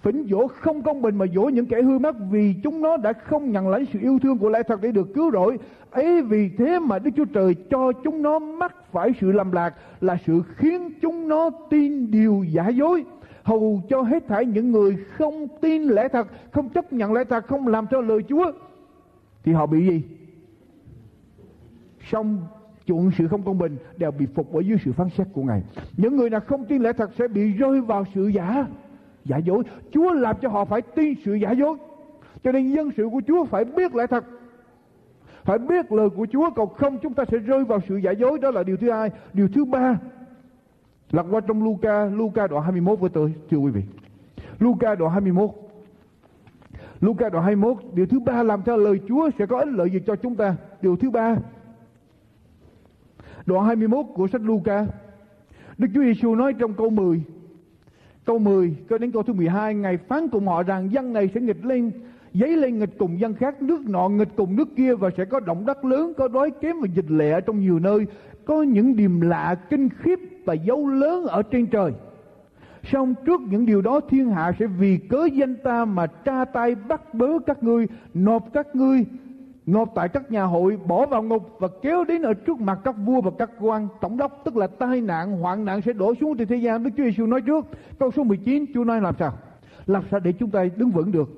phỉnh 0.02 0.26
dỗ 0.30 0.46
không 0.46 0.82
công 0.82 1.02
bình 1.02 1.16
mà 1.16 1.26
dỗ 1.34 1.42
những 1.42 1.66
kẻ 1.66 1.82
hư 1.82 1.98
mất 1.98 2.16
vì 2.30 2.54
chúng 2.62 2.82
nó 2.82 2.96
đã 2.96 3.12
không 3.12 3.52
nhận 3.52 3.68
lãnh 3.68 3.84
sự 3.92 3.98
yêu 4.02 4.18
thương 4.22 4.38
của 4.38 4.48
lẽ 4.48 4.62
thật 4.62 4.80
để 4.82 4.92
được 4.92 5.14
cứu 5.14 5.30
rỗi. 5.30 5.58
Ấy 5.90 6.22
vì 6.22 6.50
thế 6.58 6.78
mà 6.78 6.98
Đức 6.98 7.10
Chúa 7.16 7.24
Trời 7.24 7.54
cho 7.70 7.92
chúng 8.04 8.22
nó 8.22 8.38
mắc 8.38 8.74
phải 8.92 9.10
sự 9.20 9.32
lầm 9.32 9.52
lạc 9.52 9.74
là 10.00 10.16
sự 10.26 10.42
khiến 10.56 10.90
chúng 11.02 11.28
nó 11.28 11.50
tin 11.70 12.10
điều 12.10 12.44
giả 12.48 12.68
dối. 12.68 13.04
Hầu 13.42 13.82
cho 13.88 14.02
hết 14.02 14.28
thảy 14.28 14.44
những 14.46 14.72
người 14.72 14.96
không 15.18 15.48
tin 15.60 15.82
lẽ 15.82 16.08
thật, 16.08 16.26
không 16.50 16.68
chấp 16.68 16.92
nhận 16.92 17.12
lẽ 17.12 17.24
thật, 17.24 17.46
không 17.46 17.68
làm 17.68 17.86
theo 17.90 18.00
lời 18.00 18.18
Chúa, 18.28 18.52
thì 19.44 19.52
họ 19.52 19.66
bị 19.66 19.88
gì? 19.88 20.02
Song 22.12 22.38
chuộng 22.86 23.10
sự 23.18 23.28
không 23.28 23.42
công 23.42 23.58
bình 23.58 23.76
đều 23.96 24.10
bị 24.10 24.26
phục 24.34 24.54
ở 24.54 24.60
dưới 24.60 24.78
sự 24.84 24.92
phán 24.92 25.08
xét 25.10 25.26
của 25.32 25.42
Ngài. 25.42 25.62
Những 25.96 26.16
người 26.16 26.30
nào 26.30 26.40
không 26.40 26.64
tin 26.64 26.82
lẽ 26.82 26.92
thật 26.92 27.10
sẽ 27.18 27.28
bị 27.28 27.52
rơi 27.52 27.80
vào 27.80 28.04
sự 28.14 28.28
giả, 28.28 28.66
giả 29.24 29.36
dối. 29.36 29.62
Chúa 29.92 30.12
làm 30.12 30.36
cho 30.42 30.48
họ 30.48 30.64
phải 30.64 30.82
tin 30.82 31.14
sự 31.24 31.34
giả 31.34 31.50
dối. 31.50 31.76
Cho 32.44 32.52
nên 32.52 32.72
dân 32.72 32.90
sự 32.96 33.08
của 33.12 33.22
Chúa 33.26 33.44
phải 33.44 33.64
biết 33.64 33.94
lẽ 33.94 34.06
thật. 34.06 34.24
Phải 35.44 35.58
biết 35.58 35.92
lời 35.92 36.10
của 36.10 36.26
Chúa, 36.32 36.50
còn 36.50 36.68
không 36.74 36.98
chúng 37.02 37.14
ta 37.14 37.24
sẽ 37.30 37.38
rơi 37.38 37.64
vào 37.64 37.78
sự 37.88 37.96
giả 37.96 38.10
dối. 38.10 38.38
Đó 38.38 38.50
là 38.50 38.62
điều 38.62 38.76
thứ 38.76 38.90
hai. 38.90 39.10
Điều 39.32 39.48
thứ 39.48 39.64
ba, 39.64 39.98
lật 41.10 41.26
qua 41.30 41.40
trong 41.40 41.64
Luca, 41.64 42.04
Luca 42.04 42.46
đoạn 42.46 42.62
21 42.62 43.00
với 43.00 43.10
tôi, 43.10 43.34
thưa 43.50 43.58
quý 43.58 43.70
vị. 43.70 43.82
Luca 44.58 44.94
đoạn 44.94 45.12
21. 45.12 45.50
Luca 47.00 47.28
đoạn 47.28 47.44
21, 47.44 47.76
điều 47.94 48.06
thứ 48.06 48.20
ba 48.20 48.42
làm 48.42 48.62
theo 48.62 48.76
lời 48.76 49.00
Chúa 49.08 49.30
sẽ 49.38 49.46
có 49.46 49.58
ích 49.58 49.68
lợi 49.68 49.90
gì 49.90 50.00
cho 50.06 50.16
chúng 50.16 50.36
ta. 50.36 50.56
Điều 50.82 50.96
thứ 50.96 51.10
ba, 51.10 51.36
Đoạn 53.50 53.66
21 53.66 54.06
của 54.14 54.28
sách 54.28 54.40
Luca. 54.44 54.86
Đức 55.78 55.88
Chúa 55.94 56.02
Giêsu 56.02 56.34
nói 56.34 56.54
trong 56.58 56.74
câu 56.74 56.90
10. 56.90 57.22
Câu 58.24 58.38
10 58.38 58.76
cho 58.90 58.98
đến 58.98 59.10
câu 59.10 59.22
thứ 59.22 59.32
12 59.32 59.74
Ngài 59.74 59.96
phán 59.96 60.28
cùng 60.28 60.48
họ 60.48 60.62
rằng 60.62 60.92
dân 60.92 61.12
này 61.12 61.30
sẽ 61.34 61.40
nghịch 61.40 61.64
lên 61.64 61.90
giấy 62.32 62.56
lên 62.56 62.78
nghịch 62.78 62.98
cùng 62.98 63.20
dân 63.20 63.34
khác 63.34 63.62
nước 63.62 63.80
nọ 63.86 64.08
nghịch 64.08 64.28
cùng 64.36 64.56
nước 64.56 64.68
kia 64.76 64.94
và 64.94 65.10
sẽ 65.16 65.24
có 65.24 65.40
động 65.40 65.66
đất 65.66 65.84
lớn 65.84 66.12
có 66.16 66.28
đói 66.28 66.50
kém 66.60 66.80
và 66.80 66.86
dịch 66.94 67.10
lệ 67.10 67.40
trong 67.40 67.60
nhiều 67.60 67.78
nơi 67.78 68.06
có 68.44 68.62
những 68.62 68.96
điềm 68.96 69.20
lạ 69.20 69.54
kinh 69.70 69.88
khiếp 69.88 70.18
và 70.44 70.54
dấu 70.54 70.88
lớn 70.88 71.26
ở 71.26 71.42
trên 71.42 71.66
trời 71.66 71.92
Song 72.92 73.14
trước 73.26 73.40
những 73.40 73.66
điều 73.66 73.82
đó 73.82 74.00
thiên 74.00 74.30
hạ 74.30 74.52
sẽ 74.58 74.66
vì 74.66 74.96
cớ 74.96 75.28
danh 75.32 75.56
ta 75.56 75.84
mà 75.84 76.06
tra 76.06 76.44
tay 76.44 76.74
bắt 76.74 77.14
bớ 77.14 77.38
các 77.46 77.62
ngươi, 77.62 77.86
nộp 78.14 78.52
các 78.52 78.76
ngươi, 78.76 79.04
nộp 79.72 79.92
tại 79.94 80.08
các 80.08 80.30
nhà 80.32 80.44
hội, 80.44 80.76
bỏ 80.86 81.06
vào 81.06 81.22
ngục 81.22 81.56
và 81.58 81.68
kéo 81.82 82.04
đến 82.04 82.22
ở 82.22 82.34
trước 82.34 82.60
mặt 82.60 82.78
các 82.84 82.94
vua 83.04 83.20
và 83.20 83.30
các 83.38 83.50
quan 83.60 83.88
tổng 84.00 84.16
đốc, 84.16 84.44
tức 84.44 84.56
là 84.56 84.66
tai 84.66 85.00
nạn, 85.00 85.32
hoạn 85.32 85.64
nạn 85.64 85.80
sẽ 85.82 85.92
đổ 85.92 86.14
xuống 86.20 86.36
trên 86.36 86.48
thế 86.48 86.56
gian. 86.56 86.82
Đức 86.82 86.90
Chúa 86.96 87.04
Giêsu 87.04 87.26
nói 87.26 87.40
trước, 87.40 87.66
câu 87.98 88.10
số 88.10 88.24
19, 88.24 88.64
Chúa 88.74 88.84
nói 88.84 89.00
làm 89.00 89.14
sao? 89.18 89.32
Làm 89.86 90.02
sao 90.10 90.20
để 90.20 90.32
chúng 90.32 90.50
ta 90.50 90.64
đứng 90.76 90.90
vững 90.90 91.12
được? 91.12 91.28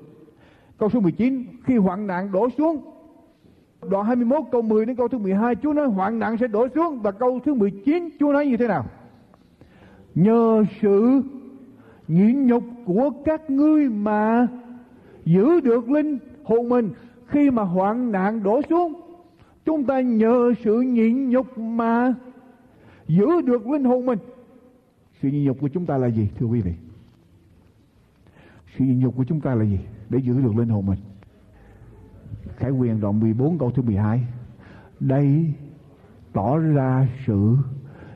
Câu 0.77 0.89
số 0.89 0.99
19, 0.99 1.43
khi 1.63 1.77
hoạn 1.77 2.07
nạn 2.07 2.31
đổ 2.31 2.49
xuống, 2.57 2.81
đoạn 3.89 4.05
21 4.05 4.43
câu 4.51 4.61
10 4.61 4.85
đến 4.85 4.95
câu 4.95 5.07
thứ 5.07 5.17
12 5.17 5.55
Chúa 5.55 5.73
nói 5.73 5.87
hoạn 5.87 6.19
nạn 6.19 6.37
sẽ 6.39 6.47
đổ 6.47 6.67
xuống 6.75 6.99
và 6.99 7.11
câu 7.11 7.39
thứ 7.45 7.53
19 7.53 8.09
Chúa 8.19 8.31
nói 8.31 8.45
như 8.45 8.57
thế 8.57 8.67
nào 8.67 8.85
nhờ 10.15 10.63
sự 10.81 11.21
nhịn 12.07 12.47
nhục 12.47 12.63
của 12.85 13.09
các 13.25 13.49
ngươi 13.49 13.89
mà 13.89 14.47
giữ 15.25 15.59
được 15.59 15.89
linh 15.89 16.17
hồn 16.43 16.69
mình 16.69 16.89
khi 17.33 17.51
mà 17.51 17.63
hoạn 17.63 18.11
nạn 18.11 18.43
đổ 18.43 18.61
xuống, 18.69 18.93
chúng 19.65 19.85
ta 19.85 20.01
nhờ 20.01 20.53
sự 20.63 20.81
nhịn 20.81 21.29
nhục 21.29 21.57
mà 21.57 22.13
giữ 23.07 23.41
được 23.41 23.67
linh 23.67 23.83
hồn 23.83 24.05
mình. 24.05 24.19
Sự 25.21 25.29
nhịn 25.29 25.43
nhục 25.43 25.59
của 25.59 25.67
chúng 25.67 25.85
ta 25.85 25.97
là 25.97 26.07
gì, 26.07 26.29
thưa 26.39 26.45
quý 26.45 26.61
vị? 26.61 26.73
Sự 28.77 28.85
nhịn 28.85 28.99
nhục 28.99 29.15
của 29.15 29.23
chúng 29.23 29.41
ta 29.41 29.55
là 29.55 29.65
gì 29.65 29.79
để 30.09 30.19
giữ 30.19 30.41
được 30.41 30.55
linh 30.55 30.69
hồn 30.69 30.85
mình? 30.85 30.99
Khải 32.57 32.71
quyền 32.71 32.99
đoạn 32.99 33.19
14 33.19 33.57
câu 33.57 33.71
thứ 33.71 33.81
12 33.81 34.27
Đây 34.99 35.53
tỏ 36.33 36.57
ra 36.57 37.07
sự 37.25 37.55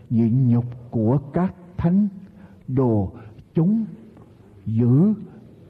nhịn 0.10 0.50
nhục 0.50 0.66
của 0.92 1.18
các 1.34 1.54
thánh 1.78 2.08
đồ 2.68 3.12
chúng 3.54 3.86
giữ 4.66 5.14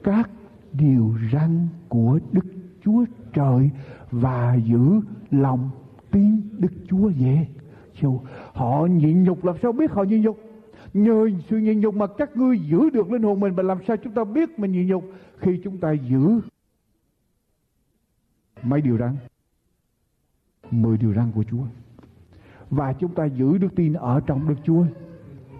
các 0.02 0.30
điều 0.72 1.14
răn 1.32 1.68
của 1.88 2.18
Đức 2.32 2.44
Chúa 2.84 3.04
Trời 3.32 3.70
và 4.10 4.54
giữ 4.64 5.00
lòng 5.30 5.70
tin 6.10 6.40
Đức 6.58 6.72
Chúa 6.88 7.10
về. 7.18 7.46
Chú, 7.94 8.20
họ 8.52 8.86
nhịn 8.86 9.22
nhục 9.22 9.44
làm 9.44 9.56
sao 9.62 9.72
biết 9.72 9.90
họ 9.90 10.02
nhịn 10.02 10.22
nhục? 10.22 10.38
Nhờ 10.94 11.30
sự 11.48 11.58
nhịn 11.58 11.80
nhục 11.80 11.94
mà 11.94 12.06
các 12.06 12.36
ngươi 12.36 12.58
giữ 12.58 12.90
được 12.90 13.12
linh 13.12 13.22
hồn 13.22 13.40
mình 13.40 13.56
mà 13.56 13.62
làm 13.62 13.78
sao 13.86 13.96
chúng 13.96 14.12
ta 14.12 14.24
biết 14.24 14.58
mình 14.58 14.72
nhịn 14.72 14.86
nhục? 14.86 15.04
Khi 15.38 15.60
chúng 15.64 15.78
ta 15.78 15.92
giữ 15.92 16.40
mấy 18.62 18.80
điều 18.80 18.98
răn? 18.98 19.16
Mười 20.70 20.96
điều 20.96 21.14
răn 21.14 21.32
của 21.34 21.44
Chúa. 21.50 21.64
Và 22.70 22.92
chúng 22.92 23.14
ta 23.14 23.24
giữ 23.24 23.58
đức 23.58 23.68
tin 23.76 23.92
ở 23.92 24.20
trong 24.26 24.48
Đức 24.48 24.54
Chúa 24.64 24.84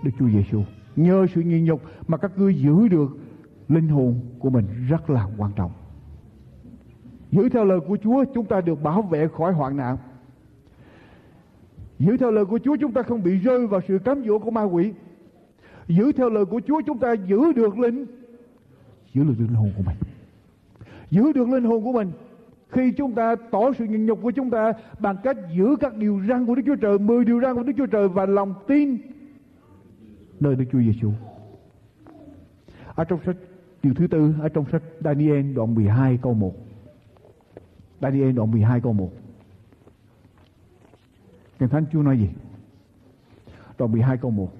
Đức 0.02 0.10
Chúa 0.18 0.28
Giêsu 0.28 0.62
nhờ 0.96 1.26
sự 1.34 1.40
nhịn 1.40 1.64
nhục 1.64 1.82
mà 2.08 2.16
các 2.16 2.38
ngươi 2.38 2.54
giữ 2.54 2.88
được 2.88 3.18
linh 3.68 3.88
hồn 3.88 4.20
của 4.38 4.50
mình 4.50 4.66
rất 4.88 5.10
là 5.10 5.28
quan 5.36 5.52
trọng 5.56 5.72
giữ 7.30 7.48
theo 7.48 7.64
lời 7.64 7.80
của 7.80 7.96
Chúa 8.02 8.24
chúng 8.34 8.46
ta 8.46 8.60
được 8.60 8.82
bảo 8.82 9.02
vệ 9.02 9.28
khỏi 9.28 9.52
hoạn 9.52 9.76
nạn. 9.76 9.96
Giữ 11.98 12.16
theo 12.16 12.30
lời 12.30 12.44
của 12.44 12.58
Chúa 12.58 12.76
chúng 12.76 12.92
ta 12.92 13.02
không 13.02 13.22
bị 13.22 13.38
rơi 13.38 13.66
vào 13.66 13.80
sự 13.88 13.98
cám 13.98 14.24
dỗ 14.26 14.38
của 14.38 14.50
ma 14.50 14.62
quỷ. 14.62 14.92
Giữ 15.88 16.12
theo 16.12 16.30
lời 16.30 16.44
của 16.44 16.60
Chúa 16.66 16.80
chúng 16.86 16.98
ta 16.98 17.12
giữ 17.12 17.52
được 17.52 17.78
linh. 17.78 18.06
Giữ 19.14 19.24
được 19.24 19.34
linh 19.38 19.54
hồn 19.54 19.72
của 19.76 19.82
mình. 19.86 19.96
Giữ 21.10 21.32
được 21.32 21.48
linh 21.48 21.64
hồn 21.64 21.84
của 21.84 21.92
mình. 21.92 22.10
Khi 22.68 22.92
chúng 22.92 23.14
ta 23.14 23.36
tỏ 23.50 23.72
sự 23.78 23.84
nhịn 23.84 24.06
nhục 24.06 24.22
của 24.22 24.30
chúng 24.30 24.50
ta 24.50 24.72
bằng 24.98 25.16
cách 25.22 25.36
giữ 25.56 25.76
các 25.80 25.96
điều 25.96 26.20
răn 26.28 26.46
của 26.46 26.54
Đức 26.54 26.62
Chúa 26.66 26.76
Trời, 26.76 26.98
10 26.98 27.24
điều 27.24 27.40
răn 27.40 27.54
của 27.54 27.62
Đức 27.62 27.72
Chúa 27.76 27.86
Trời 27.86 28.08
và 28.08 28.26
lòng 28.26 28.54
tin 28.66 28.98
nơi 30.40 30.54
Đức 30.56 30.64
Chúa 30.72 30.80
Giêsu. 30.80 31.10
Ở 32.94 33.04
trong 33.04 33.18
sách 33.26 33.36
điều 33.82 33.94
thứ 33.94 34.06
tư 34.06 34.34
ở 34.40 34.48
trong 34.48 34.64
sách 34.72 34.82
Daniel 35.00 35.52
đoạn 35.52 35.74
12 35.74 36.18
câu 36.22 36.34
1. 36.34 36.67
Daniel 38.00 38.32
đoạn 38.32 38.50
12 38.50 38.80
câu 38.80 38.92
1. 38.92 39.10
Kinh 41.58 41.68
Thánh 41.68 41.84
Chúa 41.92 42.02
nói 42.02 42.18
gì? 42.18 42.28
Đoạn 43.78 43.92
12 43.92 44.16
câu 44.16 44.30
1. 44.30 44.52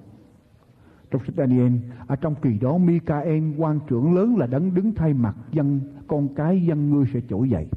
Trong 1.11 1.25
sách 1.25 1.35
Daniel, 1.37 1.73
ở 2.07 2.15
trong 2.15 2.35
kỳ 2.35 2.57
đó 2.59 2.77
Micael 2.77 3.43
quan 3.57 3.79
trưởng 3.87 4.15
lớn 4.15 4.37
là 4.37 4.47
đấng 4.47 4.73
đứng 4.73 4.93
thay 4.95 5.13
mặt 5.13 5.35
dân 5.51 5.81
con 6.07 6.35
cái 6.35 6.65
dân 6.65 6.89
ngươi 6.89 7.05
sẽ 7.13 7.19
trỗi 7.29 7.49
dậy 7.49 7.67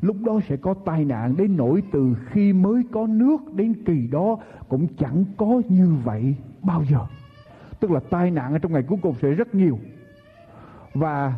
lúc 0.00 0.16
đó 0.24 0.40
sẽ 0.48 0.56
có 0.56 0.74
tai 0.74 1.04
nạn 1.04 1.36
đến 1.36 1.56
nỗi 1.56 1.82
từ 1.92 2.16
khi 2.26 2.52
mới 2.52 2.82
có 2.92 3.06
nước 3.06 3.54
đến 3.54 3.74
kỳ 3.84 4.06
đó 4.06 4.38
cũng 4.68 4.86
chẳng 4.98 5.24
có 5.36 5.62
như 5.68 5.94
vậy 6.04 6.34
bao 6.62 6.84
giờ 6.90 6.98
tức 7.80 7.90
là 7.90 8.00
tai 8.10 8.30
nạn 8.30 8.52
ở 8.52 8.58
trong 8.58 8.72
ngày 8.72 8.82
cuối 8.82 8.98
cùng 9.02 9.14
sẽ 9.22 9.30
rất 9.30 9.54
nhiều 9.54 9.78
và 10.94 11.34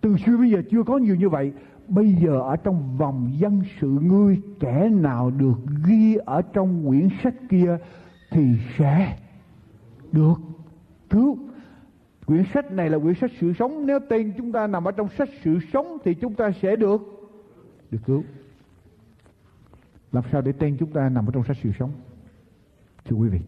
từ 0.00 0.16
xưa 0.16 0.36
bây 0.36 0.50
giờ 0.50 0.62
chưa 0.70 0.82
có 0.82 0.98
nhiều 0.98 1.14
như 1.14 1.28
vậy 1.28 1.52
bây 1.88 2.12
giờ 2.12 2.40
ở 2.40 2.56
trong 2.56 2.96
vòng 2.96 3.32
dân 3.36 3.62
sự, 3.80 3.88
ngươi 3.88 4.40
kẻ 4.60 4.88
nào 4.88 5.30
được 5.30 5.58
ghi 5.86 6.16
ở 6.16 6.42
trong 6.42 6.86
quyển 6.86 7.08
sách 7.22 7.34
kia 7.48 7.78
thì 8.30 8.56
sẽ 8.78 9.16
được 10.12 10.34
cứu. 11.10 11.38
Quyển 12.26 12.44
sách 12.54 12.72
này 12.72 12.90
là 12.90 12.98
quyển 12.98 13.14
sách 13.14 13.30
sự 13.40 13.52
sống. 13.52 13.86
Nếu 13.86 13.98
tên 14.08 14.32
chúng 14.36 14.52
ta 14.52 14.66
nằm 14.66 14.84
ở 14.84 14.92
trong 14.92 15.08
sách 15.18 15.28
sự 15.44 15.58
sống 15.72 15.98
thì 16.04 16.14
chúng 16.14 16.34
ta 16.34 16.50
sẽ 16.62 16.76
được 16.76 17.00
được 17.90 18.00
cứu. 18.06 18.24
Làm 20.12 20.24
sao 20.32 20.40
để 20.40 20.52
tên 20.52 20.76
chúng 20.78 20.92
ta 20.92 21.08
nằm 21.08 21.26
ở 21.26 21.30
trong 21.32 21.44
sách 21.44 21.56
sự 21.62 21.70
sống? 21.78 21.90
Thưa 23.04 23.16
quý 23.16 23.28
vị, 23.28 23.40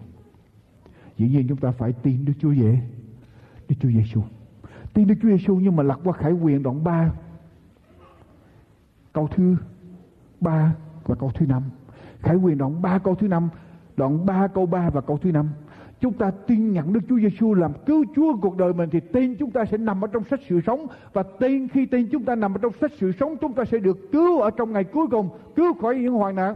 dĩ 1.16 1.28
nhiên 1.28 1.48
chúng 1.48 1.58
ta 1.58 1.70
phải 1.70 1.92
tin 1.92 2.24
Đức 2.24 2.32
Chúa 2.40 2.54
Giê 2.54 2.78
Đức 3.68 3.76
Chúa 3.80 3.88
Giêsu 3.88 4.22
tin 4.94 5.06
Đức 5.06 5.14
Chúa 5.22 5.28
Giêsu 5.28 5.56
nhưng 5.56 5.76
mà 5.76 5.82
lật 5.82 6.00
qua 6.04 6.12
Khải 6.12 6.32
Quyền 6.32 6.62
đoạn 6.62 6.84
3 6.84 7.12
câu 9.18 9.28
thứ 9.36 9.56
3 10.40 10.74
và 11.04 11.14
câu 11.14 11.30
thứ 11.34 11.46
5 11.46 11.62
Khải 12.20 12.36
Quyền 12.36 12.58
đoạn 12.58 12.82
3 12.82 12.98
câu 12.98 13.14
thứ 13.14 13.28
5 13.28 13.48
đoạn 13.96 14.26
3 14.26 14.46
câu 14.46 14.66
3 14.66 14.90
và 14.90 15.00
câu 15.00 15.18
thứ 15.18 15.32
5 15.32 15.48
chúng 16.00 16.12
ta 16.12 16.30
tin 16.30 16.72
nhận 16.72 16.92
Đức 16.92 17.00
Chúa 17.08 17.18
Giêsu 17.18 17.54
làm 17.54 17.72
cứu 17.86 18.04
Chúa 18.16 18.36
cuộc 18.42 18.56
đời 18.56 18.72
mình 18.72 18.90
thì 18.92 19.00
tên 19.00 19.36
chúng 19.38 19.50
ta 19.50 19.64
sẽ 19.64 19.78
nằm 19.78 20.04
ở 20.04 20.08
trong 20.12 20.24
sách 20.24 20.40
sự 20.48 20.60
sống. 20.66 20.86
Và 21.12 21.22
tên 21.22 21.68
khi 21.68 21.86
tên 21.86 22.08
chúng 22.12 22.24
ta 22.24 22.34
nằm 22.34 22.54
ở 22.54 22.58
trong 22.62 22.72
sách 22.80 22.92
sự 22.98 23.12
sống, 23.12 23.36
chúng 23.40 23.52
ta 23.52 23.64
sẽ 23.64 23.78
được 23.78 24.12
cứu 24.12 24.40
ở 24.40 24.50
trong 24.50 24.72
ngày 24.72 24.84
cuối 24.84 25.06
cùng, 25.10 25.28
cứu 25.56 25.74
khỏi 25.74 25.98
những 25.98 26.14
hoạn 26.14 26.34
nạn. 26.34 26.54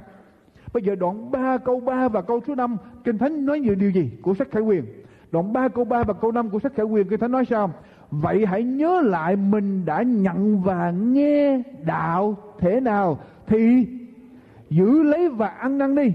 Bây 0.73 0.83
giờ 0.83 0.95
đoạn 0.95 1.31
3 1.31 1.59
câu 1.59 1.81
3 1.81 2.09
và 2.09 2.23
câu 2.23 2.41
số 2.47 2.55
5 2.55 2.77
Kinh 3.05 3.19
Thánh 3.19 3.47
nói 3.47 3.61
nhiều 3.61 3.75
điều 3.75 3.91
gì 3.91 4.11
của 4.23 4.35
sách 4.35 4.51
Khải 4.51 4.63
Quyền? 4.63 4.85
Đoạn 5.33 5.53
3 5.53 5.69
câu 5.69 5.85
3 5.85 6.03
và 6.03 6.15
câu 6.15 6.33
5 6.33 6.51
của 6.51 6.59
sách 6.59 6.73
Khải 6.75 6.87
Quyền, 6.87 7.09
Kinh 7.09 7.21
Thánh 7.21 7.33
nói 7.33 7.45
sao? 7.45 7.73
Vậy 8.13 8.47
hãy 8.47 8.63
nhớ 8.63 9.01
lại 9.01 9.37
mình 9.37 9.85
đã 9.85 10.03
nhận 10.03 10.63
và 10.63 10.91
nghe 10.91 11.63
đạo 11.85 12.37
thế 12.59 12.81
nào 12.81 13.19
thì 13.47 13.87
giữ 14.71 15.03
lấy 15.03 15.29
và 15.29 15.49
ăn 15.49 15.79
năn 15.79 15.95
đi 15.95 16.13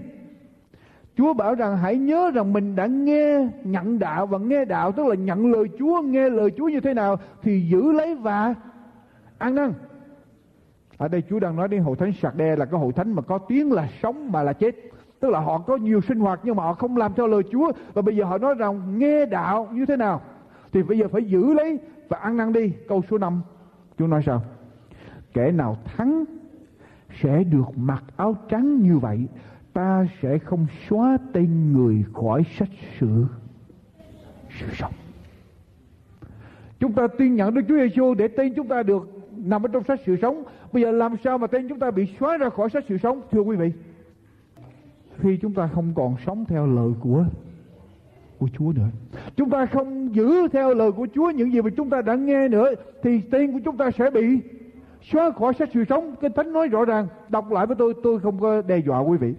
Chúa 1.17 1.33
bảo 1.33 1.55
rằng 1.55 1.77
hãy 1.77 1.95
nhớ 1.95 2.31
rằng 2.33 2.53
mình 2.53 2.75
đã 2.75 2.85
nghe 2.85 3.47
nhận 3.63 3.99
đạo 3.99 4.27
và 4.27 4.37
nghe 4.37 4.65
đạo 4.65 4.91
tức 4.91 5.05
là 5.05 5.15
nhận 5.15 5.51
lời 5.51 5.65
Chúa, 5.79 6.01
nghe 6.01 6.29
lời 6.29 6.51
Chúa 6.57 6.69
như 6.69 6.79
thế 6.79 6.93
nào 6.93 7.15
thì 7.41 7.61
giữ 7.61 7.91
lấy 7.91 8.15
và 8.15 8.55
ăn 9.37 9.55
năn. 9.55 9.73
Ở 10.97 11.07
đây 11.07 11.23
Chúa 11.29 11.39
đang 11.39 11.55
nói 11.55 11.67
đến 11.67 11.83
hội 11.83 11.95
thánh 11.95 12.13
sạc 12.13 12.35
đe 12.35 12.55
là 12.55 12.65
cái 12.65 12.79
hội 12.79 12.93
thánh 12.93 13.13
mà 13.13 13.21
có 13.21 13.37
tiếng 13.37 13.71
là 13.71 13.87
sống 14.01 14.31
mà 14.31 14.43
là 14.43 14.53
chết. 14.53 14.75
Tức 15.19 15.29
là 15.29 15.39
họ 15.39 15.57
có 15.57 15.77
nhiều 15.77 16.01
sinh 16.01 16.19
hoạt 16.19 16.39
nhưng 16.43 16.55
mà 16.55 16.63
họ 16.63 16.73
không 16.73 16.97
làm 16.97 17.13
theo 17.13 17.27
lời 17.27 17.41
Chúa 17.51 17.71
và 17.93 18.01
bây 18.01 18.15
giờ 18.15 18.23
họ 18.23 18.37
nói 18.37 18.53
rằng 18.53 18.99
nghe 18.99 19.25
đạo 19.25 19.67
như 19.71 19.85
thế 19.85 19.95
nào 19.95 20.21
thì 20.71 20.83
bây 20.83 20.97
giờ 20.97 21.07
phải 21.07 21.23
giữ 21.23 21.53
lấy 21.53 21.79
và 22.09 22.17
ăn 22.17 22.37
năn 22.37 22.53
đi. 22.53 22.71
Câu 22.87 23.01
số 23.09 23.17
5 23.17 23.41
Chúa 23.97 24.07
nói 24.07 24.23
sao? 24.25 24.43
Kẻ 25.33 25.51
nào 25.51 25.77
thắng 25.85 26.25
sẽ 27.21 27.43
được 27.43 27.77
mặc 27.77 28.03
áo 28.17 28.35
trắng 28.49 28.81
như 28.81 28.97
vậy, 28.97 29.27
ta 29.73 30.07
sẽ 30.21 30.37
không 30.37 30.65
xóa 30.89 31.17
tên 31.33 31.73
người 31.73 32.05
khỏi 32.13 32.43
sách 32.57 32.69
sử, 32.99 33.25
sự 34.59 34.65
sống. 34.73 34.93
Chúng 36.79 36.93
ta 36.93 37.07
tin 37.17 37.35
nhận 37.35 37.53
Đức 37.53 37.61
Chúa 37.67 37.77
Giêsu 37.77 38.13
để 38.13 38.27
tên 38.27 38.53
chúng 38.55 38.67
ta 38.67 38.83
được 38.83 39.09
nằm 39.37 39.65
ở 39.65 39.67
trong 39.73 39.83
sách 39.83 39.99
sự 40.05 40.15
sống. 40.21 40.43
Bây 40.71 40.83
giờ 40.83 40.91
làm 40.91 41.15
sao 41.23 41.37
mà 41.37 41.47
tên 41.47 41.67
chúng 41.69 41.79
ta 41.79 41.91
bị 41.91 42.15
xóa 42.19 42.37
ra 42.37 42.49
khỏi 42.49 42.69
sách 42.69 42.83
sự 42.87 42.97
sống, 42.97 43.21
thưa 43.31 43.41
quý 43.41 43.55
vị? 43.55 43.71
Khi 45.19 45.37
chúng 45.41 45.53
ta 45.53 45.67
không 45.67 45.93
còn 45.95 46.15
sống 46.25 46.45
theo 46.45 46.67
lời 46.67 46.91
của 46.99 47.25
của 48.39 48.47
Chúa 48.57 48.71
nữa. 48.75 48.89
Chúng 49.35 49.49
ta 49.49 49.65
không 49.65 50.15
giữ 50.15 50.47
theo 50.47 50.73
lời 50.73 50.91
của 50.91 51.07
Chúa 51.15 51.29
những 51.29 51.53
gì 51.53 51.61
mà 51.61 51.69
chúng 51.77 51.89
ta 51.89 52.01
đã 52.01 52.15
nghe 52.15 52.47
nữa 52.47 52.71
thì 53.03 53.21
tên 53.21 53.51
của 53.51 53.59
chúng 53.65 53.77
ta 53.77 53.91
sẽ 53.91 54.09
bị 54.09 54.39
xóa 55.11 55.31
khỏi 55.31 55.53
sách 55.53 55.69
sự 55.73 55.83
sống. 55.89 56.15
Kinh 56.21 56.31
Thánh 56.31 56.53
nói 56.53 56.67
rõ 56.67 56.85
ràng, 56.85 57.07
đọc 57.29 57.51
lại 57.51 57.65
với 57.65 57.75
tôi, 57.75 57.93
tôi 58.03 58.19
không 58.19 58.39
có 58.39 58.61
đe 58.61 58.77
dọa 58.77 58.99
quý 58.99 59.17
vị. 59.17 59.33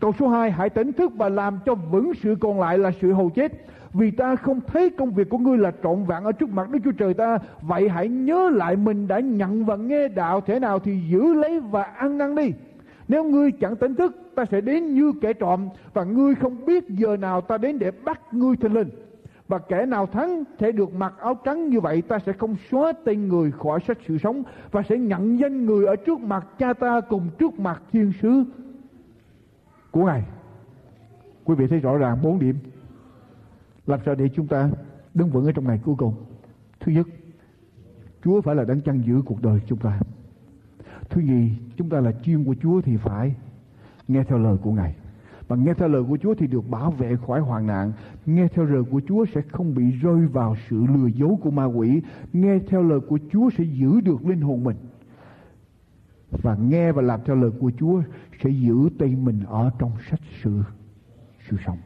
Câu 0.00 0.12
số 0.18 0.28
2, 0.28 0.50
hãy 0.50 0.70
tỉnh 0.70 0.92
thức 0.92 1.12
và 1.16 1.28
làm 1.28 1.58
cho 1.66 1.74
vững 1.74 2.12
sự 2.22 2.36
còn 2.40 2.60
lại 2.60 2.78
là 2.78 2.90
sự 3.00 3.12
hầu 3.12 3.30
chết. 3.30 3.52
Vì 3.92 4.10
ta 4.10 4.36
không 4.36 4.60
thấy 4.66 4.90
công 4.90 5.10
việc 5.10 5.28
của 5.30 5.38
ngươi 5.38 5.58
là 5.58 5.72
trọn 5.82 6.04
vẹn 6.04 6.24
ở 6.24 6.32
trước 6.32 6.50
mặt 6.50 6.70
Đức 6.70 6.78
Chúa 6.84 6.92
Trời 6.92 7.14
ta. 7.14 7.38
Vậy 7.60 7.88
hãy 7.88 8.08
nhớ 8.08 8.50
lại 8.52 8.76
mình 8.76 9.08
đã 9.08 9.20
nhận 9.20 9.64
và 9.64 9.76
nghe 9.76 10.08
đạo 10.08 10.40
thế 10.40 10.58
nào 10.58 10.78
thì 10.78 11.00
giữ 11.10 11.34
lấy 11.34 11.60
và 11.60 11.82
ăn 11.82 12.18
năn 12.18 12.34
đi. 12.34 12.52
Nếu 13.12 13.24
ngươi 13.24 13.52
chẳng 13.52 13.76
tỉnh 13.76 13.94
thức, 13.94 14.16
ta 14.34 14.44
sẽ 14.44 14.60
đến 14.60 14.94
như 14.94 15.12
kẻ 15.20 15.32
trộm 15.32 15.68
và 15.94 16.04
ngươi 16.04 16.34
không 16.34 16.64
biết 16.66 16.88
giờ 16.88 17.16
nào 17.16 17.40
ta 17.40 17.58
đến 17.58 17.78
để 17.78 17.90
bắt 17.90 18.34
ngươi 18.34 18.56
thình 18.56 18.74
linh. 18.74 18.88
và 19.48 19.58
kẻ 19.58 19.86
nào 19.86 20.06
thắng 20.06 20.44
sẽ 20.60 20.72
được 20.72 20.94
mặc 20.94 21.14
áo 21.18 21.34
trắng 21.44 21.68
như 21.68 21.80
vậy 21.80 22.02
ta 22.02 22.18
sẽ 22.18 22.32
không 22.32 22.56
xóa 22.70 22.92
tên 23.04 23.28
người 23.28 23.50
khỏi 23.50 23.80
sách 23.86 23.98
sự 24.06 24.18
sống 24.18 24.42
và 24.70 24.82
sẽ 24.88 24.98
nhận 24.98 25.38
danh 25.38 25.66
người 25.66 25.86
ở 25.86 25.96
trước 25.96 26.20
mặt 26.20 26.46
cha 26.58 26.72
ta 26.72 27.00
cùng 27.00 27.30
trước 27.38 27.58
mặt 27.58 27.82
thiên 27.92 28.12
sứ 28.22 28.44
của 29.90 30.04
ngài. 30.04 30.22
Quý 31.44 31.54
vị 31.54 31.66
thấy 31.66 31.80
rõ 31.80 31.96
ràng 31.96 32.18
bốn 32.22 32.38
điểm. 32.38 32.56
Làm 33.86 34.00
sao 34.06 34.14
để 34.14 34.28
chúng 34.34 34.46
ta 34.46 34.70
đứng 35.14 35.30
vững 35.30 35.44
ở 35.44 35.52
trong 35.52 35.66
ngày 35.66 35.80
cuối 35.84 35.94
cùng? 35.98 36.14
Thứ 36.80 36.92
nhất 36.92 37.06
chúa 38.24 38.40
phải 38.40 38.54
là 38.54 38.64
đấng 38.64 38.80
chăn 38.80 39.02
giữ 39.06 39.22
cuộc 39.24 39.42
đời 39.42 39.60
chúng 39.66 39.78
ta 39.78 40.00
thứ 41.12 41.20
nhì 41.20 41.50
chúng 41.76 41.88
ta 41.88 42.00
là 42.00 42.12
chuyên 42.22 42.44
của 42.44 42.54
chúa 42.62 42.80
thì 42.80 42.96
phải 42.96 43.34
nghe 44.08 44.24
theo 44.24 44.38
lời 44.38 44.56
của 44.62 44.72
ngài 44.72 44.94
và 45.52 45.56
nghe 45.56 45.74
theo 45.74 45.88
lời 45.88 46.02
của 46.08 46.16
Chúa 46.16 46.34
thì 46.34 46.46
được 46.46 46.70
bảo 46.70 46.90
vệ 46.90 47.16
khỏi 47.26 47.40
hoàn 47.40 47.66
nạn. 47.66 47.92
Nghe 48.26 48.48
theo 48.48 48.64
lời 48.64 48.82
của 48.90 49.00
Chúa 49.08 49.24
sẽ 49.34 49.40
không 49.52 49.74
bị 49.74 49.90
rơi 49.90 50.26
vào 50.26 50.56
sự 50.68 50.86
lừa 50.94 51.06
dối 51.06 51.34
của 51.42 51.50
ma 51.50 51.64
quỷ. 51.64 52.02
Nghe 52.32 52.58
theo 52.58 52.82
lời 52.82 53.00
của 53.00 53.18
Chúa 53.32 53.50
sẽ 53.58 53.64
giữ 53.64 54.00
được 54.00 54.26
linh 54.26 54.40
hồn 54.40 54.64
mình. 54.64 54.76
Và 56.30 56.56
nghe 56.56 56.92
và 56.92 57.02
làm 57.02 57.20
theo 57.24 57.36
lời 57.36 57.50
của 57.60 57.70
Chúa 57.78 58.02
sẽ 58.42 58.50
giữ 58.50 58.88
tay 58.98 59.16
mình 59.16 59.40
ở 59.46 59.70
trong 59.78 59.92
sách 60.10 60.20
sự 60.42 60.62
sự 61.48 61.56
sống. 61.66 61.78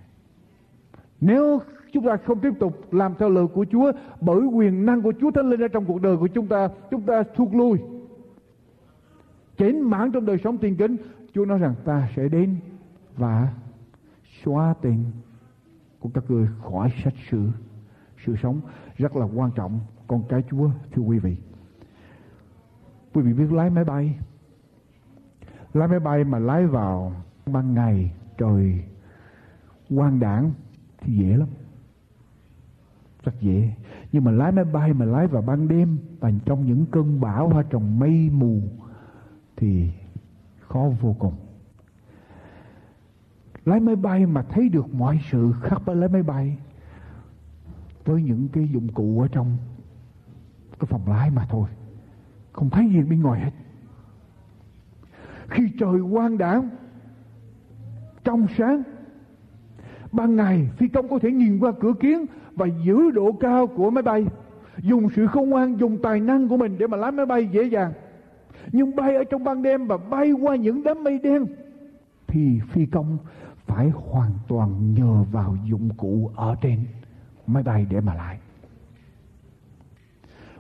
Nếu 1.20 1.61
chúng 1.93 2.05
ta 2.07 2.16
không 2.16 2.41
tiếp 2.41 2.53
tục 2.61 2.93
làm 2.93 3.14
theo 3.18 3.31
lời 3.31 3.47
của 3.47 3.66
Chúa 3.70 3.93
bởi 4.20 4.41
quyền 4.41 4.87
năng 4.87 5.03
của 5.03 5.12
Chúa 5.20 5.31
Thánh 5.31 5.51
Linh 5.51 5.61
ở 5.61 5.68
trong 5.68 5.85
cuộc 5.85 6.03
đời 6.03 6.16
của 6.16 6.27
chúng 6.27 6.47
ta, 6.47 6.68
chúng 6.91 7.03
ta 7.03 7.22
thụt 7.37 7.49
lui. 7.53 7.79
Chén 9.59 9.81
mãn 9.81 10.13
trong 10.13 10.27
đời 10.27 10.39
sống 10.45 10.59
tiên 10.59 10.77
kính, 10.77 10.97
Chúa 11.33 11.45
nói 11.45 11.59
rằng 11.59 11.75
ta 11.85 12.09
sẽ 12.17 12.29
đến 12.29 12.57
và 13.17 13.53
xóa 14.45 14.75
tên 14.83 15.05
của 15.99 16.11
các 16.15 16.25
người 16.29 16.49
khỏi 16.63 16.93
sách 17.05 17.15
sử 17.31 17.49
sự 18.25 18.37
sống 18.43 18.61
rất 18.97 19.17
là 19.17 19.27
quan 19.35 19.51
trọng. 19.55 19.81
Con 20.07 20.23
cái 20.29 20.43
Chúa 20.51 20.71
thưa 20.93 21.03
quý 21.03 21.19
vị 21.19 21.37
quý 23.15 23.23
vị 23.23 23.33
biết 23.33 23.53
lái 23.53 23.71
máy 23.71 23.85
bay 23.85 24.19
lái 25.75 25.89
máy 25.89 26.01
bay 26.01 26.25
mà 26.25 26.39
lái 26.39 26.67
vào 26.67 27.13
ban 27.47 27.75
ngày 27.75 28.13
trời 28.39 28.85
quang 29.97 30.21
đảng 30.21 30.53
thì 31.01 31.13
dễ 31.17 31.37
lắm 31.37 31.49
rất 33.25 33.33
dễ. 33.41 33.71
Nhưng 34.13 34.25
mà 34.25 34.31
lái 34.31 34.53
máy 34.53 34.65
bay 34.65 34.93
mà 34.93 35.05
lái 35.05 35.27
vào 35.27 35.43
ban 35.43 35.69
đêm 35.69 35.99
và 36.21 36.33
trong 36.45 36.67
những 36.67 36.87
cơn 36.87 37.21
bão 37.21 37.49
hay 37.49 37.65
trong 37.71 37.99
mây 37.99 38.31
mù 38.33 38.61
thì 39.57 39.89
khó 40.61 40.89
vô 41.01 41.17
cùng. 41.19 41.35
Lái 43.65 43.81
máy 43.81 43.97
bay 43.97 44.27
mà 44.27 44.43
thấy 44.43 44.69
được 44.69 44.95
mọi 44.95 45.21
sự 45.31 45.53
khác 45.63 45.77
với 45.85 45.97
lái 45.97 46.09
máy 46.09 46.23
bay, 46.23 46.59
với 48.05 48.23
những 48.23 48.49
cái 48.49 48.69
dụng 48.69 48.89
cụ 48.89 49.21
ở 49.21 49.29
trong 49.29 49.57
cái 50.79 50.87
phòng 50.87 51.09
lái 51.09 51.31
mà 51.31 51.47
thôi, 51.51 51.69
không 52.53 52.71
thấy 52.71 52.89
gì 52.89 53.03
bên 53.03 53.23
ngoài 53.23 53.41
hết. 53.41 53.51
Khi 55.49 55.71
trời 55.79 56.01
quang 56.13 56.39
đảng 56.39 56.69
trong 58.25 58.47
sáng, 58.59 58.83
ban 60.13 60.37
ngày 60.37 60.71
phi 60.77 60.89
công 60.89 61.09
có 61.09 61.19
thể 61.19 61.33
nhìn 61.33 61.59
qua 61.59 61.73
cửa 61.81 61.93
kiến 62.01 62.27
và 62.53 62.67
giữ 62.85 63.11
độ 63.11 63.33
cao 63.33 63.67
của 63.67 63.91
máy 63.91 64.03
bay, 64.03 64.27
dùng 64.79 65.09
sự 65.17 65.27
khôn 65.27 65.51
ngoan, 65.51 65.77
dùng 65.81 66.03
tài 66.03 66.21
năng 66.21 66.49
của 66.49 66.57
mình 66.57 66.79
để 66.79 66.87
mà 66.87 66.97
lái 66.97 67.13
máy 67.13 67.27
bay 67.27 67.49
dễ 67.53 67.63
dàng 67.63 67.93
nhưng 68.73 68.97
bay 68.97 69.14
ở 69.14 69.25
trong 69.25 69.45
ban 69.45 69.62
đêm 69.62 69.87
và 69.87 69.97
bay 69.97 70.33
qua 70.33 70.57
những 70.57 70.83
đám 70.83 71.05
mây 71.05 71.19
đen 71.19 71.47
thì 72.27 72.61
phi 72.71 72.87
công 72.87 73.19
phải 73.67 73.91
hoàn 73.91 74.31
toàn 74.49 74.95
nhờ 74.95 75.25
vào 75.33 75.57
dụng 75.64 75.89
cụ 75.97 76.31
ở 76.37 76.57
trên 76.61 76.85
máy 77.47 77.62
bay 77.62 77.87
để 77.91 78.01
mà 78.01 78.14
lại. 78.14 78.39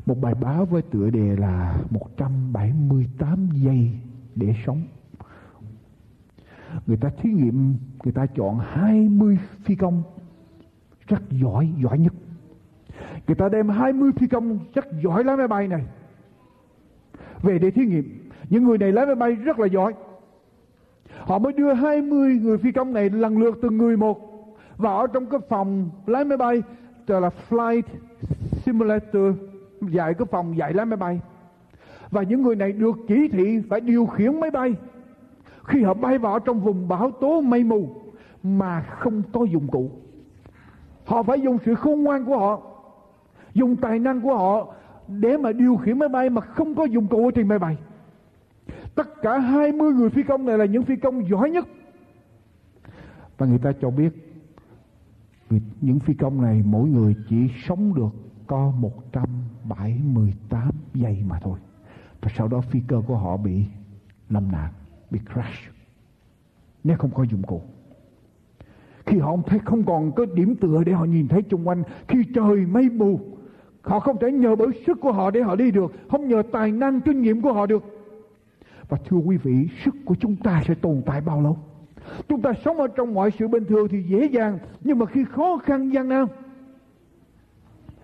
Một 0.06 0.20
bài 0.20 0.34
báo 0.34 0.64
với 0.64 0.82
tựa 0.82 1.10
đề 1.10 1.36
là 1.36 1.78
178 1.90 3.48
giây 3.52 3.90
để 4.34 4.54
sống. 4.66 4.82
Người 6.86 6.96
ta 6.96 7.10
thí 7.22 7.30
nghiệm, 7.30 7.76
người 8.04 8.12
ta 8.12 8.26
chọn 8.26 8.58
20 8.58 9.38
phi 9.64 9.74
công 9.74 10.02
rất 11.06 11.30
giỏi, 11.30 11.72
giỏi 11.82 11.98
nhất. 11.98 12.12
Người 13.26 13.36
ta 13.36 13.48
đem 13.48 13.68
20 13.68 14.10
phi 14.16 14.26
công 14.26 14.58
rất 14.74 14.86
giỏi 15.02 15.24
lái 15.24 15.36
máy 15.36 15.48
bay 15.48 15.68
này 15.68 15.84
về 17.42 17.58
để 17.58 17.70
thí 17.70 17.84
nghiệm. 17.84 18.30
Những 18.50 18.64
người 18.64 18.78
này 18.78 18.92
lái 18.92 19.06
máy 19.06 19.14
bay 19.14 19.34
rất 19.34 19.58
là 19.58 19.66
giỏi. 19.66 19.94
Họ 21.18 21.38
mới 21.38 21.52
đưa 21.52 21.72
20 21.72 22.34
người 22.42 22.58
phi 22.58 22.72
công 22.72 22.92
này 22.92 23.10
lần 23.10 23.38
lượt 23.38 23.58
từng 23.62 23.76
người 23.76 23.96
một 23.96 24.36
vào 24.76 24.98
ở 24.98 25.06
trong 25.06 25.26
cái 25.26 25.40
phòng 25.48 25.90
lái 26.06 26.24
máy 26.24 26.38
bay 26.38 26.62
gọi 27.06 27.20
là 27.20 27.30
flight 27.50 27.82
simulator, 28.64 29.34
dạy 29.80 30.14
cái 30.14 30.26
phòng 30.30 30.56
dạy 30.56 30.72
lái 30.72 30.86
máy 30.86 30.96
bay. 30.96 31.20
Và 32.10 32.22
những 32.22 32.42
người 32.42 32.56
này 32.56 32.72
được 32.72 32.96
chỉ 33.08 33.28
thị 33.28 33.62
phải 33.70 33.80
điều 33.80 34.06
khiển 34.06 34.40
máy 34.40 34.50
bay. 34.50 34.74
Khi 35.64 35.82
họ 35.82 35.94
bay 35.94 36.18
vào 36.18 36.38
trong 36.38 36.60
vùng 36.60 36.88
bão 36.88 37.10
tố 37.10 37.40
mây 37.40 37.64
mù 37.64 37.88
mà 38.42 38.80
không 38.80 39.22
có 39.32 39.44
dụng 39.44 39.68
cụ. 39.68 39.90
Họ 41.04 41.22
phải 41.22 41.40
dùng 41.40 41.58
sự 41.64 41.74
khôn 41.74 42.02
ngoan 42.02 42.24
của 42.24 42.38
họ, 42.38 42.60
dùng 43.54 43.76
tài 43.76 43.98
năng 43.98 44.20
của 44.20 44.36
họ 44.36 44.74
để 45.08 45.36
mà 45.36 45.52
điều 45.52 45.76
khiển 45.76 45.98
máy 45.98 46.08
bay 46.08 46.30
mà 46.30 46.40
không 46.40 46.74
có 46.74 46.84
dụng 46.84 47.06
cụ 47.06 47.30
trên 47.30 47.48
máy 47.48 47.58
bay 47.58 47.76
Tất 48.96 49.22
cả 49.22 49.38
20 49.38 49.92
người 49.92 50.10
phi 50.10 50.22
công 50.22 50.46
này 50.46 50.58
là 50.58 50.64
những 50.64 50.82
phi 50.82 50.96
công 50.96 51.28
giỏi 51.28 51.50
nhất. 51.50 51.68
Và 53.38 53.46
người 53.46 53.58
ta 53.58 53.72
cho 53.80 53.90
biết 53.90 54.12
những 55.80 55.98
phi 55.98 56.14
công 56.14 56.42
này 56.42 56.62
mỗi 56.64 56.88
người 56.88 57.16
chỉ 57.28 57.48
sống 57.66 57.94
được 57.94 58.08
có 58.46 58.72
178 58.78 60.70
giây 60.94 61.22
mà 61.26 61.38
thôi. 61.42 61.58
Và 62.20 62.30
sau 62.36 62.48
đó 62.48 62.60
phi 62.60 62.80
cơ 62.88 63.02
của 63.06 63.16
họ 63.16 63.36
bị 63.36 63.64
lâm 64.30 64.52
nạn, 64.52 64.72
bị 65.10 65.20
crash. 65.32 65.72
Nếu 66.84 66.96
không 66.96 67.10
có 67.10 67.22
dụng 67.22 67.42
cụ. 67.42 67.62
Khi 69.06 69.18
họ 69.18 69.30
không 69.30 69.42
thấy 69.46 69.58
không 69.58 69.84
còn 69.84 70.12
có 70.12 70.26
điểm 70.34 70.56
tựa 70.56 70.84
để 70.86 70.92
họ 70.92 71.04
nhìn 71.04 71.28
thấy 71.28 71.42
chung 71.42 71.68
quanh. 71.68 71.82
Khi 72.08 72.24
trời 72.34 72.56
mây 72.56 72.88
mù. 72.88 73.20
Họ 73.86 74.00
không 74.00 74.18
thể 74.18 74.32
nhờ 74.32 74.56
bởi 74.56 74.68
sức 74.86 75.00
của 75.00 75.12
họ 75.12 75.30
để 75.30 75.42
họ 75.42 75.56
đi 75.56 75.70
được. 75.70 75.92
Không 76.10 76.28
nhờ 76.28 76.42
tài 76.52 76.72
năng, 76.72 77.00
kinh 77.00 77.22
nghiệm 77.22 77.42
của 77.42 77.52
họ 77.52 77.66
được 77.66 77.84
và 78.88 78.98
thưa 79.08 79.16
quý 79.16 79.36
vị, 79.36 79.68
sức 79.84 79.94
của 80.04 80.14
chúng 80.20 80.36
ta 80.36 80.62
sẽ 80.66 80.74
tồn 80.74 81.02
tại 81.06 81.20
bao 81.20 81.40
lâu? 81.40 81.56
Chúng 82.28 82.42
ta 82.42 82.52
sống 82.64 82.76
ở 82.76 82.86
trong 82.88 83.14
mọi 83.14 83.30
sự 83.38 83.48
bình 83.48 83.64
thường 83.64 83.88
thì 83.88 84.02
dễ 84.02 84.24
dàng, 84.24 84.58
nhưng 84.80 84.98
mà 84.98 85.06
khi 85.06 85.24
khó 85.24 85.58
khăn 85.64 85.92
gian 85.92 86.08
nan, 86.08 86.26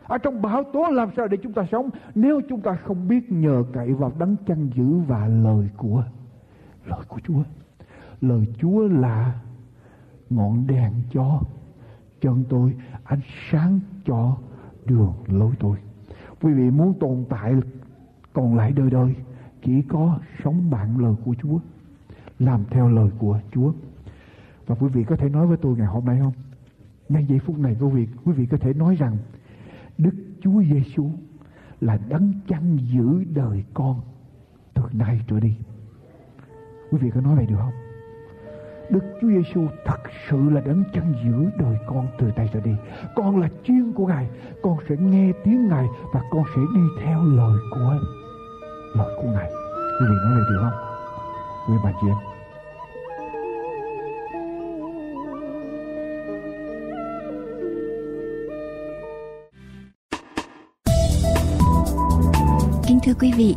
ở 0.05 0.19
trong 0.19 0.43
bão 0.43 0.65
tố 0.65 0.87
làm 0.91 1.09
sao 1.17 1.29
để 1.29 1.37
chúng 1.37 1.53
ta 1.53 1.67
sống 1.73 1.91
nếu 2.15 2.41
chúng 2.49 2.61
ta 2.61 2.75
không 2.75 3.09
biết 3.09 3.33
nhờ 3.33 3.65
cậy 3.73 3.93
vào 3.93 4.13
đấng 4.19 4.37
chăn 4.47 4.71
giữ 4.75 4.85
và 5.09 5.27
lời 5.27 5.69
của 5.77 6.05
lời 6.87 7.01
của 7.09 7.21
Chúa. 7.25 7.43
Lời 8.21 8.47
Chúa 8.59 8.89
là 8.89 9.33
ngọn 10.31 10.67
đèn 10.67 10.93
cho 11.13 11.41
chân 12.21 12.45
tôi, 12.49 12.73
ánh 13.05 13.21
sáng 13.51 13.81
cho 14.05 14.37
đường 14.87 15.15
lối 15.27 15.53
tôi. 15.61 15.77
Quý 16.41 16.53
vị 16.53 16.71
muốn 16.71 16.95
tồn 17.01 17.25
tại 17.29 17.55
còn 18.33 18.57
lại 18.57 18.73
đời 18.73 18.91
đời, 18.91 19.15
chỉ 19.63 19.83
có 19.83 20.19
sống 20.45 20.71
bạn 20.71 20.99
lời 20.99 21.15
của 21.25 21.35
Chúa, 21.43 21.59
làm 22.39 22.65
theo 22.71 22.89
lời 22.89 23.11
của 23.19 23.41
Chúa. 23.53 23.73
Và 24.67 24.75
quý 24.75 24.89
vị 24.89 25.05
có 25.05 25.17
thể 25.17 25.29
nói 25.29 25.47
với 25.47 25.57
tôi 25.57 25.77
ngày 25.77 25.87
hôm 25.87 26.05
nay 26.05 26.19
không? 26.21 26.33
Ngay 27.09 27.27
giây 27.29 27.39
phút 27.39 27.59
này, 27.59 27.77
quý 27.81 27.89
vị 27.89 28.09
quý 28.25 28.33
vị 28.33 28.47
có 28.47 28.57
thể 28.57 28.73
nói 28.73 28.97
rằng, 28.97 29.17
Đức 29.99 30.15
Chúa 30.41 30.63
Giêsu 30.63 31.11
là 31.81 31.99
đấng 32.09 32.33
chăn 32.49 32.77
giữ 32.77 33.25
đời 33.25 33.65
con 33.75 34.01
từ 34.75 34.83
nay 34.93 35.21
trở 35.29 35.41
đi. 35.41 35.57
Quý 36.91 36.99
vị 36.99 37.11
có 37.15 37.21
nói 37.21 37.37
vậy 37.37 37.47
được 37.47 37.57
không? 37.59 37.82
Đức 38.93 39.01
Chúa 39.21 39.29
Giêsu 39.29 39.67
thật 39.85 40.01
sự 40.29 40.37
là 40.51 40.61
đấng 40.61 40.85
chăn 40.95 41.15
giữ 41.25 41.51
đời 41.59 41.79
con 41.87 42.09
từ 42.19 42.31
tay 42.37 42.51
trở 42.53 42.61
đi. 42.61 42.71
Con 43.17 43.41
là 43.41 43.49
chuyên 43.65 43.93
của 43.93 44.07
Ngài, 44.07 44.29
con 44.63 44.77
sẽ 44.89 44.95
nghe 44.99 45.33
tiếng 45.45 45.69
Ngài 45.69 45.87
và 46.15 46.21
con 46.31 46.43
sẽ 46.55 46.61
đi 46.75 46.81
theo 47.05 47.25
lời 47.25 47.59
của 47.71 47.95
lời 48.95 49.17
của 49.17 49.29
Ngài. 49.29 49.51
Quý 50.01 50.07
vị 50.09 50.17
nói 50.25 50.35
về 50.39 50.45
điều 50.51 50.61
không? 50.61 50.79
Quý 51.69 51.75
bà 51.85 51.93
chị 52.01 52.07
em. 52.09 52.17
Kính 62.87 62.99
thưa 63.05 63.15
quý 63.21 63.33
vị, 63.37 63.57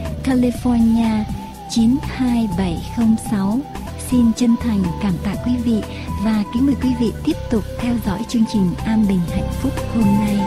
California 0.23 1.23
92706 1.69 3.59
Xin 4.09 4.33
chân 4.35 4.55
thành 4.61 4.83
cảm 5.01 5.13
tạ 5.23 5.35
quý 5.45 5.51
vị 5.65 5.81
và 6.23 6.43
kính 6.53 6.65
mời 6.65 6.75
quý 6.83 6.89
vị 6.99 7.11
tiếp 7.25 7.37
tục 7.49 7.63
theo 7.79 7.95
dõi 8.05 8.19
chương 8.29 8.43
trình 8.53 8.73
An 8.85 9.05
Bình 9.07 9.21
Hạnh 9.31 9.49
Phúc 9.61 9.73
hôm 9.95 10.03
nay. 10.03 10.37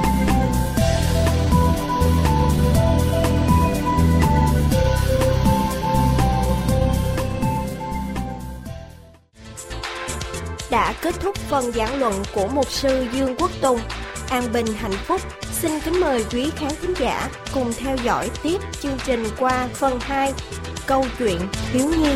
đã 10.74 10.94
kết 11.02 11.14
thúc 11.20 11.36
phần 11.36 11.72
giảng 11.72 11.98
luận 11.98 12.14
của 12.34 12.46
mục 12.46 12.70
sư 12.70 13.06
Dương 13.12 13.34
Quốc 13.38 13.50
Tùng. 13.60 13.78
An 14.28 14.52
Bình 14.52 14.66
Hạnh 14.66 14.92
Phúc 14.92 15.20
xin 15.54 15.80
kính 15.84 16.00
mời 16.00 16.24
quý 16.32 16.50
khán 16.56 16.70
thính 16.82 16.94
giả 17.00 17.28
cùng 17.54 17.72
theo 17.78 17.96
dõi 18.04 18.30
tiếp 18.42 18.58
chương 18.80 18.98
trình 19.06 19.24
qua 19.38 19.68
phần 19.74 19.98
2 20.00 20.32
Câu 20.86 21.04
chuyện 21.18 21.38
thiếu 21.72 21.88
nhi. 21.88 22.10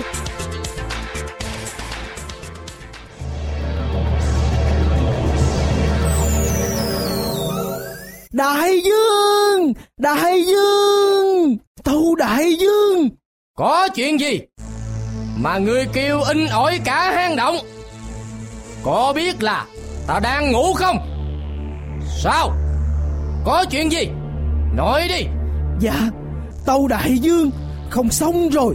Đại 8.32 8.80
dương! 8.84 9.72
Đại 9.99 10.45
dương! 10.47 11.57
Tâu 11.84 12.14
đại 12.14 12.55
dương! 12.55 13.09
Có 13.57 13.89
chuyện 13.95 14.20
gì 14.20 14.41
mà 15.36 15.59
người 15.59 15.86
kêu 15.93 16.20
in 16.28 16.47
ỏi 16.47 16.80
cả 16.84 17.12
hang 17.14 17.36
động? 17.36 17.57
Có 18.82 19.12
biết 19.16 19.43
là 19.43 19.66
ta 20.07 20.20
đang 20.20 20.53
ngủ 20.53 20.74
không? 20.74 20.97
Sao? 22.22 22.67
Có 23.49 23.64
chuyện 23.70 23.92
gì? 23.92 24.09
Nói 24.74 25.09
đi! 25.09 25.26
Dạ, 25.80 26.11
tàu 26.66 26.86
đại 26.88 27.18
dương 27.18 27.51
không 27.90 28.11
xong 28.11 28.49
rồi. 28.49 28.74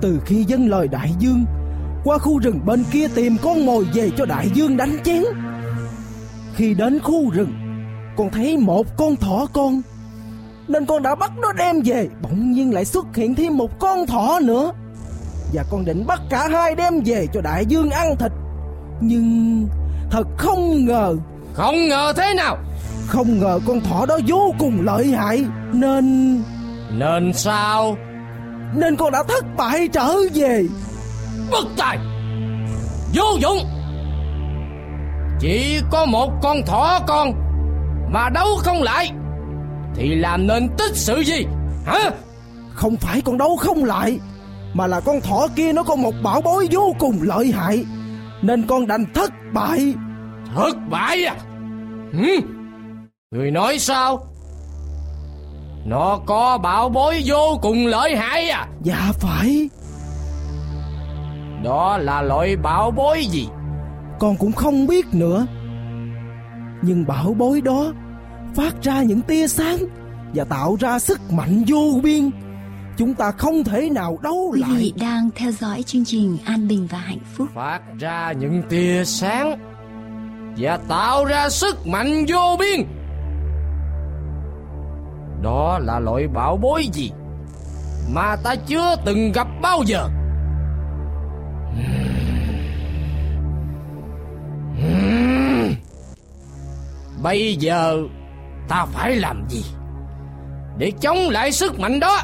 Từ 0.00 0.20
khi 0.26 0.44
dân 0.44 0.68
lời 0.68 0.88
đại 0.88 1.10
dương 1.18 1.44
qua 2.04 2.18
khu 2.18 2.38
rừng 2.38 2.60
bên 2.66 2.84
kia 2.92 3.08
tìm 3.14 3.36
con 3.42 3.66
mồi 3.66 3.84
về 3.94 4.10
cho 4.16 4.24
đại 4.24 4.48
dương 4.54 4.76
đánh 4.76 4.96
chén. 5.04 5.22
Khi 6.54 6.74
đến 6.74 6.98
khu 7.02 7.30
rừng, 7.30 7.52
con 8.16 8.30
thấy 8.30 8.56
một 8.56 8.86
con 8.96 9.16
thỏ 9.16 9.46
con. 9.52 9.82
Nên 10.68 10.86
con 10.86 11.02
đã 11.02 11.14
bắt 11.14 11.32
nó 11.42 11.52
đem 11.52 11.82
về, 11.84 12.08
bỗng 12.22 12.52
nhiên 12.52 12.74
lại 12.74 12.84
xuất 12.84 13.16
hiện 13.16 13.34
thêm 13.34 13.56
một 13.56 13.78
con 13.78 14.06
thỏ 14.06 14.38
nữa. 14.42 14.72
Và 15.52 15.64
con 15.70 15.84
định 15.84 16.04
bắt 16.06 16.20
cả 16.30 16.48
hai 16.52 16.74
đem 16.74 17.00
về 17.04 17.26
cho 17.34 17.40
đại 17.40 17.66
dương 17.66 17.90
ăn 17.90 18.16
thịt. 18.18 18.32
Nhưng 19.00 19.68
thật 20.10 20.26
không 20.38 20.84
ngờ, 20.86 21.16
Không 21.54 21.88
ngờ 21.88 22.12
thế 22.16 22.34
nào? 22.36 22.58
Không 23.06 23.40
ngờ 23.40 23.60
con 23.66 23.80
thỏ 23.80 24.06
đó 24.06 24.18
vô 24.26 24.54
cùng 24.58 24.78
lợi 24.84 25.06
hại. 25.06 25.44
Nên... 25.72 26.42
Nên 26.90 27.32
sao? 27.32 27.96
Nên 28.74 28.96
con 28.96 29.12
đã 29.12 29.22
thất 29.28 29.44
bại 29.56 29.88
trở 29.88 30.14
về. 30.34 30.64
Bất 31.50 31.64
tài! 31.76 31.98
Vô 33.14 33.24
dụng! 33.40 33.58
Chỉ 35.40 35.80
có 35.90 36.06
một 36.06 36.32
con 36.42 36.56
thỏ 36.66 37.00
con 37.06 37.32
mà 38.12 38.28
đấu 38.28 38.46
không 38.56 38.82
lại 38.82 39.10
thì 39.94 40.14
làm 40.14 40.46
nên 40.46 40.68
tích 40.78 40.96
sự 40.96 41.20
gì? 41.20 41.46
Hả? 41.86 42.10
Không 42.74 42.96
phải 42.96 43.20
con 43.20 43.38
đấu 43.38 43.56
không 43.56 43.84
lại 43.84 44.18
Mà 44.74 44.86
là 44.86 45.00
con 45.00 45.20
thỏ 45.20 45.46
kia 45.56 45.72
nó 45.72 45.82
có 45.82 45.96
một 45.96 46.14
bảo 46.22 46.40
bối 46.40 46.68
vô 46.70 46.94
cùng 46.98 47.18
lợi 47.22 47.52
hại 47.52 47.84
Nên 48.42 48.66
con 48.66 48.86
đành 48.86 49.04
thất 49.14 49.30
bại 49.52 49.94
Thất 50.54 50.76
bại 50.90 51.24
à? 51.24 51.36
Hử? 52.12 52.53
Người 53.34 53.50
nói 53.50 53.78
sao? 53.78 54.26
Nó 55.84 56.20
có 56.26 56.58
bảo 56.58 56.88
bối 56.88 57.22
vô 57.26 57.58
cùng 57.62 57.86
lợi 57.86 58.16
hại 58.16 58.48
à? 58.48 58.68
Dạ 58.82 59.12
phải 59.12 59.68
Đó 61.64 61.98
là 61.98 62.22
loại 62.22 62.56
bảo 62.56 62.90
bối 62.90 63.24
gì? 63.24 63.48
Con 64.18 64.36
cũng 64.36 64.52
không 64.52 64.86
biết 64.86 65.06
nữa 65.12 65.46
Nhưng 66.82 67.06
bảo 67.06 67.34
bối 67.38 67.60
đó 67.60 67.92
Phát 68.54 68.82
ra 68.82 69.02
những 69.02 69.20
tia 69.20 69.48
sáng 69.48 69.78
Và 70.34 70.44
tạo 70.44 70.76
ra 70.80 70.98
sức 70.98 71.20
mạnh 71.32 71.64
vô 71.66 72.00
biên 72.02 72.30
Chúng 72.96 73.14
ta 73.14 73.30
không 73.30 73.64
thể 73.64 73.90
nào 73.90 74.18
đấu 74.22 74.50
Quý 74.52 74.60
lại 74.60 74.70
vị 74.76 74.92
đang 75.00 75.30
theo 75.36 75.52
dõi 75.52 75.82
chương 75.82 76.04
trình 76.04 76.38
An 76.44 76.68
Bình 76.68 76.88
và 76.90 76.98
Hạnh 76.98 77.24
Phúc. 77.34 77.48
Phát 77.54 77.80
ra 77.98 78.32
những 78.32 78.62
tia 78.68 79.04
sáng 79.04 79.58
và 80.58 80.78
tạo 80.88 81.24
ra 81.24 81.48
sức 81.48 81.86
mạnh 81.86 82.24
vô 82.28 82.56
biên. 82.58 82.86
Đó 85.44 85.78
là 85.78 85.98
loại 85.98 86.28
bảo 86.28 86.56
bối 86.56 86.88
gì 86.92 87.12
mà 88.12 88.36
ta 88.36 88.54
chưa 88.66 88.96
từng 89.04 89.32
gặp 89.32 89.46
bao 89.62 89.82
giờ? 89.86 90.08
Bây 97.22 97.56
giờ 97.56 97.96
ta 98.68 98.86
phải 98.92 99.16
làm 99.16 99.46
gì 99.48 99.64
để 100.78 100.92
chống 101.00 101.18
lại 101.30 101.52
sức 101.52 101.78
mạnh 101.78 102.00
đó? 102.00 102.16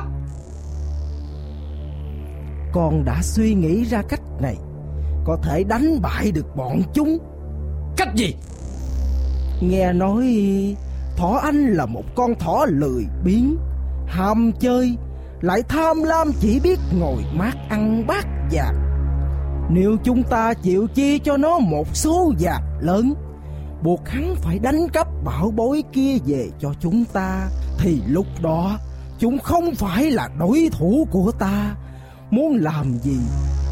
Con 2.72 3.04
đã 3.04 3.22
suy 3.22 3.54
nghĩ 3.54 3.84
ra 3.84 4.02
cách 4.08 4.22
này 4.40 4.56
Có 5.24 5.38
thể 5.42 5.64
đánh 5.64 6.02
bại 6.02 6.30
được 6.30 6.56
bọn 6.56 6.82
chúng 6.94 7.18
Cách 7.96 8.14
gì? 8.14 8.34
Nghe 9.60 9.92
nói 9.92 10.26
Thỏ 11.16 11.40
Anh 11.42 11.66
là 11.66 11.86
một 11.86 12.04
con 12.14 12.34
thỏ 12.34 12.66
lười 12.68 13.06
biếng, 13.24 13.56
Ham 14.06 14.52
chơi, 14.60 14.96
Lại 15.40 15.62
tham 15.68 16.02
lam 16.02 16.32
chỉ 16.40 16.60
biết 16.60 16.78
ngồi 16.98 17.24
mát 17.34 17.54
ăn 17.68 18.06
bát 18.06 18.26
vàng 18.52 18.74
Nếu 19.70 19.96
chúng 20.04 20.22
ta 20.22 20.54
chịu 20.54 20.86
chia 20.94 21.18
cho 21.18 21.36
nó 21.36 21.58
một 21.58 21.96
số 21.96 22.32
vàng 22.40 22.62
lớn, 22.80 23.14
Buộc 23.82 24.08
hắn 24.08 24.34
phải 24.36 24.58
đánh 24.58 24.88
cắp 24.92 25.06
bảo 25.24 25.52
bối 25.56 25.82
kia 25.92 26.16
về 26.26 26.48
cho 26.60 26.72
chúng 26.80 27.04
ta, 27.12 27.48
Thì 27.78 28.02
lúc 28.06 28.26
đó 28.42 28.78
Chúng 29.20 29.38
không 29.38 29.74
phải 29.74 30.10
là 30.10 30.28
đối 30.38 30.68
thủ 30.72 31.06
của 31.10 31.32
ta. 31.38 31.76
Muốn 32.30 32.56
làm 32.56 32.98
gì, 32.98 33.18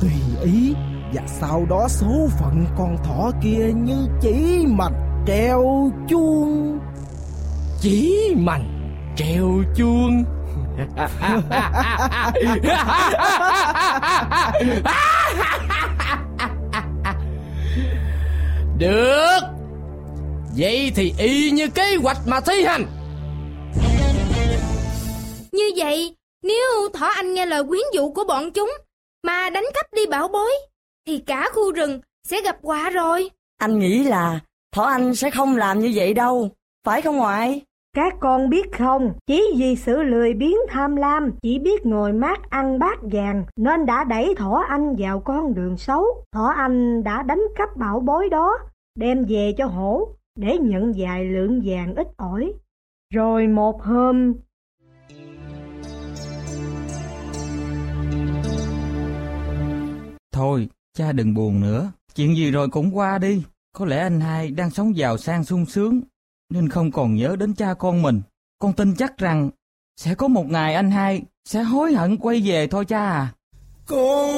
Tùy 0.00 0.10
ý, 0.42 0.74
Và 1.14 1.22
sau 1.26 1.66
đó 1.70 1.86
số 1.88 2.28
phận 2.38 2.66
con 2.78 2.96
thỏ 3.04 3.30
kia 3.42 3.72
như 3.74 4.06
chỉ 4.20 4.64
mạch 4.66 4.92
treo 5.26 5.90
chuông. 6.08 6.78
Chỉ 7.80 8.34
mành 8.36 8.64
treo 9.16 9.62
chuông 9.76 10.24
Được 18.78 19.40
Vậy 20.56 20.92
thì 20.94 21.14
y 21.18 21.50
như 21.50 21.68
kế 21.68 21.96
hoạch 21.96 22.16
mà 22.26 22.40
thi 22.40 22.64
hành 22.64 22.86
Như 25.52 25.70
vậy, 25.76 26.14
nếu 26.42 26.88
Thỏ 26.94 27.06
Anh 27.06 27.34
nghe 27.34 27.46
lời 27.46 27.64
quyến 27.64 27.82
dụ 27.92 28.10
của 28.10 28.24
bọn 28.24 28.50
chúng 28.50 28.70
mà 29.22 29.50
đánh 29.50 29.64
cắp 29.74 29.92
đi 29.92 30.06
bảo 30.06 30.28
bối, 30.28 30.52
thì 31.06 31.18
cả 31.18 31.48
khu 31.54 31.72
rừng 31.72 32.00
sẽ 32.28 32.40
gặp 32.42 32.56
họa 32.62 32.90
rồi. 32.90 33.30
Anh 33.58 33.78
nghĩ 33.78 34.04
là 34.04 34.40
Thỏ 34.72 34.82
Anh 34.82 35.14
sẽ 35.14 35.30
không 35.30 35.56
làm 35.56 35.78
như 35.78 35.92
vậy 35.94 36.14
đâu, 36.14 36.50
phải 36.84 37.02
không 37.02 37.16
ngoại? 37.16 37.62
Các 37.98 38.14
con 38.20 38.48
biết 38.48 38.72
không, 38.72 39.12
chỉ 39.26 39.44
vì 39.56 39.76
sự 39.76 40.02
lười 40.02 40.34
biếng 40.34 40.56
tham 40.68 40.96
lam, 40.96 41.30
chỉ 41.42 41.58
biết 41.58 41.86
ngồi 41.86 42.12
mát 42.12 42.50
ăn 42.50 42.78
bát 42.78 42.98
vàng, 43.02 43.44
nên 43.56 43.86
đã 43.86 44.04
đẩy 44.04 44.34
Thỏ 44.36 44.64
Anh 44.68 44.94
vào 44.98 45.20
con 45.20 45.54
đường 45.54 45.76
xấu. 45.76 46.04
Thỏ 46.32 46.52
Anh 46.56 47.04
đã 47.04 47.22
đánh 47.22 47.40
cắp 47.56 47.76
bảo 47.76 48.00
bối 48.00 48.28
đó, 48.28 48.58
đem 48.98 49.24
về 49.28 49.54
cho 49.58 49.66
hổ, 49.66 50.08
để 50.38 50.58
nhận 50.58 50.92
vài 50.96 51.24
lượng 51.24 51.62
vàng 51.64 51.94
ít 51.94 52.06
ỏi. 52.16 52.52
Rồi 53.14 53.46
một 53.46 53.82
hôm, 53.82 54.34
Thôi, 60.32 60.68
cha 60.96 61.12
đừng 61.12 61.34
buồn 61.34 61.60
nữa. 61.60 61.92
Chuyện 62.14 62.36
gì 62.36 62.50
rồi 62.50 62.68
cũng 62.68 62.96
qua 62.96 63.18
đi. 63.18 63.42
Có 63.72 63.84
lẽ 63.84 63.98
anh 63.98 64.20
hai 64.20 64.50
đang 64.50 64.70
sống 64.70 64.96
giàu 64.96 65.16
sang 65.16 65.44
sung 65.44 65.66
sướng, 65.66 66.00
nên 66.50 66.68
không 66.68 66.90
còn 66.92 67.14
nhớ 67.14 67.36
đến 67.38 67.54
cha 67.54 67.74
con 67.74 68.02
mình. 68.02 68.22
Con 68.58 68.72
tin 68.72 68.94
chắc 68.94 69.18
rằng 69.18 69.50
sẽ 69.96 70.14
có 70.14 70.28
một 70.28 70.46
ngày 70.46 70.74
anh 70.74 70.90
hai 70.90 71.22
sẽ 71.44 71.62
hối 71.62 71.92
hận 71.92 72.16
quay 72.16 72.42
về 72.44 72.66
thôi 72.66 72.84
cha 72.84 73.10
à. 73.10 73.32
Con 73.86 74.30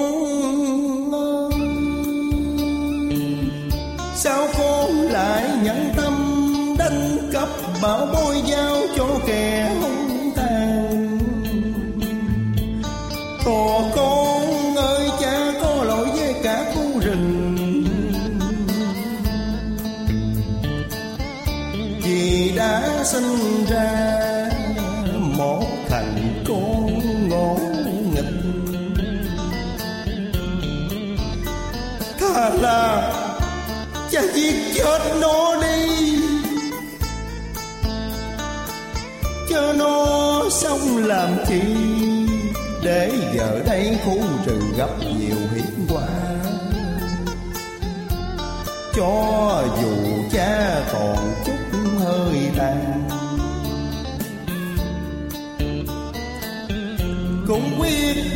sao 4.15 4.47
con 4.59 4.91
lại 4.91 5.59
nhẫn 5.63 5.93
tâm 5.97 6.15
đánh 6.79 7.31
cắp 7.33 7.49
bảo 7.83 8.07
bối 8.13 8.43
dao 8.51 8.80
sinh 23.05 23.65
ra 23.69 24.49
một 25.17 25.67
thành 25.89 26.45
con 26.49 27.29
ngỗ 27.29 27.59
nghịch. 28.15 28.25
Thà 32.21 32.51
là 32.51 33.13
cha 34.11 34.23
giết 34.35 34.55
chết 34.75 34.99
nó 35.21 35.63
đi. 35.63 36.21
Cho 39.51 39.73
nó 39.73 40.43
sống 40.51 40.97
làm 40.97 41.29
chi. 41.49 41.61
Để 42.85 43.13
giờ 43.35 43.61
đây 43.67 43.99
khu 44.05 44.19
rừng 44.47 44.73
gặp 44.79 44.91
nhiều 44.99 45.37
hiểm 45.55 45.87
họa. 45.89 46.09
Cho 48.95 49.63
dù 49.83 49.95
cha 50.33 50.83
còn 50.93 51.30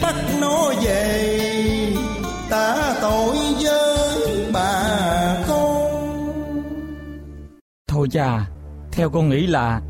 Bắt 0.02 0.14
nó 0.40 0.72
về 0.84 1.38
Ta 2.50 2.94
tội 3.00 3.36
với 3.62 4.50
bà 4.52 5.36
con 5.48 6.62
Thôi 7.88 8.09
cha, 8.12 8.46
theo 8.92 9.11
con 9.11 9.28
nghĩ 9.28 9.46
là 9.46 9.80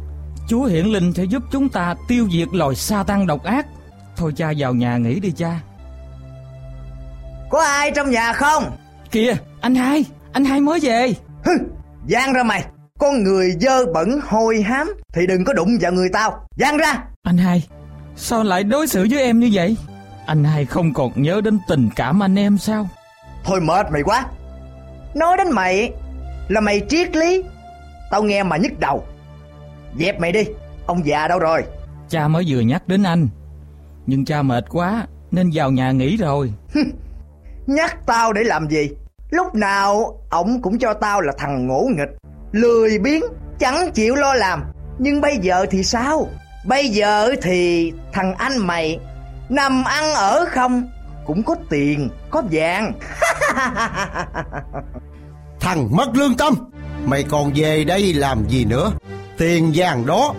Chúa 0.49 0.65
Hiển 0.65 0.87
Linh 0.87 1.13
sẽ 1.13 1.25
giúp 1.25 1.43
chúng 1.53 1.69
ta 1.69 1.95
tiêu 2.09 2.29
diệt 2.33 2.49
loài 2.53 2.75
sa 2.75 3.05
tăng 3.07 3.27
độc 3.27 3.45
ác. 3.45 3.67
Thôi 4.17 4.33
cha 4.37 4.53
vào 4.59 4.75
nhà 4.75 4.97
nghỉ 4.97 5.21
đi 5.21 5.33
cha. 5.37 5.61
Có 7.51 7.63
ai 7.63 7.91
trong 7.91 8.11
nhà 8.11 8.33
không? 8.33 8.65
Kìa, 9.11 9.35
anh 9.61 9.75
hai, 9.75 10.05
anh 10.33 10.45
hai 10.45 10.61
mới 10.61 10.81
về. 10.81 11.13
Hừ, 11.45 11.53
Giang 12.09 12.33
ra 12.33 12.43
mày, 12.43 12.65
con 12.99 13.23
người 13.23 13.51
dơ 13.61 13.87
bẩn 13.95 14.21
hôi 14.29 14.63
hám 14.63 14.93
thì 15.15 15.27
đừng 15.27 15.45
có 15.45 15.53
đụng 15.53 15.69
vào 15.81 15.93
người 15.93 16.09
tao. 16.13 16.47
Giang 16.57 16.77
ra. 16.77 17.05
Anh 17.23 17.37
hai, 17.37 17.69
sao 18.17 18.45
lại 18.45 18.65
đối 18.65 18.87
xử 18.87 19.07
với 19.11 19.23
em 19.23 19.41
như 19.41 19.51
vậy? 19.53 19.77
Anh 20.27 20.45
hai 20.45 20.65
không 20.65 20.93
còn 20.95 21.23
nhớ 21.23 21.41
đến 21.45 21.59
tình 21.69 21.89
cảm 21.97 22.23
anh 22.23 22.39
em 22.39 22.59
sao? 22.59 22.89
Thôi 23.45 23.61
mệt 23.61 23.87
mày 23.93 24.03
quá. 24.03 24.27
Nói 25.15 25.37
đến 25.37 25.51
mày 25.51 25.93
là 26.49 26.61
mày 26.61 26.81
triết 26.89 27.17
lý. 27.17 27.43
Tao 28.11 28.23
nghe 28.23 28.43
mà 28.43 28.57
nhức 28.57 28.81
đầu. 28.81 29.05
Dẹp 29.99 30.21
mày 30.21 30.33
đi, 30.33 30.45
ông 30.87 31.07
già 31.07 31.29
đâu 31.29 31.39
rồi? 31.39 31.65
Cha 32.09 32.29
mới 32.29 32.45
vừa 32.49 32.61
nhắc 32.61 32.89
đến 32.89 33.03
anh. 33.03 33.29
Nhưng 34.07 34.25
cha 34.25 34.43
mệt 34.43 34.65
quá 34.71 35.07
nên 35.31 35.51
vào 35.55 35.71
nhà 35.71 35.91
nghỉ 35.91 36.17
rồi. 36.17 36.53
Nhắc 37.67 38.07
tao 38.07 38.33
để 38.33 38.43
làm 38.45 38.69
gì? 38.69 38.91
Lúc 39.31 39.55
nào 39.55 40.21
ổng 40.31 40.63
cũng 40.63 40.79
cho 40.79 40.95
tao 40.95 41.21
là 41.21 41.33
thằng 41.39 41.67
ngỗ 41.67 41.87
nghịch, 41.97 42.19
lười 42.53 42.99
biếng, 42.99 43.23
chẳng 43.59 43.91
chịu 43.95 44.15
lo 44.15 44.35
làm. 44.35 44.63
Nhưng 44.99 45.21
bây 45.21 45.39
giờ 45.43 45.67
thì 45.71 45.83
sao? 45.83 46.29
Bây 46.65 46.89
giờ 46.89 47.35
thì 47.43 47.93
thằng 48.13 48.35
anh 48.35 48.59
mày 48.59 48.99
nằm 49.49 49.85
ăn 49.85 50.15
ở 50.15 50.45
không? 50.49 50.89
Cũng 51.27 51.43
có 51.43 51.55
tiền, 51.71 52.09
có 52.31 52.43
vàng. 52.51 52.93
Thằng 55.61 55.97
mất 55.97 56.09
lương 56.15 56.37
tâm 56.37 56.55
Mày 57.05 57.23
còn 57.23 57.53
về 57.55 57.85
đây 57.85 58.15
làm 58.15 58.49
gì 58.49 58.65
nữa? 58.65 58.93
Tiền 59.39 59.73
vàng 59.75 60.07
đó 60.07 60.35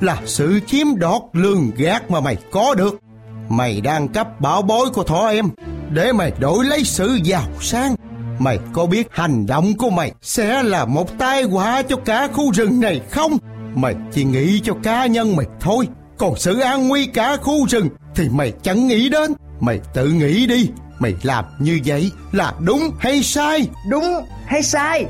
Là 0.00 0.16
sự 0.26 0.60
chiếm 0.66 0.86
đoạt 0.96 1.22
lương 1.32 1.70
gác 1.76 2.10
mà 2.10 2.20
mày 2.20 2.36
có 2.52 2.74
được. 2.74 3.00
Mày 3.48 3.80
đang 3.80 4.08
cấp 4.08 4.40
bảo 4.40 4.62
bối 4.62 4.90
của 4.90 5.04
thỏ 5.04 5.28
em 5.28 5.48
Để 5.90 6.12
mày 6.12 6.32
đổi 6.38 6.64
lấy 6.64 6.84
sự 6.84 7.18
giàu 7.22 7.48
sang. 7.60 7.94
Mày 8.38 8.58
có 8.72 8.86
biết 8.86 9.08
hành 9.10 9.46
động 9.46 9.72
của 9.78 9.90
mày 9.90 10.12
Sẽ 10.22 10.62
là 10.62 10.84
một 10.84 11.18
tai 11.18 11.42
họa 11.42 11.82
cho 11.82 11.96
cả 11.96 12.28
khu 12.32 12.52
rừng 12.52 12.80
này 12.80 13.00
không? 13.10 13.38
Mày 13.74 13.94
chỉ 14.12 14.24
nghĩ 14.24 14.60
cho 14.64 14.74
cá 14.82 15.06
nhân 15.06 15.36
mày 15.36 15.46
thôi 15.60 15.88
Còn 16.18 16.36
sự 16.36 16.60
an 16.60 16.88
nguy 16.88 17.06
cả 17.06 17.36
khu 17.36 17.66
rừng 17.68 17.88
Thì 18.14 18.28
mày 18.28 18.52
chẳng 18.62 18.86
nghĩ 18.86 19.08
đến 19.08 19.32
Mày 19.60 19.80
tự 19.94 20.08
nghĩ 20.08 20.46
đi 20.46 20.70
Mày 20.98 21.14
làm 21.22 21.44
như 21.58 21.80
vậy 21.84 22.10
là 22.32 22.54
đúng 22.60 22.90
hay 22.98 23.22
sai 23.22 23.68
Đúng 23.90 24.24
hay 24.46 24.62
sai? 24.62 25.06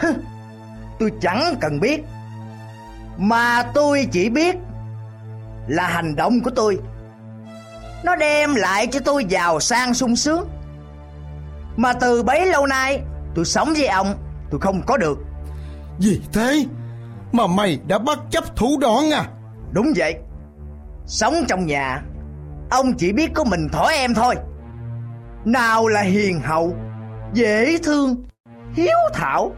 Hừ, 0.00 0.12
tôi 0.98 1.12
chẳng 1.20 1.54
cần 1.60 1.80
biết. 1.80 2.00
Mà 3.18 3.62
tôi 3.74 4.08
chỉ 4.12 4.28
biết 4.28 4.56
là 5.68 5.86
hành 5.86 6.16
động 6.16 6.40
của 6.42 6.50
tôi. 6.50 6.78
Nó 8.04 8.16
đem 8.16 8.54
lại 8.54 8.86
cho 8.86 9.00
tôi 9.04 9.24
giàu 9.24 9.60
sang 9.60 9.94
sung 9.94 10.16
sướng. 10.16 10.48
Mà 11.76 11.92
từ 11.92 12.22
bấy 12.22 12.46
lâu 12.46 12.66
nay 12.66 13.00
tôi 13.34 13.44
sống 13.44 13.72
với 13.72 13.86
ông 13.86 14.14
tôi 14.50 14.60
không 14.60 14.82
có 14.86 14.96
được. 14.96 15.18
Gì 15.98 16.20
thế 16.32 16.64
Mà 17.32 17.46
mày 17.46 17.78
đã 17.86 17.98
bất 17.98 18.18
chấp 18.30 18.56
thủ 18.56 18.78
đoạn 18.80 19.10
à 19.10 19.24
Đúng 19.72 19.92
vậy. 19.96 20.14
Sống 21.06 21.34
trong 21.48 21.66
nhà, 21.66 22.02
ông 22.70 22.92
chỉ 22.98 23.12
biết 23.12 23.30
có 23.34 23.44
mình 23.44 23.68
thỏ 23.72 23.88
em 23.88 24.14
thôi. 24.14 24.34
Nào 25.44 25.88
là 25.88 26.00
hiền 26.00 26.40
hậu, 26.40 26.74
dễ 27.34 27.78
thương, 27.82 28.24
hiếu 28.72 28.96
thảo, 29.14 29.52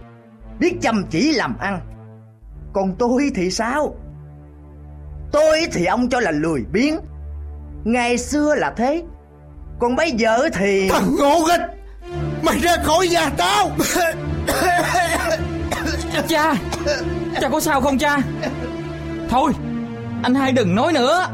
biết 0.58 0.74
chăm 0.80 1.04
chỉ 1.10 1.32
làm 1.32 1.58
ăn. 1.58 1.80
Còn 2.72 2.94
tôi 2.98 3.30
thì 3.34 3.50
sao? 3.50 3.94
Tôi 5.32 5.66
thì 5.72 5.84
ông 5.84 6.08
cho 6.08 6.20
là 6.20 6.30
lười 6.30 6.64
biếng. 6.72 6.96
Ngày 7.84 8.18
xưa 8.18 8.54
là 8.54 8.72
thế. 8.76 9.02
Còn 9.80 9.96
bây 9.96 10.10
giờ 10.10 10.48
thì... 10.54 10.88
Thằng 10.90 11.16
ngộ 11.18 11.38
nghịch 11.48 11.60
Mày 12.42 12.58
ra 12.58 12.76
khỏi 12.82 13.08
nhà 13.08 13.30
tao 13.36 13.70
Cha, 16.28 16.54
cha 17.40 17.48
có 17.48 17.60
sao 17.60 17.80
không 17.80 17.98
cha? 17.98 18.18
Thôi, 19.30 19.52
anh 20.22 20.34
hai 20.34 20.52
đừng 20.52 20.74
nói 20.74 20.92
nữa. 20.92 21.28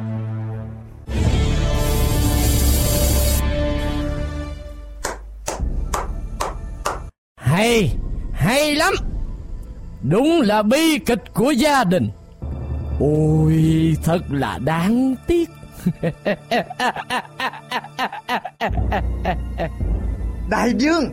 Hay, 7.36 7.96
hay 8.32 8.74
lắm. 8.74 8.94
Đúng 10.02 10.40
là 10.40 10.62
bi 10.62 10.98
kịch 10.98 11.22
của 11.34 11.50
gia 11.50 11.84
đình. 11.84 12.10
Ôi, 13.00 13.96
thật 14.04 14.20
là 14.30 14.58
đáng 14.64 15.14
tiếc. 15.26 15.48
Đại 20.50 20.72
Dương 20.78 21.12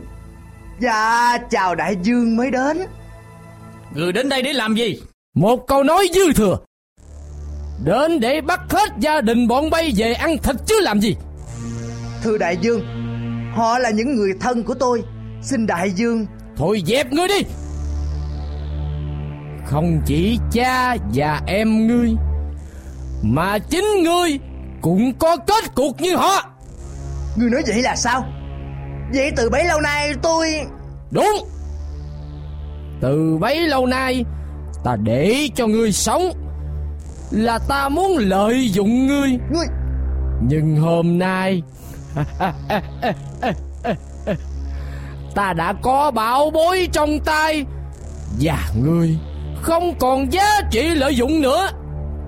Dạ 0.78 1.38
chào 1.50 1.74
đại 1.74 1.96
dương 2.02 2.36
mới 2.36 2.50
đến 2.50 2.78
Người 3.96 4.12
đến 4.12 4.28
đây 4.28 4.42
để 4.42 4.52
làm 4.52 4.74
gì? 4.74 5.00
Một 5.34 5.66
câu 5.66 5.82
nói 5.82 6.08
dư 6.14 6.32
thừa. 6.32 6.58
Đến 7.84 8.20
để 8.20 8.40
bắt 8.40 8.60
hết 8.70 8.90
gia 8.98 9.20
đình 9.20 9.48
bọn 9.48 9.70
bay 9.70 9.92
về 9.96 10.12
ăn 10.12 10.38
thịt 10.38 10.56
chứ 10.66 10.80
làm 10.80 11.00
gì? 11.00 11.16
Thưa 12.22 12.38
đại 12.38 12.56
dương 12.60 12.80
Họ 13.54 13.78
là 13.78 13.90
những 13.90 14.14
người 14.14 14.30
thân 14.40 14.62
của 14.62 14.74
tôi 14.74 15.02
Xin 15.42 15.66
đại 15.66 15.90
dương 15.90 16.26
Thôi 16.56 16.82
dẹp 16.86 17.12
ngươi 17.12 17.28
đi 17.28 17.40
Không 19.66 20.02
chỉ 20.06 20.38
cha 20.52 20.96
và 21.14 21.40
em 21.46 21.86
ngươi 21.86 22.10
Mà 23.22 23.58
chính 23.58 24.02
ngươi 24.02 24.38
Cũng 24.80 25.12
có 25.18 25.36
kết 25.36 25.74
cục 25.74 26.00
như 26.00 26.16
họ 26.16 26.50
Ngươi 27.36 27.50
nói 27.50 27.62
vậy 27.66 27.82
là 27.82 27.96
sao 27.96 28.24
Vậy 29.14 29.30
từ 29.36 29.50
bấy 29.50 29.64
lâu 29.64 29.80
nay 29.80 30.14
tôi 30.22 30.46
Đúng 31.10 31.55
Từ 33.00 33.38
bấy 33.40 33.60
lâu 33.60 33.86
nay 33.86 34.24
Ta 34.84 34.96
để 34.96 35.48
cho 35.54 35.66
ngươi 35.66 35.92
sống 35.92 36.32
Là 37.30 37.58
ta 37.68 37.88
muốn 37.88 38.16
lợi 38.18 38.68
dụng 38.70 39.06
ngươi. 39.06 39.30
Ngươi. 39.30 39.66
Nhưng 40.48 40.76
hôm 40.76 41.18
nay 41.18 41.62
Ta 45.34 45.52
đã 45.52 45.72
có 45.82 46.10
bảo 46.10 46.50
bối 46.50 46.88
trong 46.92 47.18
tay 47.24 47.64
Và 48.40 48.58
ngươi 48.82 49.16
Không 49.62 49.94
còn 49.98 50.32
giá 50.32 50.60
trị 50.70 50.82
lợi 50.82 51.16
dụng 51.16 51.40
nữa 51.40 51.68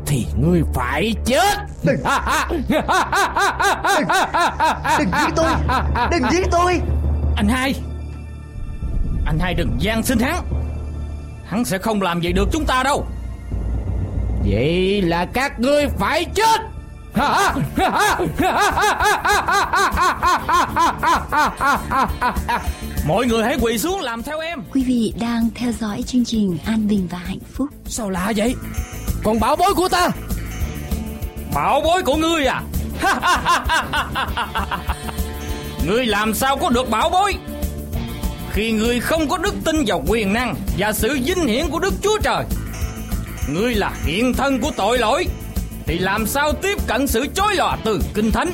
Thì 0.07 0.27
ngươi 0.37 0.63
phải 0.75 1.15
chết. 1.25 1.59
Đừng. 1.85 1.97
Đừng 4.99 5.11
giết 5.21 5.33
tôi. 5.37 5.51
Đừng 6.11 6.31
giết 6.31 6.47
tôi. 6.51 6.81
Anh 7.37 7.49
hai 7.49 7.75
Anh 9.27 9.39
hai 9.39 9.55
đừng 9.55 9.77
gian 9.79 10.03
xin 10.03 10.19
hắn 10.19 10.45
Hắn 11.49 11.65
sẽ 11.65 11.79
không 11.79 12.03
làm 12.03 12.21
gì 12.21 12.33
được 12.33 12.49
chúng 12.53 12.65
ta 12.65 12.83
đâu. 12.83 13.07
Vậy 14.45 15.03
là 15.03 15.27
các 15.33 15.61
ngươi 15.61 15.87
phải 15.99 16.25
chết. 16.25 16.61
Mọi 23.07 23.27
người 23.27 23.45
hãy 23.45 23.57
quỳ 23.61 23.79
xuống 23.79 24.01
làm 24.01 24.23
theo 24.23 24.41
em. 24.41 24.63
Quý 24.73 24.85
vị 24.85 25.15
đang 25.21 25.49
theo 25.55 25.73
dõi 25.73 26.03
chương 26.07 26.25
trình 26.25 26.59
An 26.67 26.89
Bình 26.89 27.09
và 27.11 27.19
Hạnh 27.19 27.39
Phúc. 27.53 27.69
Sao 27.87 28.11
lạ 28.11 28.33
vậy? 28.37 28.55
Còn 29.25 29.41
bảo 29.41 29.57
bối 29.57 29.75
của 29.75 29.89
ta? 29.89 30.09
Bảo 31.55 31.81
bối 31.81 32.03
của 32.03 32.17
ngươi 32.17 32.47
à? 32.47 32.63
Ngươi 35.87 36.07
làm 36.07 36.35
sao 36.35 36.57
có 36.57 36.71
được 36.71 36.91
bảo 36.91 37.11
bối 37.11 37.35
Khi 38.59 38.73
ngươi 38.73 39.01
không 39.01 39.29
có 39.29 39.39
đức 39.39 39.55
tin 39.65 39.85
vào 39.87 40.05
quyền 40.07 40.33
năng 40.33 40.55
Và 40.79 40.93
sự 40.93 41.19
vinh 41.25 41.47
hiển 41.47 41.69
của 41.69 41.79
Đức 41.79 41.95
Chúa 42.03 42.19
Trời 42.23 42.45
Ngươi 43.49 43.75
là 43.75 43.93
hiện 44.05 44.35
thân 44.35 44.61
của 44.61 44.71
tội 44.77 44.99
lỗi 44.99 45.27
Thì 45.87 45.99
làm 45.99 46.27
sao 46.27 46.53
tiếp 46.53 46.79
cận 46.87 47.07
sự 47.07 47.27
chối 47.35 47.55
lòa 47.55 47.79
từ 47.85 48.01
Kinh 48.15 48.31
Thánh? 48.33 48.51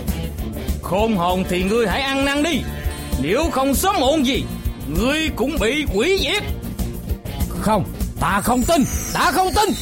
Khôn 0.82 1.16
hồn 1.16 1.44
thì 1.48 1.62
ngươi 1.62 1.86
hãy 1.86 2.02
ăn 2.02 2.24
năn 2.24 2.42
đi. 2.42 2.62
Nếu 3.22 3.44
không 3.52 3.74
sớm 3.74 3.96
muộn 4.00 4.26
gì 4.26 4.44
Ngươi 4.98 5.28
cũng 5.36 5.56
bị 5.60 5.84
quỷ 5.94 6.18
diệt 6.22 6.42
Không 7.48 7.84
Ta 8.20 8.40
không 8.44 8.62
tin 8.62 8.84
Ta 9.14 9.32
không 9.32 9.48
tin. 9.56 9.74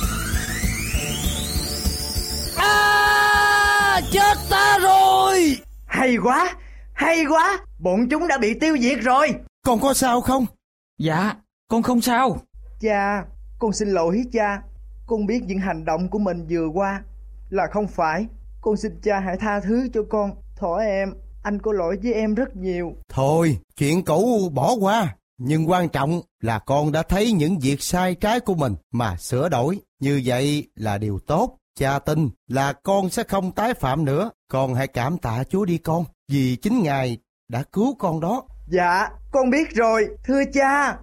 À 2.57 4.01
chết 4.13 4.39
ta 4.51 4.79
rồi. 4.79 5.57
Hay 5.87 6.17
quá 6.23 6.55
Hay 6.95 7.25
quá. 7.25 7.59
Bọn 7.79 8.09
chúng 8.11 8.29
đã 8.29 8.39
bị 8.39 8.55
tiêu 8.61 8.77
diệt 8.81 8.99
rồi 9.03 9.35
Con 9.67 9.81
có 9.81 9.95
sao 9.95 10.21
không? 10.21 10.47
Dạ 10.99 11.35
con 11.69 11.83
không 11.83 12.01
sao 12.01 12.37
Cha 12.81 13.25
Con 13.59 13.73
xin 13.73 13.89
lỗi 13.89 14.23
cha 14.33 14.63
Con 15.07 15.27
biết 15.27 15.43
những 15.47 15.59
hành 15.59 15.85
động 15.85 16.09
của 16.11 16.19
mình 16.19 16.47
vừa 16.51 16.67
qua 16.75 17.03
Là 17.51 17.67
không 17.73 17.87
phải 17.89 18.27
Con 18.61 18.77
xin 18.77 19.01
cha 19.03 19.21
hãy 19.21 19.37
tha 19.41 19.61
thứ 19.61 19.89
cho 19.95 20.01
con 20.11 20.31
Thỏ 20.57 20.77
em 20.77 21.15
Anh 21.43 21.59
có 21.63 21.73
lỗi 21.73 21.97
với 22.03 22.13
em 22.13 22.35
rất 22.35 22.57
nhiều 22.57 22.93
Thôi, 23.09 23.59
chuyện 23.77 24.05
cũ 24.05 24.51
bỏ 24.53 24.75
qua. 24.81 25.17
Nhưng 25.39 25.71
quan 25.71 25.89
trọng 25.89 26.21
là 26.41 26.59
con 26.59 26.93
đã 26.93 27.03
thấy 27.03 27.33
những 27.33 27.59
việc 27.59 27.83
sai 27.83 28.15
trái 28.15 28.41
của 28.41 28.55
mình 28.55 28.75
mà 28.93 29.17
sửa 29.17 29.49
đổi. 29.49 29.81
Như 30.01 30.23
vậy 30.25 30.69
là 30.75 30.99
điều 30.99 31.19
tốt. 31.19 31.59
Cha 31.79 31.99
tin 31.99 32.31
là 32.49 32.73
con 32.73 33.11
sẽ 33.11 33.23
không 33.23 33.53
tái 33.53 33.75
phạm 33.75 34.05
nữa. 34.05 34.31
Con 34.49 34.75
hãy 34.75 34.87
cảm 34.87 35.19
tạ 35.19 35.45
Chúa 35.45 35.65
đi 35.65 35.79
con. 35.79 36.05
Vì 36.29 36.57
chính 36.57 36.83
Ngài 36.83 37.19
đã 37.49 37.63
cứu 37.73 37.95
con 37.99 38.21
đó. 38.21 38.43
Dạ 38.73 39.09
con 39.31 39.51
biết 39.51 39.75
rồi, 39.75 40.09
Thưa 40.25 40.43
cha 40.55 40.97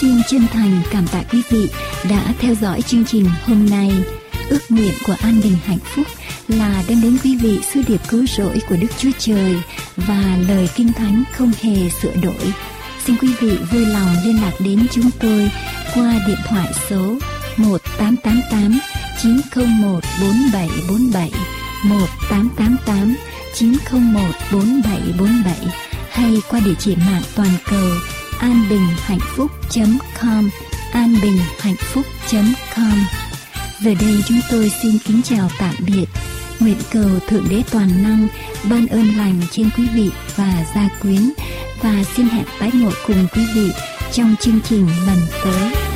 Xin 0.00 0.16
chân 0.28 0.40
thành 0.52 0.82
cảm 0.92 1.04
tạ 1.12 1.22
quý 1.32 1.42
vị 1.50 1.70
đã 2.10 2.34
theo 2.38 2.54
dõi 2.54 2.82
chương 2.82 3.04
trình 3.04 3.26
hôm 3.46 3.66
nay. 3.70 3.90
Ước 4.50 4.60
nguyện 4.68 4.94
của 5.06 5.16
an 5.22 5.40
bình 5.42 5.56
hạnh 5.64 5.78
phúc 5.84 6.06
là 6.48 6.82
đem 6.88 7.02
đến 7.02 7.18
quý 7.24 7.38
vị 7.42 7.60
sứ 7.62 7.80
điệp 7.88 8.00
cứu 8.08 8.26
rỗi 8.26 8.58
của 8.68 8.76
Đức 8.80 8.88
Chúa 8.98 9.10
Trời 9.18 9.54
và 9.96 10.38
lời 10.48 10.68
kinh 10.74 10.92
thánh 10.92 11.22
không 11.32 11.52
hề 11.62 11.88
sửa 12.02 12.14
đổi. 12.22 12.52
Xin 13.10 13.18
quý 13.18 13.34
vị 13.40 13.58
vui 13.70 13.86
lòng 13.86 14.08
liên 14.24 14.42
lạc 14.42 14.52
đến 14.58 14.86
chúng 14.92 15.10
tôi 15.20 15.50
qua 15.94 16.14
điện 16.26 16.36
thoại 16.48 16.72
số 16.90 17.18
1888 17.56 18.80
901 19.22 20.00
4747 20.20 21.30
1888 21.84 23.16
901 23.54 24.22
4747 24.52 25.54
hay 26.10 26.42
qua 26.50 26.60
địa 26.64 26.74
chỉ 26.78 26.96
mạng 26.96 27.22
toàn 27.36 27.50
cầu 27.70 27.88
an 28.38 28.64
bình 28.70 28.88
hạnh 29.02 29.18
phúc 29.36 29.50
.com, 30.20 30.50
an 30.92 31.16
bình 31.22 31.38
hạnh 31.58 31.76
phúc 31.78 32.06
.com. 32.76 33.04
Giờ 33.80 33.94
đây 34.00 34.22
chúng 34.26 34.40
tôi 34.50 34.72
xin 34.82 34.98
kính 34.98 35.22
chào 35.24 35.48
tạm 35.58 35.74
biệt. 35.86 36.06
Nguyện 36.60 36.78
cầu 36.90 37.10
Thượng 37.28 37.48
Đế 37.50 37.62
Toàn 37.70 38.02
Năng 38.02 38.28
ban 38.70 38.86
ơn 38.86 39.16
lành 39.16 39.40
trên 39.50 39.70
quý 39.76 39.86
vị 39.94 40.10
và 40.36 40.64
gia 40.74 40.88
quyến 41.02 41.32
và 41.82 42.02
xin 42.16 42.26
hẹn 42.26 42.44
tái 42.60 42.70
ngộ 42.74 42.90
cùng 43.06 43.26
quý 43.34 43.42
vị 43.54 43.70
trong 44.12 44.34
chương 44.40 44.60
trình 44.64 44.86
lần 45.06 45.18
tới. 45.44 45.89